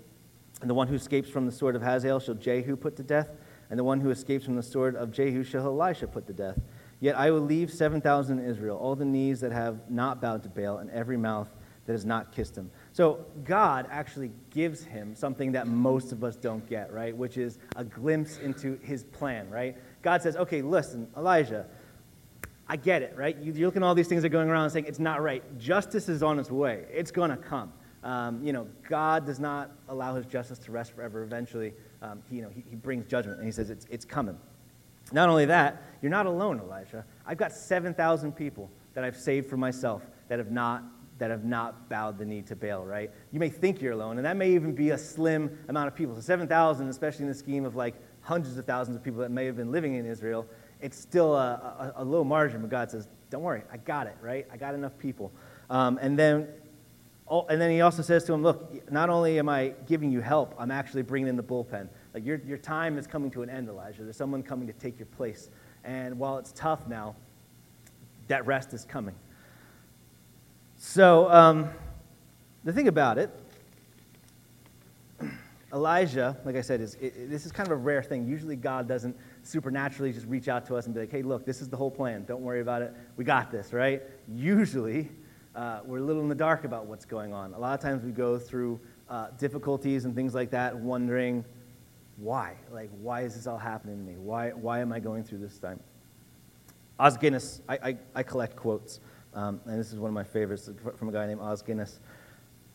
And 0.61 0.70
the 0.70 0.75
one 0.75 0.87
who 0.87 0.94
escapes 0.94 1.29
from 1.29 1.44
the 1.44 1.53
sword 1.53 1.75
of 1.75 1.83
Hazael 1.83 2.20
shall 2.20 2.37
Jehu 2.37 2.77
put 2.77 2.94
to 2.96 3.03
death, 3.03 3.31
and 3.68 3.77
the 3.77 3.83
one 3.83 4.01
who 4.01 4.11
escapes 4.11 4.44
from 4.44 4.55
the 4.55 4.62
sword 4.62 4.94
of 4.94 5.11
Jehu 5.11 5.42
shall 5.42 5.66
Elisha 5.66 6.07
put 6.07 6.27
to 6.29 6.33
death. 6.33 6.61
Yet 7.01 7.16
I 7.16 7.33
will 7.33 7.40
leave 7.40 7.68
7,000 7.68 8.38
in 8.38 8.44
Israel, 8.44 8.77
all 8.77 8.94
the 8.94 9.05
knees 9.05 9.40
that 9.40 9.51
have 9.51 9.90
not 9.90 10.20
bowed 10.20 10.44
to 10.44 10.48
Baal, 10.48 10.79
and 10.79 10.88
every 10.90 11.16
mouth 11.16 11.48
that 11.87 11.92
has 11.94 12.05
not 12.05 12.31
kissed 12.31 12.57
him. 12.57 12.70
So 12.92 13.27
God 13.42 13.88
actually 13.90 14.31
gives 14.51 14.85
him 14.85 15.16
something 15.16 15.51
that 15.51 15.66
most 15.66 16.12
of 16.12 16.22
us 16.22 16.37
don't 16.37 16.64
get, 16.68 16.92
right? 16.92 17.16
Which 17.16 17.38
is 17.38 17.59
a 17.75 17.85
glimpse 17.85 18.38
into 18.38 18.79
his 18.83 19.03
plan, 19.03 19.51
right? 19.51 19.77
God 20.01 20.22
says, 20.22 20.37
okay, 20.37 20.62
listen, 20.62 21.09
Elijah, 21.16 21.66
I 22.68 22.77
get 22.77 23.03
it, 23.03 23.14
right? 23.16 23.37
You, 23.37 23.53
you 23.53 23.66
look 23.66 23.77
at 23.77 23.83
all 23.83 23.94
these 23.94 24.09
things 24.09 24.22
that 24.22 24.29
are 24.29 24.31
going 24.31 24.48
around 24.48 24.70
saying 24.70 24.87
it's 24.87 24.98
not 24.98 25.22
right. 25.22 25.42
Justice 25.59 26.09
is 26.09 26.22
on 26.22 26.38
its 26.38 26.51
way. 26.51 26.85
It's 26.92 27.11
going 27.11 27.31
to 27.31 27.37
come. 27.37 27.72
Um, 28.05 28.42
you 28.42 28.53
know, 28.53 28.66
God 28.88 29.27
does 29.27 29.38
not 29.38 29.70
allow 29.88 30.14
his 30.14 30.27
justice 30.27 30.59
to 30.61 30.72
rest 30.72 30.92
forever. 30.92 31.22
Eventually, 31.22 31.72
um, 32.01 32.22
he, 32.29 32.37
you 32.37 32.42
know, 32.42 32.51
he, 32.51 32.64
he 32.68 32.77
brings 32.77 33.07
judgment, 33.07 33.38
and 33.38 33.46
he 33.46 33.53
says 33.53 33.70
it's, 33.70 33.87
it's 33.90 34.05
coming. 34.05 34.37
Not 35.12 35.29
only 35.29 35.44
that, 35.46 35.83
you're 36.01 36.11
not 36.11 36.27
alone, 36.27 36.59
Elijah. 36.59 37.05
I've 37.27 37.38
got 37.38 37.53
7,000 37.53 38.33
people 38.33 38.70
that 38.94 39.05
I've 39.05 39.16
saved 39.16 39.48
for 39.48 39.57
myself 39.57 40.03
that 40.29 40.38
have 40.38 40.51
not 40.51 40.85
that 41.18 41.31
have 41.31 41.44
not 41.44 41.88
bowed 41.88 42.18
the 42.18 42.25
knee 42.25 42.42
to 42.42 42.57
Baal, 42.57 42.85
right? 42.85 43.09
You 43.31 43.38
may 43.38 43.48
think 43.48 43.81
you're 43.81 43.92
alone, 43.92 44.16
and 44.16 44.27
that 44.27 44.37
may 44.37 44.51
even 44.51 44.75
be 44.75 44.90
a 44.90 44.98
slim 44.98 45.57
amount 45.68 45.87
of 45.87 45.94
people. 45.94 46.16
So 46.16 46.20
7,000, 46.20 46.88
especially 46.88 47.22
in 47.22 47.29
the 47.29 47.35
scheme 47.35 47.64
of 47.64 47.77
like 47.77 47.94
hundreds 48.22 48.59
of 48.59 48.64
thousands 48.64 48.96
of 48.96 49.05
people 49.05 49.20
that 49.20 49.31
may 49.31 49.44
have 49.44 49.57
been 49.57 49.70
living 49.70 49.94
in 49.94 50.05
Israel, 50.05 50.48
it's 50.83 50.99
still 50.99 51.35
a, 51.35 51.92
a, 51.97 52.03
a 52.03 52.05
low 52.05 52.25
margin, 52.25 52.61
but 52.61 52.71
God 52.71 52.90
says, 52.90 53.09
don't 53.31 53.42
worry, 53.42 53.62
I 53.73 53.79
got 53.79 54.07
it, 54.07 54.16
right? 54.21 54.47
I 54.53 54.57
got 54.59 54.75
enough 54.75 54.99
people. 54.99 55.33
Um, 55.71 55.99
and 56.03 56.18
then 56.18 56.49
oh, 57.33 57.47
and 57.49 57.61
then 57.61 57.71
he 57.71 57.81
also 57.81 58.03
says 58.03 58.25
to 58.25 58.35
him, 58.35 58.42
Look, 58.42 58.90
not 58.92 59.09
only 59.09 59.38
am 59.38 59.49
I 59.49 59.75
giving 59.88 60.12
you 60.12 60.21
help, 60.21 60.55
I'm 60.59 60.71
actually 60.71 61.03
bringing 61.03 61.29
in 61.29 61.37
the 61.37 61.42
bullpen. 61.42 61.88
Like, 62.14 62.25
your, 62.27 62.37
your 62.47 62.59
time 62.59 62.99
is 62.99 63.07
coming 63.07 63.31
to 63.33 63.42
an 63.42 63.49
end, 63.49 63.68
Elijah. 63.68 64.03
There's 64.05 64.16
someone 64.16 64.42
coming 64.42 64.66
to 64.66 64.75
take 64.75 64.99
your 64.99 65.07
place. 65.07 65.49
And 65.83 66.18
while 66.18 66.37
it's 66.37 66.53
tough 66.53 66.87
now, 66.87 67.16
that 68.29 68.47
rest 68.47 68.75
is 68.75 68.85
coming. 68.85 69.14
So, 70.77 71.31
um, 71.31 71.71
the 72.64 72.73
thing 72.73 72.88
about 72.88 73.18
it, 73.18 73.31
Elijah, 75.73 76.37
like 76.45 76.55
I 76.55 76.61
said, 76.61 76.81
is 76.81 76.97
it, 77.01 77.31
this 77.31 77.47
is 77.47 77.53
kind 77.53 77.66
of 77.66 77.73
a 77.73 77.77
rare 77.77 78.03
thing. 78.03 78.27
Usually, 78.27 78.57
God 78.57 78.87
doesn't 78.87 79.16
supernaturally 79.42 80.12
just 80.12 80.26
reach 80.26 80.48
out 80.48 80.66
to 80.66 80.76
us 80.76 80.87
and 80.87 80.94
be 80.94 81.00
like, 81.00 81.11
hey, 81.11 81.22
look, 81.22 81.44
this 81.44 81.61
is 81.61 81.68
the 81.68 81.76
whole 81.76 81.90
plan. 81.90 82.24
Don't 82.24 82.42
worry 82.42 82.61
about 82.61 82.83
it. 82.83 82.94
We 83.16 83.24
got 83.24 83.50
this, 83.50 83.72
right? 83.72 84.02
Usually, 84.28 85.11
uh, 85.55 85.81
we're 85.85 85.98
a 85.98 86.02
little 86.02 86.22
in 86.22 86.28
the 86.28 86.35
dark 86.35 86.64
about 86.64 86.87
what's 86.87 87.05
going 87.05 87.33
on. 87.33 87.52
A 87.55 87.59
lot 87.59 87.74
of 87.74 87.81
times 87.81 88.05
we 88.05 88.12
go 88.12 88.38
through 88.38 88.81
uh, 89.09 89.28
difficulties 89.38 90.05
and 90.05 90.14
things 90.14 90.35
like 90.35 90.50
that, 90.50 90.74
wondering 90.76 91.44
why? 92.16 92.57
Like, 92.70 92.90
why 93.00 93.22
is 93.22 93.35
this 93.35 93.46
all 93.46 93.59
happening 93.59 93.96
to 93.98 94.02
me? 94.02 94.16
Why, 94.16 94.50
why 94.50 94.81
am 94.81 94.92
I 94.92 95.00
going 95.00 95.24
through 95.24 95.38
this 95.38 95.59
time? 95.59 95.81
Os 96.98 97.16
Guinness, 97.16 97.62
I, 97.68 97.78
I, 97.83 97.96
I 98.14 98.22
collect 98.22 98.55
quotes, 98.55 99.00
um, 99.35 99.61
and 99.66 99.78
this 99.78 99.92
is 99.92 99.98
one 99.98 100.09
of 100.09 100.14
my 100.14 100.24
favorites 100.24 100.70
from 100.96 101.09
a 101.09 101.12
guy 101.12 101.26
named 101.26 101.40
Os 101.40 101.62
Guinness. 101.62 102.00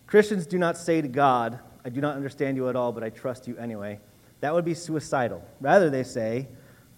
Christians 0.05 0.45
do 0.45 0.57
not 0.57 0.77
say 0.77 1.01
to 1.01 1.07
God, 1.07 1.59
I 1.85 1.89
do 1.89 2.01
not 2.01 2.15
understand 2.15 2.57
you 2.57 2.67
at 2.69 2.75
all, 2.75 2.91
but 2.91 3.03
I 3.03 3.09
trust 3.09 3.47
you 3.47 3.57
anyway. 3.57 3.99
That 4.41 4.53
would 4.53 4.65
be 4.65 4.73
suicidal. 4.73 5.43
Rather, 5.61 5.89
they 5.89 6.03
say, 6.03 6.47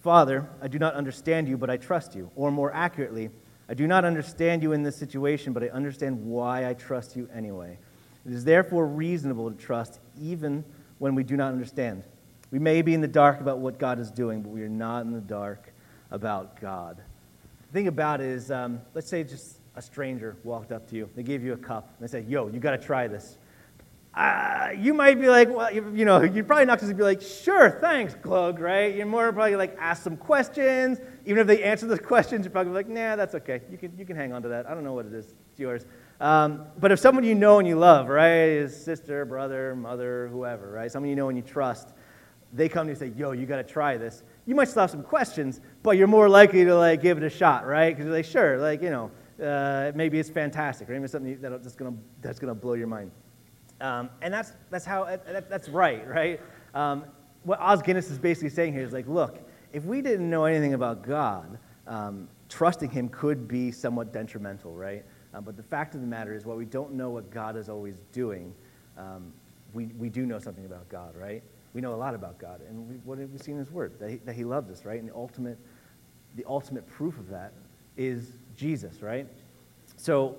Father, 0.02 0.48
I 0.62 0.68
do 0.68 0.80
not 0.80 0.94
understand 0.94 1.48
you, 1.48 1.58
but 1.58 1.70
I 1.70 1.78
trust 1.78 2.16
you. 2.16 2.32
Or 2.36 2.52
more 2.52 2.74
accurately, 2.74 3.30
I 3.68 3.74
do 3.74 3.86
not 3.86 4.06
understand 4.06 4.64
you 4.64 4.72
in 4.72 4.82
this 4.82 4.96
situation, 4.96 5.54
but 5.54 5.64
I 5.64 5.68
understand 5.68 6.26
why 6.26 6.68
I 6.68 6.74
trust 6.74 7.16
you 7.16 7.30
anyway. 7.34 7.78
It 8.26 8.34
is 8.34 8.44
therefore 8.44 8.88
reasonable 8.88 9.52
to 9.52 9.58
trust 9.58 10.00
even 10.20 10.64
when 11.00 11.16
we 11.16 11.24
do 11.24 11.36
not 11.38 11.52
understand. 11.52 12.04
We 12.52 12.60
may 12.60 12.82
be 12.82 12.94
in 12.94 13.02
the 13.02 13.08
dark 13.08 13.42
about 13.42 13.60
what 13.60 13.78
God 13.78 14.00
is 14.00 14.10
doing, 14.10 14.42
but 14.42 14.50
we 14.50 14.64
are 14.64 14.70
not 14.70 15.06
in 15.06 15.12
the 15.12 15.22
dark 15.22 15.72
about 16.12 16.60
God. 16.60 16.98
The 17.68 17.74
thing 17.74 17.88
about 17.88 18.22
is, 18.22 18.50
um, 18.50 18.82
let's 18.96 19.08
say 19.08 19.24
just 19.24 19.58
a 19.76 19.82
stranger 19.82 20.36
walked 20.44 20.72
up 20.72 20.90
to 20.90 20.96
you. 20.96 21.10
They 21.16 21.24
gave 21.24 21.44
you 21.44 21.54
a 21.54 21.58
cup. 21.58 21.94
And 22.00 22.08
they 22.08 22.12
said, 22.12 22.28
Yo, 22.28 22.48
you 22.48 22.60
got 22.60 22.72
to 22.72 22.78
try 22.78 23.08
this 23.08 23.38
uh, 24.16 24.70
you 24.76 24.94
might 24.94 25.20
be 25.20 25.30
like, 25.30 25.50
well, 25.50 25.72
you, 25.72 25.94
you, 25.96 26.04
know, 26.04 26.22
you're 26.22 26.44
probably 26.44 26.66
not 26.66 26.80
just 26.80 26.96
be 26.98 27.04
like, 27.04 27.22
sure, 27.22 27.70
thanks, 27.80 28.16
Glug, 28.16 28.60
right? 28.60 28.96
You're 28.96 29.06
more 29.06 29.32
probably 29.32 29.56
like 29.56 29.78
ask 29.80 30.04
some 30.04 30.18
questions. 30.18 31.00
Even 31.26 31.40
if 31.40 31.48
they 31.48 31.64
answer 31.64 31.86
those 31.86 32.00
questions, 32.06 32.46
you're 32.46 32.52
probably 32.52 32.74
like, 32.74 32.88
nah, 32.88 33.16
that's 33.16 33.36
okay. 33.36 33.62
You 33.70 33.78
can, 33.78 33.98
you 33.98 34.06
can 34.06 34.16
hang 34.16 34.34
on 34.34 34.42
to 34.42 34.50
that. 34.50 34.66
I 34.68 34.74
don't 34.74 34.84
know 34.84 34.94
what 34.94 35.06
it 35.06 35.14
is. 35.14 35.36
It's 35.52 35.60
yours. 35.60 35.86
Um, 36.20 36.66
but 36.80 36.92
if 36.92 37.00
someone 37.00 37.24
you 37.24 37.36
know 37.36 37.60
and 37.60 37.68
you 37.68 37.78
love, 37.78 38.10
right, 38.10 38.50
is 38.50 38.76
sister, 38.76 39.26
brother, 39.26 39.76
mother, 39.76 40.28
whoever, 40.32 40.72
right, 40.72 40.92
someone 40.92 41.10
you 41.10 41.16
know 41.16 41.30
and 41.30 41.38
you 41.38 41.44
trust, 41.44 41.90
they 42.52 42.68
come 42.68 42.88
to 42.88 42.94
you 42.94 43.00
and 43.00 43.14
say, 43.14 43.20
yo, 43.20 43.32
you 43.32 43.46
got 43.46 43.58
to 43.58 43.64
try 43.64 43.96
this. 43.96 44.24
You 44.48 44.56
might 44.56 44.68
still 44.68 44.82
have 44.82 44.92
some 44.92 45.04
questions, 45.04 45.62
but 45.84 45.92
you're 45.92 46.08
more 46.08 46.28
likely 46.28 46.66
to 46.66 46.76
like 46.76 47.02
give 47.02 47.18
it 47.18 47.24
a 47.24 47.30
shot, 47.30 47.66
right? 47.66 47.92
Because 47.92 48.06
you're 48.06 48.16
like, 48.16 48.26
sure, 48.26 48.58
like, 48.58 48.82
you 48.82 48.90
know, 48.90 49.12
uh, 49.42 49.92
maybe 49.96 50.20
it's 50.20 50.30
fantastic, 50.30 50.90
or 50.90 50.94
maybe 50.94 51.04
it's 51.04 51.14
something 51.14 51.40
that's 51.40 51.76
going 51.76 51.94
to 51.94 52.00
that's 52.22 52.40
gonna 52.40 52.56
blow 52.56 52.74
your 52.74 52.88
mind. 52.88 53.12
Um, 53.82 54.10
and 54.22 54.34
that's, 54.34 54.54
that's 54.70 54.86
how, 54.86 55.06
that, 55.06 55.50
that's 55.50 55.70
right, 55.70 56.08
right? 56.08 56.42
Um, 56.74 57.06
what 57.44 57.60
Os 57.60 57.82
Guinness 57.82 58.10
is 58.10 58.20
basically 58.20 58.50
saying 58.50 58.74
here 58.74 58.84
is 58.84 58.92
like, 58.94 59.08
look, 59.08 59.40
if 59.72 59.86
we 59.86 60.02
didn't 60.02 60.30
know 60.30 60.46
anything 60.46 60.74
about 60.74 61.02
God, 61.02 61.58
um, 61.88 62.28
trusting 62.50 62.90
Him 62.90 63.10
could 63.10 63.48
be 63.48 63.72
somewhat 63.72 64.12
detrimental, 64.12 64.74
right? 64.76 65.06
Uh, 65.34 65.42
but 65.42 65.56
the 65.56 65.64
fact 65.64 65.96
of 65.96 66.02
the 66.02 66.08
matter 66.08 66.36
is, 66.36 66.46
while 66.46 66.58
we 66.58 66.66
don't 66.66 66.94
know 66.94 67.10
what 67.10 67.30
God 67.32 67.56
is 67.56 67.70
always 67.70 67.96
doing, 68.12 68.54
um, 68.98 69.32
we, 69.74 69.86
we 69.98 70.10
do 70.10 70.26
know 70.26 70.40
something 70.40 70.66
about 70.66 70.90
God, 70.90 71.16
right? 71.16 71.44
We 71.74 71.82
know 71.82 71.94
a 71.94 71.98
lot 71.98 72.16
about 72.16 72.40
God. 72.40 72.62
And 72.68 72.90
we, 72.90 72.96
what 72.98 73.20
have 73.20 73.30
we 73.30 73.38
seen 73.38 73.56
in 73.56 73.60
His 73.60 73.72
Word? 73.72 73.94
That 74.00 74.10
he, 74.10 74.16
that 74.26 74.36
he 74.36 74.44
loves 74.44 74.70
us, 74.72 74.86
right? 74.86 75.00
And 75.00 75.08
the 75.08 75.16
ultimate, 75.16 75.58
the 76.36 76.46
ultimate 76.48 76.88
proof 76.88 77.18
of 77.20 77.30
that 77.30 77.54
is 77.96 78.34
Jesus, 78.56 79.02
right? 79.02 79.28
So 79.98 80.38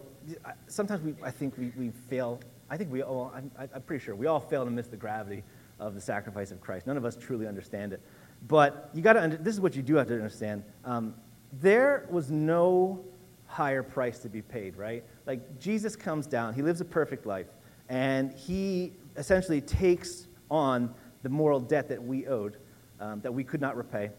sometimes 0.67 1.03
we, 1.03 1.15
I 1.23 1.31
think 1.31 1.57
we, 1.57 1.73
we 1.79 1.91
fail 1.91 2.41
I 2.71 2.77
think 2.77 2.91
we 2.93 3.03
all, 3.03 3.33
I'm, 3.35 3.51
I'm 3.59 3.83
pretty 3.83 4.05
sure, 4.05 4.15
we 4.15 4.27
all 4.27 4.41
fail 4.41 4.65
to 4.65 4.71
miss 4.71 4.87
the 4.87 4.97
gravity 4.97 5.43
of 5.81 5.95
the 5.95 6.01
sacrifice 6.01 6.53
of 6.53 6.61
Christ. 6.61 6.87
None 6.87 6.97
of 6.97 7.05
us 7.05 7.17
truly 7.17 7.47
understand 7.47 7.93
it. 7.93 8.01
But 8.47 8.91
you 8.95 9.03
got 9.03 9.15
to, 9.15 9.39
this 9.41 9.55
is 9.55 9.61
what 9.61 9.75
you 9.75 9.83
do 9.83 9.97
have 9.97 10.07
to 10.07 10.15
understand. 10.15 10.63
Um, 10.85 11.15
there 11.61 12.07
was 12.11 12.31
no 12.31 13.05
higher 13.47 13.83
price 13.83 14.21
to 14.21 14.29
be 14.29 14.41
paid, 14.41 14.77
right? 14.77 15.03
Like 15.27 15.59
Jesus 15.59 15.97
comes 15.97 16.27
down, 16.27 16.55
he 16.55 16.63
lives 16.63 16.81
a 16.81 16.85
perfect 16.85 17.27
life, 17.27 17.49
and 17.89 18.33
he 18.33 18.93
essentially 19.17 19.61
takes 19.61 20.29
on 20.51 20.95
the 21.23 21.29
moral 21.29 21.59
debt 21.59 21.89
that 21.89 22.03
we 22.03 22.27
owed, 22.29 22.57
um, 23.01 23.21
that 23.23 23.33
we 23.33 23.43
could 23.43 23.61
not 23.61 23.77
repay. 23.77 24.11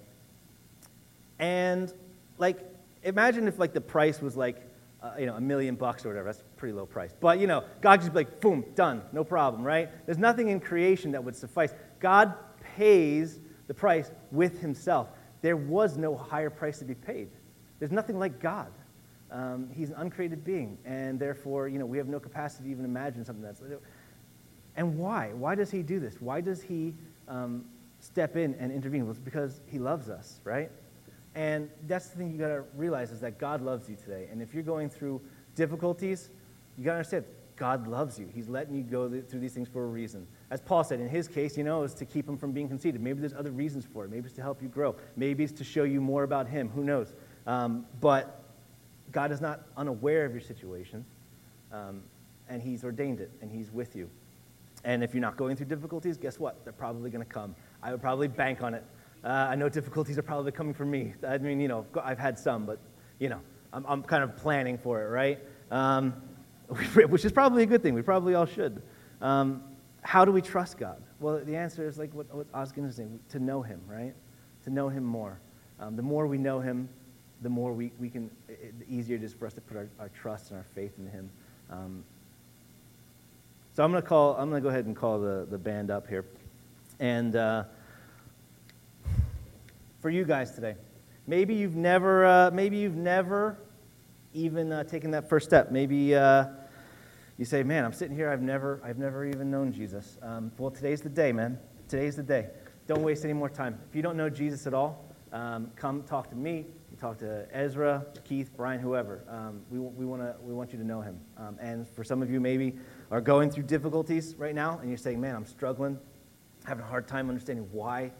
And 1.39 1.91
like, 2.37 2.59
imagine 3.03 3.47
if 3.47 3.57
like 3.57 3.73
the 3.73 3.81
price 3.81 4.21
was 4.21 4.35
like 4.35 4.61
uh, 5.01 5.13
you 5.19 5.25
know, 5.25 5.35
a 5.35 5.41
million 5.41 5.75
bucks 5.75 6.05
or 6.05 6.09
whatever. 6.09 6.27
That's 6.27 6.43
pretty 6.57 6.73
low 6.73 6.85
price. 6.85 7.13
But, 7.19 7.39
you 7.39 7.47
know, 7.47 7.63
God 7.81 8.01
just 8.01 8.13
be 8.13 8.19
like, 8.19 8.39
boom, 8.39 8.65
done, 8.75 9.01
no 9.11 9.23
problem, 9.23 9.63
right? 9.63 9.89
There's 10.05 10.17
nothing 10.17 10.49
in 10.49 10.59
creation 10.59 11.11
that 11.11 11.23
would 11.23 11.35
suffice. 11.35 11.73
God 11.99 12.33
pays 12.75 13.39
the 13.67 13.73
price 13.73 14.11
with 14.31 14.59
himself. 14.61 15.09
There 15.41 15.57
was 15.57 15.97
no 15.97 16.15
higher 16.15 16.49
price 16.49 16.79
to 16.79 16.85
be 16.85 16.93
paid. 16.93 17.29
There's 17.79 17.91
nothing 17.91 18.19
like 18.19 18.39
God. 18.39 18.71
Um, 19.31 19.69
he's 19.73 19.89
an 19.89 19.95
uncreated 19.97 20.43
being, 20.43 20.77
and 20.85 21.17
therefore, 21.17 21.67
you 21.67 21.79
know, 21.79 21.85
we 21.85 21.97
have 21.97 22.07
no 22.07 22.19
capacity 22.19 22.65
to 22.65 22.69
even 22.69 22.85
imagine 22.85 23.23
something 23.23 23.43
that's. 23.43 23.61
And 24.75 24.97
why? 24.97 25.31
Why 25.33 25.55
does 25.55 25.71
he 25.71 25.81
do 25.81 25.99
this? 25.99 26.19
Why 26.19 26.41
does 26.41 26.61
he 26.61 26.93
um, 27.27 27.65
step 27.99 28.35
in 28.35 28.55
and 28.55 28.71
intervene? 28.71 29.03
Well, 29.03 29.11
it's 29.11 29.19
because 29.19 29.61
he 29.67 29.79
loves 29.79 30.09
us, 30.09 30.41
right? 30.43 30.69
And 31.35 31.69
that's 31.87 32.07
the 32.07 32.17
thing 32.17 32.31
you 32.31 32.37
got 32.37 32.49
to 32.49 32.63
realize 32.75 33.11
is 33.11 33.21
that 33.21 33.39
God 33.39 33.61
loves 33.61 33.89
you 33.89 33.95
today. 33.95 34.27
And 34.31 34.41
if 34.41 34.53
you're 34.53 34.63
going 34.63 34.89
through 34.89 35.21
difficulties, 35.55 36.29
you 36.77 36.83
got 36.83 36.91
to 36.91 36.97
understand 36.97 37.25
God 37.55 37.87
loves 37.87 38.17
you. 38.17 38.27
He's 38.33 38.49
letting 38.49 38.73
you 38.73 38.81
go 38.81 39.07
through 39.21 39.39
these 39.39 39.53
things 39.53 39.69
for 39.69 39.83
a 39.83 39.87
reason. 39.87 40.25
As 40.49 40.59
Paul 40.59 40.83
said, 40.83 40.99
in 40.99 41.07
his 41.07 41.27
case, 41.27 41.55
you 41.55 41.63
know, 41.63 41.83
it's 41.83 41.93
to 41.93 42.05
keep 42.05 42.27
him 42.27 42.35
from 42.35 42.53
being 42.53 42.67
conceited. 42.67 42.99
Maybe 42.99 43.19
there's 43.19 43.35
other 43.35 43.51
reasons 43.51 43.85
for 43.85 44.03
it. 44.03 44.09
Maybe 44.09 44.25
it's 44.25 44.35
to 44.37 44.41
help 44.41 44.63
you 44.63 44.67
grow. 44.67 44.95
Maybe 45.15 45.43
it's 45.43 45.53
to 45.53 45.63
show 45.63 45.83
you 45.83 46.01
more 46.01 46.23
about 46.23 46.47
him. 46.47 46.69
Who 46.69 46.83
knows? 46.83 47.13
Um, 47.45 47.85
but 47.99 48.41
God 49.11 49.31
is 49.31 49.41
not 49.41 49.67
unaware 49.77 50.25
of 50.25 50.31
your 50.31 50.41
situation, 50.41 51.05
um, 51.71 52.01
and 52.49 52.61
he's 52.61 52.83
ordained 52.83 53.21
it, 53.21 53.29
and 53.41 53.51
he's 53.51 53.71
with 53.71 53.95
you. 53.95 54.09
And 54.83 55.03
if 55.03 55.13
you're 55.13 55.21
not 55.21 55.37
going 55.37 55.55
through 55.55 55.67
difficulties, 55.67 56.17
guess 56.17 56.39
what? 56.39 56.63
They're 56.63 56.73
probably 56.73 57.11
going 57.11 57.23
to 57.23 57.31
come. 57.31 57.55
I 57.83 57.91
would 57.91 58.01
probably 58.01 58.27
bank 58.27 58.63
on 58.63 58.73
it. 58.73 58.83
Uh, 59.23 59.27
I 59.27 59.55
know 59.55 59.69
difficulties 59.69 60.17
are 60.17 60.23
probably 60.23 60.51
coming 60.51 60.73
from 60.73 60.89
me. 60.89 61.13
I 61.27 61.37
mean, 61.37 61.59
you 61.59 61.67
know, 61.67 61.85
I've 62.03 62.17
had 62.17 62.39
some, 62.39 62.65
but, 62.65 62.79
you 63.19 63.29
know, 63.29 63.39
I'm, 63.71 63.85
I'm 63.87 64.03
kind 64.03 64.23
of 64.23 64.35
planning 64.35 64.77
for 64.77 65.03
it, 65.03 65.07
right? 65.09 65.39
Um, 65.69 66.13
which 66.67 67.25
is 67.25 67.31
probably 67.31 67.63
a 67.63 67.65
good 67.65 67.83
thing. 67.83 67.93
We 67.93 68.01
probably 68.01 68.33
all 68.33 68.45
should. 68.45 68.81
Um, 69.21 69.63
how 70.01 70.25
do 70.25 70.31
we 70.31 70.41
trust 70.41 70.77
God? 70.77 71.01
Well, 71.19 71.39
the 71.43 71.55
answer 71.55 71.87
is 71.87 71.99
like 71.99 72.13
what, 72.13 72.33
what 72.33 72.51
Oskin 72.53 72.87
is 72.87 72.95
saying, 72.95 73.19
to 73.29 73.39
know 73.39 73.61
Him, 73.61 73.81
right? 73.87 74.13
To 74.63 74.69
know 74.69 74.89
Him 74.89 75.03
more. 75.03 75.39
Um, 75.79 75.95
the 75.95 76.01
more 76.01 76.25
we 76.25 76.37
know 76.37 76.59
Him, 76.59 76.89
the 77.41 77.49
more 77.49 77.73
we, 77.73 77.91
we 77.99 78.09
can, 78.09 78.31
it, 78.47 78.79
the 78.79 78.85
easier 78.93 79.15
it 79.17 79.23
is 79.23 79.33
for 79.33 79.45
us 79.45 79.53
to 79.53 79.61
put 79.61 79.77
our, 79.77 79.89
our 79.99 80.09
trust 80.09 80.49
and 80.49 80.57
our 80.57 80.65
faith 80.73 80.93
in 80.97 81.07
Him. 81.07 81.29
Um, 81.69 82.03
so 83.73 83.83
I'm 83.83 83.91
going 83.91 84.01
to 84.01 84.07
call, 84.07 84.35
I'm 84.35 84.49
going 84.49 84.61
to 84.61 84.63
go 84.63 84.69
ahead 84.69 84.85
and 84.85 84.95
call 84.95 85.19
the, 85.19 85.47
the 85.49 85.57
band 85.57 85.91
up 85.91 86.07
here. 86.07 86.25
And 86.99 87.35
uh, 87.35 87.63
for 90.01 90.09
you 90.09 90.25
guys 90.25 90.51
today, 90.51 90.75
maybe 91.27 91.53
you've 91.53 91.75
never, 91.75 92.25
uh, 92.25 92.51
maybe 92.51 92.77
you've 92.77 92.95
never 92.95 93.59
even 94.33 94.71
uh, 94.71 94.83
taken 94.83 95.11
that 95.11 95.29
first 95.29 95.45
step. 95.45 95.71
Maybe 95.71 96.15
uh, 96.15 96.45
you 97.37 97.45
say, 97.45 97.61
man, 97.61 97.85
I'm 97.85 97.93
sitting 97.93 98.15
here, 98.15 98.29
I've 98.29 98.41
never, 98.41 98.81
I've 98.83 98.97
never 98.97 99.25
even 99.25 99.51
known 99.51 99.71
Jesus. 99.71 100.17
Um, 100.23 100.51
well, 100.57 100.71
today's 100.71 101.01
the 101.01 101.09
day, 101.09 101.31
man. 101.31 101.59
Today's 101.87 102.15
the 102.15 102.23
day. 102.23 102.47
Don't 102.87 103.03
waste 103.03 103.23
any 103.23 103.33
more 103.33 103.49
time. 103.49 103.79
If 103.87 103.95
you 103.95 104.01
don't 104.01 104.17
know 104.17 104.29
Jesus 104.29 104.65
at 104.65 104.73
all, 104.73 105.05
um, 105.31 105.71
come 105.75 106.03
talk 106.03 106.29
to 106.31 106.35
me. 106.35 106.65
Talk 106.99 107.17
to 107.19 107.47
Ezra, 107.51 108.05
Keith, 108.25 108.51
Brian, 108.55 108.79
whoever. 108.79 109.23
Um, 109.27 109.61
we, 109.71 109.79
we, 109.79 110.05
wanna, 110.05 110.35
we 110.43 110.53
want 110.53 110.71
you 110.71 110.77
to 110.77 110.83
know 110.83 111.01
him. 111.01 111.19
Um, 111.37 111.57
and 111.59 111.87
for 111.87 112.03
some 112.03 112.21
of 112.21 112.29
you, 112.29 112.39
maybe 112.39 112.75
are 113.09 113.21
going 113.21 113.49
through 113.49 113.63
difficulties 113.63 114.35
right 114.37 114.53
now, 114.53 114.77
and 114.79 114.89
you're 114.89 114.97
saying, 114.97 115.19
man, 115.19 115.35
I'm 115.35 115.45
struggling, 115.45 115.97
having 116.63 116.83
a 116.83 116.87
hard 116.87 117.07
time 117.07 117.29
understanding 117.29 117.67
why. 117.71 118.11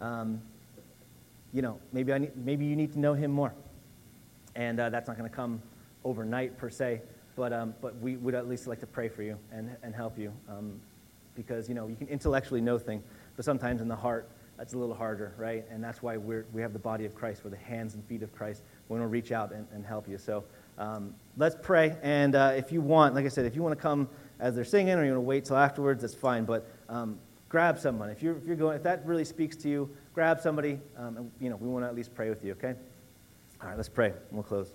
Um, 0.00 0.40
you 1.54 1.62
know, 1.62 1.78
maybe, 1.92 2.12
I 2.12 2.18
need, 2.18 2.36
maybe 2.36 2.66
you 2.66 2.74
need 2.74 2.92
to 2.92 2.98
know 2.98 3.14
him 3.14 3.30
more. 3.30 3.54
And 4.56 4.78
uh, 4.80 4.90
that's 4.90 5.08
not 5.08 5.16
going 5.16 5.30
to 5.30 5.34
come 5.34 5.62
overnight 6.04 6.58
per 6.58 6.68
se, 6.68 7.00
but, 7.36 7.52
um, 7.52 7.74
but 7.80 7.96
we 8.00 8.16
would 8.16 8.34
at 8.34 8.48
least 8.48 8.66
like 8.66 8.80
to 8.80 8.86
pray 8.86 9.08
for 9.08 9.22
you 9.22 9.38
and, 9.52 9.74
and 9.82 9.94
help 9.94 10.18
you. 10.18 10.32
Um, 10.48 10.80
because, 11.36 11.68
you 11.68 11.74
know, 11.74 11.86
you 11.86 11.96
can 11.96 12.08
intellectually 12.08 12.60
know 12.60 12.78
things, 12.78 13.04
but 13.36 13.44
sometimes 13.44 13.80
in 13.80 13.88
the 13.88 13.96
heart, 13.96 14.28
that's 14.56 14.74
a 14.74 14.78
little 14.78 14.94
harder, 14.94 15.34
right? 15.36 15.64
And 15.70 15.82
that's 15.82 16.02
why 16.02 16.16
we're, 16.16 16.46
we 16.52 16.62
have 16.62 16.72
the 16.72 16.78
body 16.78 17.04
of 17.06 17.14
Christ. 17.14 17.42
We're 17.44 17.50
the 17.50 17.56
hands 17.56 17.94
and 17.94 18.04
feet 18.04 18.22
of 18.22 18.32
Christ. 18.32 18.62
We 18.88 18.94
want 18.94 19.04
to 19.04 19.08
reach 19.08 19.32
out 19.32 19.52
and, 19.52 19.66
and 19.72 19.84
help 19.84 20.08
you. 20.08 20.18
So 20.18 20.44
um, 20.78 21.14
let's 21.36 21.56
pray. 21.60 21.96
And 22.02 22.36
uh, 22.36 22.52
if 22.56 22.70
you 22.70 22.80
want, 22.80 23.14
like 23.14 23.24
I 23.24 23.28
said, 23.28 23.46
if 23.46 23.56
you 23.56 23.62
want 23.62 23.76
to 23.76 23.82
come 23.82 24.08
as 24.38 24.54
they're 24.54 24.64
singing 24.64 24.94
or 24.94 25.04
you 25.04 25.10
want 25.10 25.24
to 25.24 25.28
wait 25.28 25.44
till 25.44 25.56
afterwards, 25.56 26.02
that's 26.02 26.14
fine. 26.14 26.44
But 26.44 26.68
um, 26.88 27.18
grab 27.48 27.78
someone. 27.80 28.10
If 28.10 28.22
you're, 28.22 28.36
if 28.36 28.44
you're 28.46 28.56
going, 28.56 28.76
if 28.76 28.82
that 28.84 29.04
really 29.04 29.24
speaks 29.24 29.56
to 29.56 29.68
you, 29.68 29.90
grab 30.14 30.40
somebody. 30.40 30.80
Um, 30.96 31.16
and, 31.16 31.30
you 31.40 31.50
know, 31.50 31.56
we 31.56 31.68
want 31.68 31.84
to 31.84 31.88
at 31.88 31.94
least 31.94 32.14
pray 32.14 32.30
with 32.30 32.44
you, 32.44 32.52
okay? 32.52 32.74
All 33.60 33.68
right, 33.68 33.76
let's 33.76 33.88
pray. 33.88 34.12
We'll 34.30 34.42
close. 34.42 34.74